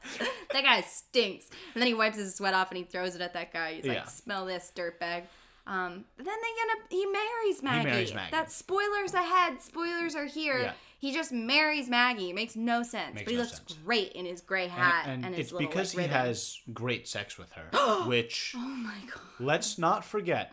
guy 0.53 0.81
stinks. 0.81 1.49
And 1.73 1.81
then 1.81 1.87
he 1.87 1.93
wipes 1.93 2.17
his 2.17 2.35
sweat 2.35 2.53
off 2.53 2.69
and 2.69 2.77
he 2.77 2.83
throws 2.83 3.15
it 3.15 3.21
at 3.21 3.33
that 3.33 3.51
guy. 3.51 3.73
He's 3.73 3.85
Yeah. 3.85 3.93
like, 3.95 4.09
smell 4.09 4.45
this 4.45 4.71
dirtbag. 4.73 5.23
Um, 5.67 6.05
then 6.17 6.25
they 6.25 6.31
end 6.31 6.71
up, 6.71 6.79
he 6.89 7.05
marries 7.05 7.61
Maggie. 7.61 7.79
He 7.79 7.93
marries 7.93 8.13
Maggie. 8.13 8.31
That 8.31 8.51
spoilers 8.51 9.13
ahead. 9.13 9.61
Spoilers 9.61 10.15
are 10.15 10.25
here. 10.25 10.59
Yeah. 10.59 10.73
He 10.99 11.13
just 11.13 11.31
marries 11.31 11.87
Maggie. 11.89 12.29
It 12.31 12.35
makes 12.35 12.55
no 12.57 12.83
sense. 12.83 13.15
Makes 13.15 13.23
but 13.23 13.31
he 13.31 13.37
no 13.37 13.43
looks 13.43 13.55
sense. 13.57 13.73
great 13.85 14.11
in 14.11 14.25
his 14.25 14.41
gray 14.41 14.67
hat 14.67 15.05
and, 15.07 15.23
and 15.25 15.33
his 15.33 15.45
it's 15.47 15.53
little 15.53 15.67
because 15.69 15.95
like, 15.95 16.07
he 16.07 16.11
has 16.11 16.59
great 16.73 17.07
sex 17.07 17.37
with 17.37 17.51
her, 17.53 18.03
which 18.05 18.53
Oh 18.55 18.59
my 18.59 18.97
god. 19.09 19.21
let's 19.39 19.77
not 19.77 20.03
forget. 20.03 20.51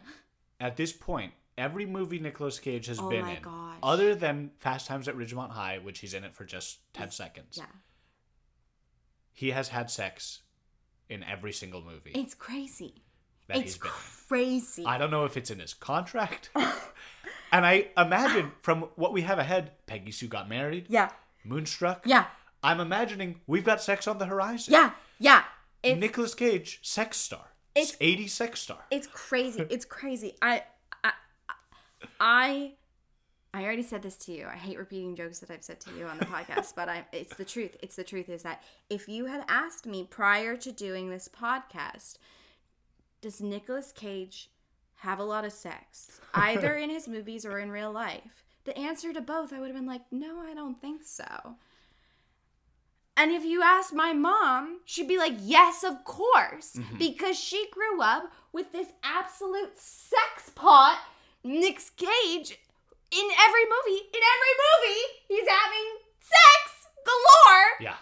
At 0.61 0.77
this 0.77 0.93
point, 0.93 1.33
every 1.59 1.85
movie 1.85 2.19
Nicolas 2.21 2.59
Cage 2.61 2.87
has 2.87 3.01
Oh 3.01 3.11
been 3.11 3.23
my 3.23 3.37
in, 3.37 3.43
gosh. 3.43 3.77
other 3.83 4.15
than 4.15 4.53
Fast 4.59 4.87
Times 4.87 5.09
at 5.09 5.17
Ridgemont 5.17 5.51
High, 5.51 5.79
which 5.83 5.99
he's 5.99 6.15
in 6.15 6.23
it 6.25 6.33
for 6.33 6.45
just 6.45 6.79
ten 6.95 7.11
seconds, 7.11 7.57
Yeah. 7.59 7.67
he 9.33 9.51
has 9.51 9.69
had 9.69 9.91
sex 9.91 10.43
in 11.09 11.23
every 11.25 11.53
single 11.53 11.83
movie 11.83 12.13
It's 12.15 12.35
crazy. 12.35 13.03
That 13.49 13.57
it's 13.59 13.75
he's 13.75 13.79
been. 13.79 13.91
crazy. 13.91 14.85
I 14.85 14.99
don't 14.99 15.11
know 15.11 15.25
if 15.25 15.37
it's 15.37 15.51
in 15.51 15.59
his 15.59 15.75
contract. 15.75 16.51
and 17.53 17.65
I 17.67 17.89
imagine 17.97 18.53
from 18.63 18.83
what 18.97 19.13
we 19.13 19.23
have 19.23 19.39
ahead, 19.39 19.73
Peggy 19.87 20.11
Sue 20.11 20.29
got 20.29 20.49
married, 20.49 20.87
yeah. 20.89 21.11
Moonstruck. 21.45 22.03
Yeah. 22.07 22.27
I'm 22.63 22.81
imagining 22.81 23.41
we've 23.47 23.65
got 23.65 23.81
sex 23.81 24.09
on 24.09 24.19
the 24.19 24.27
horizon. 24.27 24.73
Yeah. 24.75 24.91
Yeah. 25.19 25.45
It's 25.83 26.01
Nicolas 26.01 26.35
Cage, 26.35 26.81
sex 26.83 27.17
star. 27.17 27.53
It's- 27.75 27.97
80 28.01 28.27
sex 28.29 28.61
star. 28.61 28.85
it's 28.91 29.07
crazy. 29.07 29.65
It's 29.71 29.85
crazy. 29.85 30.35
I 30.43 30.65
I 31.05 31.13
I 32.21 32.73
I 33.55 33.63
already 33.65 33.83
said 33.83 34.03
this 34.03 34.17
to 34.27 34.33
you. 34.33 34.47
I 34.47 34.57
hate 34.57 34.79
repeating 34.79 35.17
jokes 35.17 35.39
that 35.39 35.51
I've 35.51 35.63
said 35.65 35.81
to 35.81 35.91
you 35.97 36.07
on 36.07 36.19
the 36.19 36.25
podcast, 36.37 36.75
but 36.75 36.89
I 36.89 37.07
it's 37.13 37.37
the 37.37 37.45
truth. 37.45 37.77
It's 37.83 37.97
the 37.97 38.05
truth 38.05 38.29
is 38.29 38.43
that 38.43 38.63
if 38.91 39.09
you 39.09 39.27
had 39.27 39.45
asked 39.49 39.87
me 39.87 40.05
prior 40.11 40.57
to 40.57 40.73
doing 40.73 41.11
this 41.11 41.29
podcast, 41.29 42.17
does 43.21 43.41
Nicolas 43.41 43.93
Cage 43.93 44.51
have 45.01 45.19
a 45.19 45.25
lot 45.25 45.45
of 45.45 45.53
sex, 45.53 46.21
either 46.35 46.75
in 46.77 46.91
his 46.91 47.09
movies 47.09 47.45
or 47.45 47.59
in 47.59 47.71
real 47.71 47.93
life? 47.93 48.45
The 48.65 48.77
answer 48.77 49.13
to 49.13 49.21
both, 49.21 49.53
I 49.53 49.61
would 49.61 49.69
have 49.69 49.77
been 49.77 49.87
like, 49.87 50.03
no, 50.11 50.41
I 50.41 50.55
don't 50.55 50.81
think 50.81 51.05
so. 51.05 51.57
And 53.17 53.31
if 53.31 53.45
you 53.45 53.63
asked 53.63 53.95
my 53.95 54.13
mom, 54.13 54.81
she'd 54.85 55.09
be 55.09 55.17
like, 55.17 55.35
yes, 55.41 55.83
of 55.83 56.05
course. 56.05 56.75
Mm-hmm. 56.77 56.99
Because 56.99 57.39
she 57.39 57.67
grew 57.71 58.03
up 58.03 58.31
with 58.53 58.73
this 58.73 58.89
absolute 59.03 59.79
sex 59.79 60.51
pot, 60.55 60.99
Nick 61.43 61.81
Cage, 61.97 62.59
in 63.11 63.29
every 63.41 63.65
movie. 63.65 64.03
In 64.13 64.21
every 64.35 64.55
movie, 64.67 65.03
he's 65.29 65.49
having 65.49 65.87
sex 66.21 66.89
galore. 67.05 67.67
Yeah. 67.81 67.95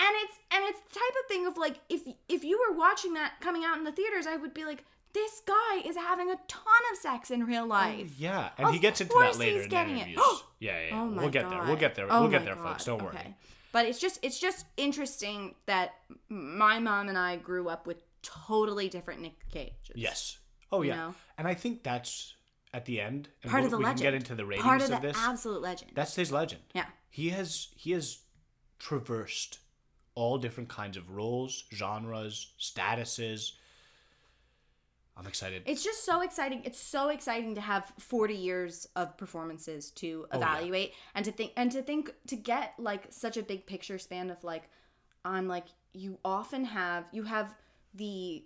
And 0.00 0.08
it's 0.22 0.38
and 0.52 0.64
it's 0.68 0.80
the 0.80 0.98
type 1.00 1.14
of 1.22 1.28
thing 1.28 1.46
of 1.46 1.56
like 1.56 1.80
if 1.88 2.02
if 2.28 2.44
you 2.44 2.58
were 2.68 2.76
watching 2.76 3.14
that 3.14 3.34
coming 3.40 3.64
out 3.64 3.78
in 3.78 3.84
the 3.84 3.92
theaters, 3.92 4.26
I 4.26 4.36
would 4.36 4.54
be 4.54 4.64
like, 4.64 4.84
this 5.12 5.42
guy 5.46 5.78
is 5.84 5.96
having 5.96 6.30
a 6.30 6.36
ton 6.46 6.82
of 6.92 6.98
sex 6.98 7.30
in 7.30 7.44
real 7.44 7.64
oh, 7.64 7.66
life. 7.66 8.14
Yeah. 8.18 8.50
And 8.58 8.68
he 8.70 8.76
Of 8.76 8.82
gets 8.82 9.00
into 9.00 9.14
that 9.18 9.36
later 9.38 9.56
he's 9.56 9.64
in 9.64 9.68
the 9.68 9.74
getting 9.74 9.96
it. 9.98 10.08
interviews. 10.08 10.42
yeah, 10.60 10.72
yeah, 10.80 10.86
yeah. 10.90 11.00
Oh 11.02 11.06
my 11.06 11.22
we'll 11.22 11.30
get 11.30 11.50
there. 11.50 11.62
We'll 11.64 11.76
get 11.76 11.94
there. 11.96 12.06
Oh 12.08 12.22
we'll 12.22 12.30
get 12.30 12.44
there, 12.44 12.54
God. 12.54 12.64
folks. 12.68 12.84
Don't 12.84 13.02
worry. 13.02 13.16
Okay. 13.16 13.34
But 13.72 13.86
it's 13.86 13.98
just 13.98 14.20
it's 14.22 14.38
just 14.38 14.66
interesting 14.76 15.54
that 15.66 15.94
my 16.28 16.78
mom 16.78 17.08
and 17.08 17.18
I 17.18 17.36
grew 17.36 17.68
up 17.68 17.86
with 17.86 18.02
totally 18.22 18.88
different 18.88 19.20
Nick 19.20 19.48
Cages. 19.50 19.72
Yes. 19.94 20.38
Oh, 20.70 20.82
You 20.82 20.90
yeah. 20.90 20.96
know? 20.96 21.14
And 21.38 21.48
I 21.48 21.54
think 21.54 21.82
that's 21.82 22.34
at 22.72 22.84
the 22.84 23.00
end. 23.00 23.28
And 23.42 23.50
Part 23.50 23.62
we'll- 23.62 23.66
of 23.66 23.70
the 23.72 23.78
we 23.78 23.84
legend. 23.84 23.98
can 24.00 24.06
get 24.06 24.14
into 24.14 24.34
the 24.34 24.46
ratings 24.46 24.64
Part 24.64 24.82
of, 24.82 24.90
of, 24.92 25.00
the 25.00 25.08
this. 25.08 25.16
absolute 25.18 25.60
legend. 25.62 25.92
That's 25.94 26.14
his 26.14 26.30
legend. 26.30 26.62
yeah. 26.74 26.86
He 27.10 27.30
has 27.30 27.68
he 27.74 27.92
has 27.92 28.18
traversed 28.78 29.58
all 30.18 30.36
different 30.38 30.68
kinds 30.68 30.96
of 30.96 31.10
roles, 31.10 31.64
genres, 31.72 32.52
statuses. 32.58 33.52
I'm 35.16 35.26
excited. 35.26 35.62
It's 35.66 35.82
just 35.82 36.04
so 36.04 36.20
exciting. 36.20 36.62
It's 36.64 36.78
so 36.78 37.08
exciting 37.08 37.54
to 37.56 37.60
have 37.60 37.92
40 37.98 38.34
years 38.34 38.86
of 38.94 39.16
performances 39.16 39.90
to 39.92 40.26
Oh, 40.32 40.38
yeah. 40.38 40.44
evaluate 40.54 40.92
and 41.14 41.24
to 41.24 41.32
think 41.32 41.52
and 41.56 41.70
to 41.72 41.82
think 41.82 42.12
to 42.28 42.36
get 42.36 42.74
like 42.78 43.06
such 43.10 43.36
a 43.36 43.42
big 43.42 43.66
picture 43.66 43.98
span 43.98 44.30
of 44.30 44.42
like 44.44 44.68
I'm 45.24 45.48
like 45.48 45.66
you 45.92 46.18
often 46.24 46.64
have 46.66 47.04
you 47.12 47.24
have 47.24 47.54
the 47.94 48.44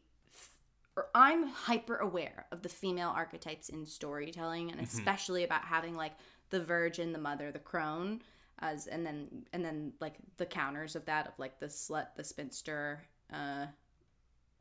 or 0.97 1.07
I'm 1.15 1.47
hyper 1.49 1.97
aware 1.97 2.47
of 2.53 2.63
the 2.63 2.69
female 2.69 3.13
archetypes 3.15 3.69
in 3.69 3.85
storytelling 3.87 4.71
and 4.71 4.81
Mm-hmm. 4.81 4.99
especially 4.99 5.45
about 5.45 5.65
having 5.65 5.95
like 5.95 6.13
the 6.51 6.61
virgin, 6.61 7.13
the 7.13 7.19
mother, 7.19 7.51
the 7.53 7.59
crone 7.59 8.23
as 8.63 8.87
and 8.87 9.05
then 9.05 9.45
and 9.53 9.65
then 9.65 9.93
like 10.01 10.15
the 10.39 10.47
counters 10.47 10.97
of 10.97 11.05
that 11.07 11.27
of 11.27 11.33
like 11.39 11.59
the 11.61 11.67
slut, 11.67 12.07
the 12.17 12.25
spinster, 12.25 13.03
uh 13.33 13.67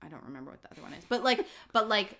I 0.04 0.08
don't 0.10 0.24
remember 0.26 0.52
what 0.52 0.62
the 0.64 0.72
other 0.72 0.82
one 0.82 0.94
is. 0.94 1.04
But 1.08 1.24
like 1.24 1.46
but 1.74 1.88
like 1.88 2.20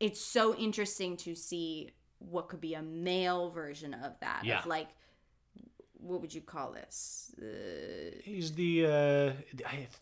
it's 0.00 0.20
so 0.20 0.54
interesting 0.54 1.16
to 1.18 1.34
see 1.34 1.90
what 2.18 2.48
could 2.48 2.60
be 2.60 2.74
a 2.74 2.82
male 2.82 3.50
version 3.50 3.94
of 3.94 4.18
that 4.20 4.42
Yeah. 4.44 4.60
of 4.60 4.66
like 4.66 4.88
what 6.02 6.20
would 6.20 6.34
you 6.34 6.40
call 6.40 6.72
this? 6.72 7.32
Uh, 7.40 7.44
He's 8.24 8.52
the 8.52 8.86
uh 8.86 9.32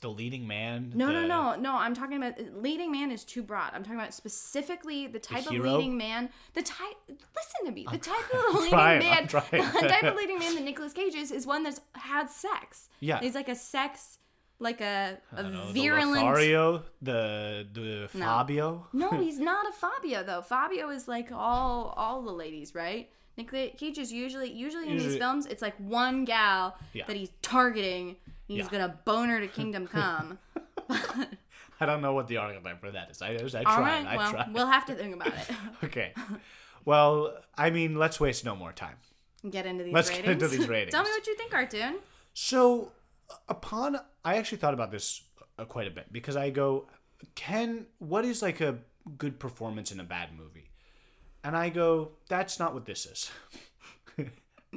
the 0.00 0.08
leading 0.08 0.46
man. 0.46 0.92
no, 0.94 1.06
the- 1.08 1.12
no, 1.12 1.26
no, 1.26 1.56
no. 1.56 1.72
I'm 1.74 1.94
talking 1.94 2.16
about 2.16 2.34
leading 2.54 2.90
man 2.90 3.10
is 3.10 3.24
too 3.24 3.42
broad. 3.42 3.72
I'm 3.74 3.82
talking 3.82 3.98
about 3.98 4.14
specifically 4.14 5.06
the 5.06 5.18
type 5.18 5.46
of 5.46 5.52
leading 5.52 5.96
man. 5.96 6.30
The 6.54 6.62
type. 6.62 6.96
Listen 7.08 7.66
to 7.66 7.72
me. 7.72 7.86
The 7.90 7.98
type 7.98 8.34
of 8.34 8.54
leading 8.54 8.70
trying, 8.70 8.98
man. 9.00 9.18
I'm 9.18 9.26
the 9.82 9.88
type 9.88 10.02
of 10.04 10.16
leading 10.16 10.38
man 10.44 10.54
that 10.54 10.64
Nicolas 10.64 10.92
Cage 10.92 11.14
is 11.14 11.30
is 11.30 11.46
one 11.46 11.62
that's 11.64 11.80
had 11.94 12.30
sex. 12.30 12.88
Yeah. 13.00 13.20
He's 13.20 13.34
like 13.34 13.48
a 13.48 13.54
sex, 13.54 14.18
like 14.60 14.80
a, 14.80 15.18
don't 15.34 15.52
know, 15.52 15.72
virulent. 15.72 16.14
The 16.14 16.20
Lothario, 16.26 16.82
the 17.02 17.66
the 17.72 18.08
Fabio. 18.16 18.86
No, 18.92 19.10
he's 19.20 19.38
not 19.40 19.66
a 19.68 19.72
Fabio 19.72 20.22
though. 20.22 20.42
Fabio 20.42 20.90
is 20.90 21.08
like 21.08 21.32
all 21.32 21.92
all 21.96 22.22
the 22.22 22.32
ladies, 22.32 22.74
right? 22.74 23.10
Nick 23.36 23.50
Cage 23.78 23.98
is 23.98 24.12
usually 24.12 24.50
usually 24.52 24.88
in 24.90 24.98
these 24.98 25.16
films 25.16 25.46
it's 25.46 25.62
like 25.62 25.74
one 25.78 26.24
gal 26.24 26.76
Yeah. 26.92 27.06
that 27.06 27.16
he's 27.16 27.30
targeting. 27.42 28.08
And 28.48 28.58
he's 28.58 28.66
Yeah. 28.66 28.70
gonna 28.70 28.98
bone 29.04 29.28
her 29.30 29.40
to 29.40 29.48
Kingdom 29.58 29.86
Come. 29.86 30.38
I 31.82 31.86
don't 31.86 32.02
know 32.02 32.12
what 32.12 32.28
the 32.28 32.36
archetype 32.36 32.80
for 32.80 32.90
that 32.90 33.10
is. 33.10 33.22
I, 33.22 33.30
I 33.30 33.36
tried. 33.38 33.64
All 33.66 33.80
right, 33.80 34.06
I 34.06 34.16
well, 34.16 34.30
tried. 34.32 34.52
we'll 34.52 34.66
have 34.66 34.84
to 34.86 34.94
think 34.94 35.14
about 35.14 35.28
it. 35.28 35.50
Okay. 35.84 36.12
Well, 36.84 37.34
I 37.56 37.70
mean, 37.70 37.96
let's 37.96 38.20
waste 38.20 38.44
no 38.44 38.54
more 38.56 38.72
time. 38.72 38.96
Get 39.48 39.64
into 39.64 39.84
these 39.84 39.94
Let's 39.94 40.10
get 40.10 40.26
ratings. 40.26 40.42
into 40.42 40.56
these 40.58 40.68
ratings. 40.68 40.92
Tell 40.92 41.02
me 41.04 41.10
what 41.10 41.26
you 41.26 41.36
think, 41.36 41.50
cartoon. 41.50 41.96
So, 42.34 42.92
upon 43.48 43.98
I 44.24 44.36
actually 44.36 44.58
thought 44.58 44.74
about 44.74 44.90
this 44.90 45.22
uh, 45.58 45.64
quite 45.64 45.86
a 45.86 45.90
bit 45.90 46.12
because 46.12 46.36
I 46.36 46.50
go, 46.50 46.88
can 47.34 47.86
what 47.98 48.24
is 48.24 48.42
like 48.42 48.60
a 48.60 48.78
good 49.18 49.38
performance 49.38 49.92
in 49.92 50.00
a 50.00 50.04
bad 50.04 50.30
movie? 50.36 50.70
And 51.42 51.56
I 51.56 51.70
go, 51.70 52.12
that's 52.28 52.58
not 52.58 52.74
what 52.74 52.84
this 52.84 53.06
is. 53.06 53.30
and 54.18 54.30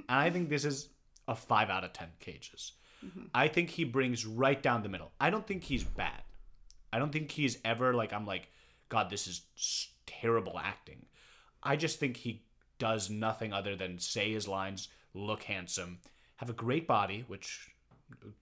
I 0.08 0.29
think 0.29 0.49
this 0.49 0.63
is 0.63 0.89
a 1.27 1.36
five 1.36 1.69
out 1.69 1.84
of 1.84 1.93
ten 1.93 2.10
cages. 2.19 2.73
I 3.34 3.49
think 3.49 3.71
he 3.71 3.84
brings 3.84 4.25
right 4.25 4.62
down 4.62 4.82
the 4.82 4.89
middle. 4.89 5.12
I 5.19 5.29
don't 5.29 5.45
think 5.45 5.65
he's 5.65 5.84
bad. 5.84 6.21
I 6.91 6.99
don't 6.99 7.12
think 7.12 7.32
he's 7.32 7.58
ever 7.65 7.93
like 7.93 8.13
I'm 8.13 8.25
like, 8.25 8.47
God, 8.88 9.10
this 9.10 9.27
is 9.27 9.41
terrible 10.06 10.58
acting. 10.58 11.06
I 11.62 11.75
just 11.75 11.99
think 11.99 12.17
he 12.17 12.45
does 12.77 13.10
nothing 13.10 13.51
other 13.53 13.75
than 13.75 13.99
say 13.99 14.32
his 14.32 14.47
lines, 14.47 14.89
look 15.13 15.43
handsome, 15.43 15.99
have 16.38 16.49
a 16.49 16.53
great 16.53 16.88
body, 16.88 17.23
which 17.27 17.69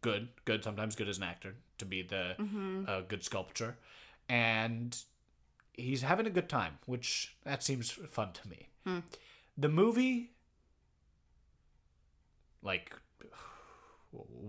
good, 0.01 0.29
good, 0.45 0.63
sometimes 0.63 0.95
good 0.95 1.07
as 1.09 1.17
an 1.17 1.23
actor 1.23 1.55
to 1.77 1.85
be 1.85 2.01
the 2.01 2.35
uh, 2.87 3.01
good 3.07 3.23
sculpture, 3.23 3.77
and 4.29 4.97
he's 5.73 6.01
having 6.01 6.25
a 6.27 6.29
good 6.29 6.49
time, 6.49 6.77
which 6.85 7.35
that 7.43 7.63
seems 7.63 7.89
fun 7.91 8.31
to 8.33 8.47
me. 8.47 8.69
The 9.57 9.69
movie, 9.69 10.31
like 12.61 12.93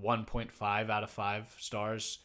1.5 0.02 0.90
out 0.90 1.02
of 1.02 1.10
5 1.10 1.56
stars. 1.58 2.18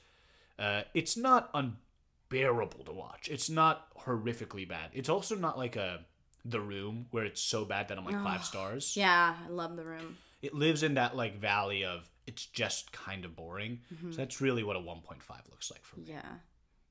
Uh, 0.58 0.82
it's 0.94 1.16
not 1.16 1.50
unbearable 1.54 2.84
to 2.86 2.92
watch. 2.92 3.30
It's 3.32 3.50
not 3.50 3.88
horrifically 4.06 4.68
bad. 4.68 4.90
It's 4.94 5.10
also 5.10 5.36
not 5.36 5.58
like 5.58 5.76
a 5.76 6.06
The 6.46 6.60
Room 6.60 7.08
where 7.12 7.26
it's 7.26 7.42
so 7.42 7.66
bad 7.66 7.90
that 7.90 7.98
I'm 7.98 8.06
like 8.06 8.22
5 8.24 8.44
stars. 8.44 8.96
Yeah, 8.98 9.36
I 9.46 9.50
love 9.50 9.76
the 9.76 9.84
room. 9.84 10.18
It 10.42 10.54
lives 10.54 10.84
in 10.84 10.96
that 10.96 11.16
like 11.16 11.40
valley 11.40 11.84
of 11.84 12.10
it's 12.28 12.46
just 12.46 12.92
kind 12.92 13.26
of 13.26 13.36
boring. 13.36 13.80
So 14.12 14.18
that's 14.18 14.42
really 14.42 14.64
what 14.64 14.76
a 14.76 14.80
1.5 14.80 15.02
looks 15.50 15.72
like 15.72 15.84
for 15.84 16.00
me. 16.00 16.08
Yeah. 16.10 16.22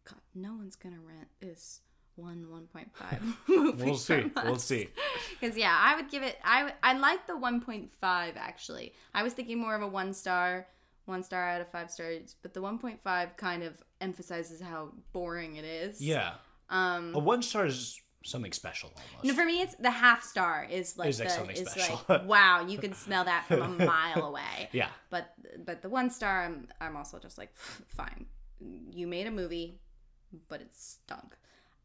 God, 0.09 0.20
no 0.35 0.55
one's 0.55 0.77
gonna 0.77 1.01
rent 1.07 1.29
this 1.40 1.81
one 2.16 2.46
1.5 2.51 3.35
movie. 3.49 3.85
We'll 3.85 3.96
see. 3.96 4.31
We'll 4.44 4.57
see. 4.57 4.88
Because 5.38 5.57
yeah, 5.59 5.77
I 5.79 5.96
would 5.96 6.11
give 6.11 6.22
it. 6.22 6.38
I 6.42 6.72
I 6.83 6.96
like 6.96 7.27
the 7.27 7.35
1.5 7.35 7.88
actually. 8.03 8.94
I 9.12 9.22
was 9.22 9.35
thinking 9.35 9.59
more 9.59 9.75
of 9.75 9.83
a 9.83 9.87
one 9.87 10.14
star, 10.14 10.66
one 11.05 11.22
star 11.22 11.46
out 11.46 11.61
of 11.61 11.68
five 11.68 11.90
stars, 11.90 12.37
but 12.40 12.55
the 12.55 12.61
1.5 12.61 13.37
kind 13.37 13.62
of 13.62 13.75
emphasizes 14.01 14.62
how 14.62 14.92
boring 15.12 15.57
it 15.57 15.64
is. 15.64 16.01
Yeah. 16.01 16.35
Um, 16.70 17.14
a 17.14 17.18
one 17.18 17.42
star 17.42 17.66
is 17.66 18.01
something 18.27 18.53
special 18.53 18.93
almost. 18.97 19.25
No, 19.25 19.35
for 19.35 19.45
me, 19.45 19.61
it's 19.62 19.75
the 19.77 19.91
half 19.91 20.23
star 20.23 20.67
is 20.71 20.97
like 20.99 21.09
Is 21.09 21.19
like 21.21 21.29
the, 21.29 21.35
something 21.35 21.57
is 21.57 21.69
special. 21.71 22.01
like 22.09 22.27
wow, 22.27 22.67
you 22.67 22.79
can 22.79 22.93
smell 22.93 23.25
that 23.25 23.47
from 23.47 23.62
a 23.62 23.85
mile 23.85 24.25
away. 24.25 24.69
Yeah. 24.73 24.89
But 25.11 25.33
but 25.65 25.83
the 25.83 25.89
one 25.89 26.11
star, 26.11 26.45
I'm 26.45 26.69
I'm 26.81 26.97
also 26.97 27.19
just 27.19 27.39
like 27.39 27.55
fine. 27.89 28.27
You 28.91 29.07
made 29.07 29.27
a 29.27 29.31
movie, 29.31 29.81
but 30.49 30.61
it 30.61 30.75
stunk. 30.75 31.37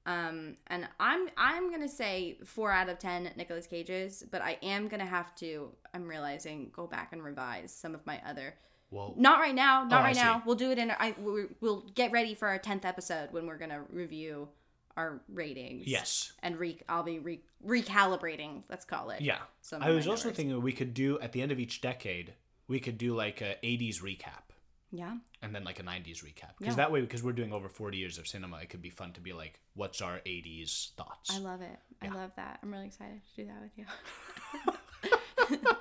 Um, 0.06 0.58
and 0.68 0.88
I'm 1.00 1.30
I'm 1.38 1.70
gonna 1.72 1.88
say 1.88 2.38
four 2.44 2.72
out 2.72 2.90
of 2.90 2.98
ten 2.98 3.30
Nicolas 3.36 3.68
Cages, 3.68 4.24
but 4.32 4.42
I 4.42 4.58
am 4.64 4.88
gonna 4.88 5.06
have 5.06 5.36
to. 5.36 5.72
I'm 5.94 6.08
realizing 6.08 6.72
go 6.76 6.88
back 6.88 7.14
and 7.14 7.24
revise 7.24 7.72
some 7.74 7.94
of 7.94 8.06
my 8.06 8.20
other. 8.28 8.56
Whoa. 8.90 9.14
Not 9.16 9.40
right 9.40 9.56
now. 9.56 9.84
Not 9.86 10.02
Oh, 10.02 10.04
right 10.04 10.16
now. 10.16 10.42
We'll 10.46 10.56
do 10.56 10.72
it 10.72 10.78
in. 10.80 10.92
I 10.92 11.14
we'll 11.20 11.82
get 11.94 12.12
ready 12.12 12.34
for 12.34 12.48
our 12.48 12.58
tenth 12.58 12.84
episode 12.84 13.32
when 13.32 13.46
we're 13.46 13.58
gonna 13.60 13.84
review 13.90 14.50
our 14.98 15.22
ratings. 15.30 15.88
Yes. 15.88 16.34
And 16.44 16.58
re- 16.58 16.80
I'll 16.90 17.04
be 17.04 17.20
re- 17.20 17.42
recalibrating. 17.66 18.64
Let's 18.70 18.86
call 18.86 19.10
it. 19.12 19.22
Yeah. 19.22 19.40
Some 19.62 19.82
I 19.82 19.90
was 19.92 20.08
also 20.08 20.26
numbers. 20.26 20.38
thinking 20.38 20.62
we 20.62 20.74
could 20.74 20.94
do 20.94 21.20
at 21.20 21.32
the 21.32 21.42
end 21.42 21.52
of 21.52 21.60
each 21.60 21.82
decade, 21.82 22.34
we 22.68 22.80
could 22.80 22.98
do 22.98 23.16
like 23.16 23.42
a 23.42 23.56
80s 23.64 24.02
recap 24.02 24.54
Yeah. 24.92 25.16
and 25.42 25.54
then 25.56 25.64
like 25.64 25.80
a 25.80 25.84
90s 25.84 26.24
recap. 26.24 26.58
Because 26.60 26.74
Yeah. 26.74 26.76
that 26.76 26.92
way, 26.92 27.02
because 27.02 27.24
we're 27.24 27.32
doing 27.34 27.52
over 27.54 27.68
40 27.70 27.98
years 27.98 28.18
of 28.18 28.28
cinema, 28.28 28.58
it 28.58 28.70
could 28.70 28.82
be 28.82 28.90
fun 28.90 29.14
to 29.14 29.22
be 29.22 29.34
like, 29.34 29.60
what's 29.74 30.02
our 30.02 30.20
80s 30.26 30.92
thoughts? 30.96 31.32
I 31.34 31.40
love 31.40 31.62
it. 31.62 31.78
I 32.02 32.08
love 32.10 32.32
that. 32.36 32.60
I'm 32.64 32.72
really 32.72 32.88
excited 32.88 33.22
to 33.36 33.42
do 33.44 33.48
that 33.48 33.62
with 33.62 33.78
you. 33.78 35.68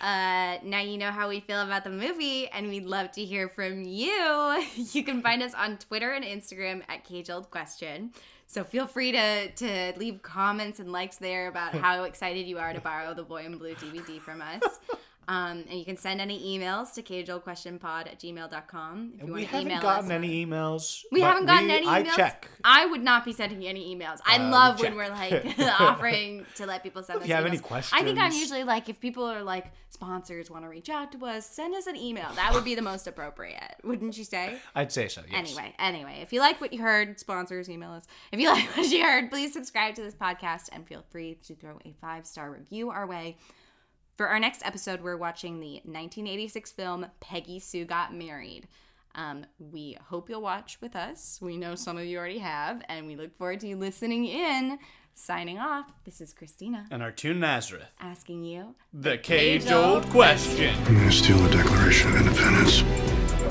uh, 0.00 0.58
now 0.62 0.80
you 0.80 0.98
know 0.98 1.10
how 1.10 1.28
we 1.28 1.40
feel 1.40 1.60
about 1.62 1.84
the 1.84 1.90
movie, 1.90 2.48
and 2.48 2.68
we'd 2.68 2.86
love 2.86 3.12
to 3.12 3.24
hear 3.24 3.48
from 3.48 3.84
you. 3.84 4.64
You 4.76 5.04
can 5.04 5.22
find 5.22 5.42
us 5.42 5.52
on 5.54 5.78
Twitter 5.78 6.12
and 6.12 6.24
Instagram 6.24 6.82
at 6.88 7.04
Cage 7.04 7.28
Old 7.30 7.50
Question. 7.50 8.12
So 8.46 8.62
feel 8.64 8.86
free 8.86 9.12
to 9.12 9.50
to 9.50 9.92
leave 9.96 10.22
comments 10.22 10.78
and 10.78 10.92
likes 10.92 11.16
there 11.16 11.48
about 11.48 11.74
how 11.84 12.04
excited 12.04 12.46
you 12.46 12.58
are 12.58 12.72
to 12.72 12.80
borrow 12.80 13.14
the 13.14 13.22
Boy 13.24 13.44
in 13.44 13.58
Blue 13.58 13.74
DVD 13.74 14.20
from 14.20 14.40
us. 14.42 14.62
Um, 15.28 15.64
and 15.68 15.76
you 15.76 15.84
can 15.84 15.96
send 15.96 16.20
any 16.20 16.56
emails 16.56 16.94
to 16.94 17.02
cageoldquestionpod 17.02 18.06
at 18.06 18.20
gmail.com. 18.20 19.12
If 19.16 19.20
you 19.20 19.26
we 19.26 19.32
want 19.32 19.42
to 19.42 19.48
haven't 19.48 19.66
email 19.72 19.82
gotten 19.82 20.04
us. 20.06 20.10
any 20.12 20.46
emails. 20.46 21.02
We 21.10 21.20
haven't 21.20 21.46
gotten 21.46 21.66
we- 21.68 21.74
any 21.74 21.86
I 21.88 22.02
emails. 22.04 22.14
check. 22.16 22.48
I 22.62 22.86
would 22.86 23.02
not 23.02 23.24
be 23.24 23.32
sending 23.32 23.60
you 23.60 23.68
any 23.68 23.94
emails. 23.94 24.18
I 24.24 24.36
Uh, 24.36 24.44
we 24.46 24.50
love 24.52 24.80
when 24.80 24.94
we're 24.94 25.08
like 25.08 25.58
offering 25.80 26.46
to 26.56 26.66
let 26.66 26.82
people 26.84 27.02
send 27.02 27.16
If 27.16 27.22
us 27.24 27.28
you 27.28 27.34
have 27.34 27.44
emails. 27.44 27.48
any 27.48 27.58
questions. 27.58 28.00
I 28.00 28.04
think 28.04 28.18
I'm 28.20 28.32
usually 28.32 28.62
like 28.64 28.88
if 28.88 29.00
people 29.00 29.24
are 29.24 29.42
like 29.42 29.72
sponsors 29.88 30.48
want 30.50 30.64
to 30.64 30.68
reach 30.68 30.88
out 30.90 31.10
to 31.12 31.24
us, 31.26 31.44
send 31.48 31.74
us 31.74 31.86
an 31.88 31.96
email. 31.96 32.28
That 32.36 32.52
would 32.54 32.64
be 32.64 32.74
the 32.76 32.82
most 32.82 33.06
appropriate, 33.08 33.76
wouldn't 33.82 34.16
you 34.16 34.24
say? 34.24 34.58
I'd 34.76 34.92
say 34.92 35.08
so. 35.08 35.22
Yes. 35.28 35.48
Anyway, 35.56 35.74
anyway, 35.78 36.18
if 36.22 36.32
you 36.32 36.38
like 36.40 36.60
what 36.60 36.72
you 36.72 36.80
heard, 36.82 37.18
sponsors 37.18 37.68
email 37.68 37.90
us. 37.90 38.06
If 38.30 38.38
you 38.38 38.48
like 38.52 38.76
what 38.76 38.86
you 38.90 39.02
heard, 39.02 39.30
please 39.30 39.52
subscribe 39.52 39.96
to 39.96 40.02
this 40.02 40.14
podcast 40.14 40.68
and 40.70 40.86
feel 40.86 41.02
free 41.10 41.38
to 41.46 41.54
throw 41.56 41.78
a 41.84 41.92
five 42.00 42.26
star 42.26 42.50
review 42.52 42.90
our 42.90 43.06
way. 43.08 43.38
For 44.16 44.28
our 44.28 44.40
next 44.40 44.64
episode, 44.64 45.02
we're 45.02 45.16
watching 45.16 45.60
the 45.60 45.74
1986 45.84 46.72
film 46.72 47.06
Peggy 47.20 47.58
Sue 47.60 47.84
Got 47.84 48.14
Married. 48.14 48.66
Um, 49.14 49.44
we 49.58 49.96
hope 50.08 50.28
you'll 50.30 50.42
watch 50.42 50.78
with 50.80 50.96
us. 50.96 51.38
We 51.42 51.56
know 51.56 51.74
some 51.74 51.98
of 51.98 52.04
you 52.04 52.18
already 52.18 52.38
have, 52.38 52.82
and 52.88 53.06
we 53.06 53.16
look 53.16 53.36
forward 53.36 53.60
to 53.60 53.68
you 53.68 53.76
listening 53.76 54.24
in. 54.26 54.78
Signing 55.18 55.58
off, 55.58 55.86
this 56.04 56.20
is 56.20 56.34
Christina 56.34 56.86
And 56.90 57.02
Artoun 57.02 57.38
Nazareth. 57.38 57.88
asking 58.00 58.44
you 58.44 58.74
The 58.92 59.16
cage 59.16 59.70
old 59.70 60.04
question. 60.10 60.74
I'm 60.84 60.94
gonna 60.94 61.10
steal 61.12 61.38
the 61.38 61.48
Declaration 61.56 62.10
of 62.10 62.16
Independence. 62.16 62.82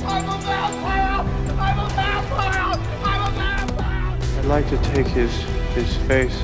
I'm 0.04 0.30
a 0.30 0.38
vampire! 0.41 1.25
I'm 1.60 1.80
a 1.80 1.89
vampire! 1.89 2.80
I'm 3.04 3.34
a 3.34 3.36
vampire! 3.36 4.39
I'd 4.39 4.45
like 4.45 4.69
to 4.69 4.78
take 4.93 5.08
his 5.08 5.32
his 5.73 5.95
face 6.08 6.38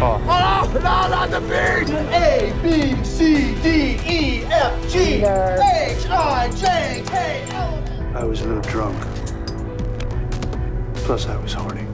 off. 0.00 0.20
Oh, 0.24 0.72
no, 0.74 0.80
not 0.80 1.30
the 1.30 1.40
beard! 1.40 1.90
A, 1.90 2.52
B, 2.62 3.02
C, 3.04 3.54
D, 3.62 3.98
E, 4.06 4.44
F, 4.44 4.90
G, 4.90 4.98
H, 5.24 6.06
I, 6.08 6.50
J, 6.54 7.02
K, 7.06 7.44
L, 7.50 7.74
M. 7.74 8.16
I 8.16 8.24
was 8.24 8.40
a 8.42 8.46
little 8.46 8.62
drunk. 8.62 8.96
Plus, 10.94 11.26
I 11.26 11.36
was 11.36 11.52
horny. 11.52 11.87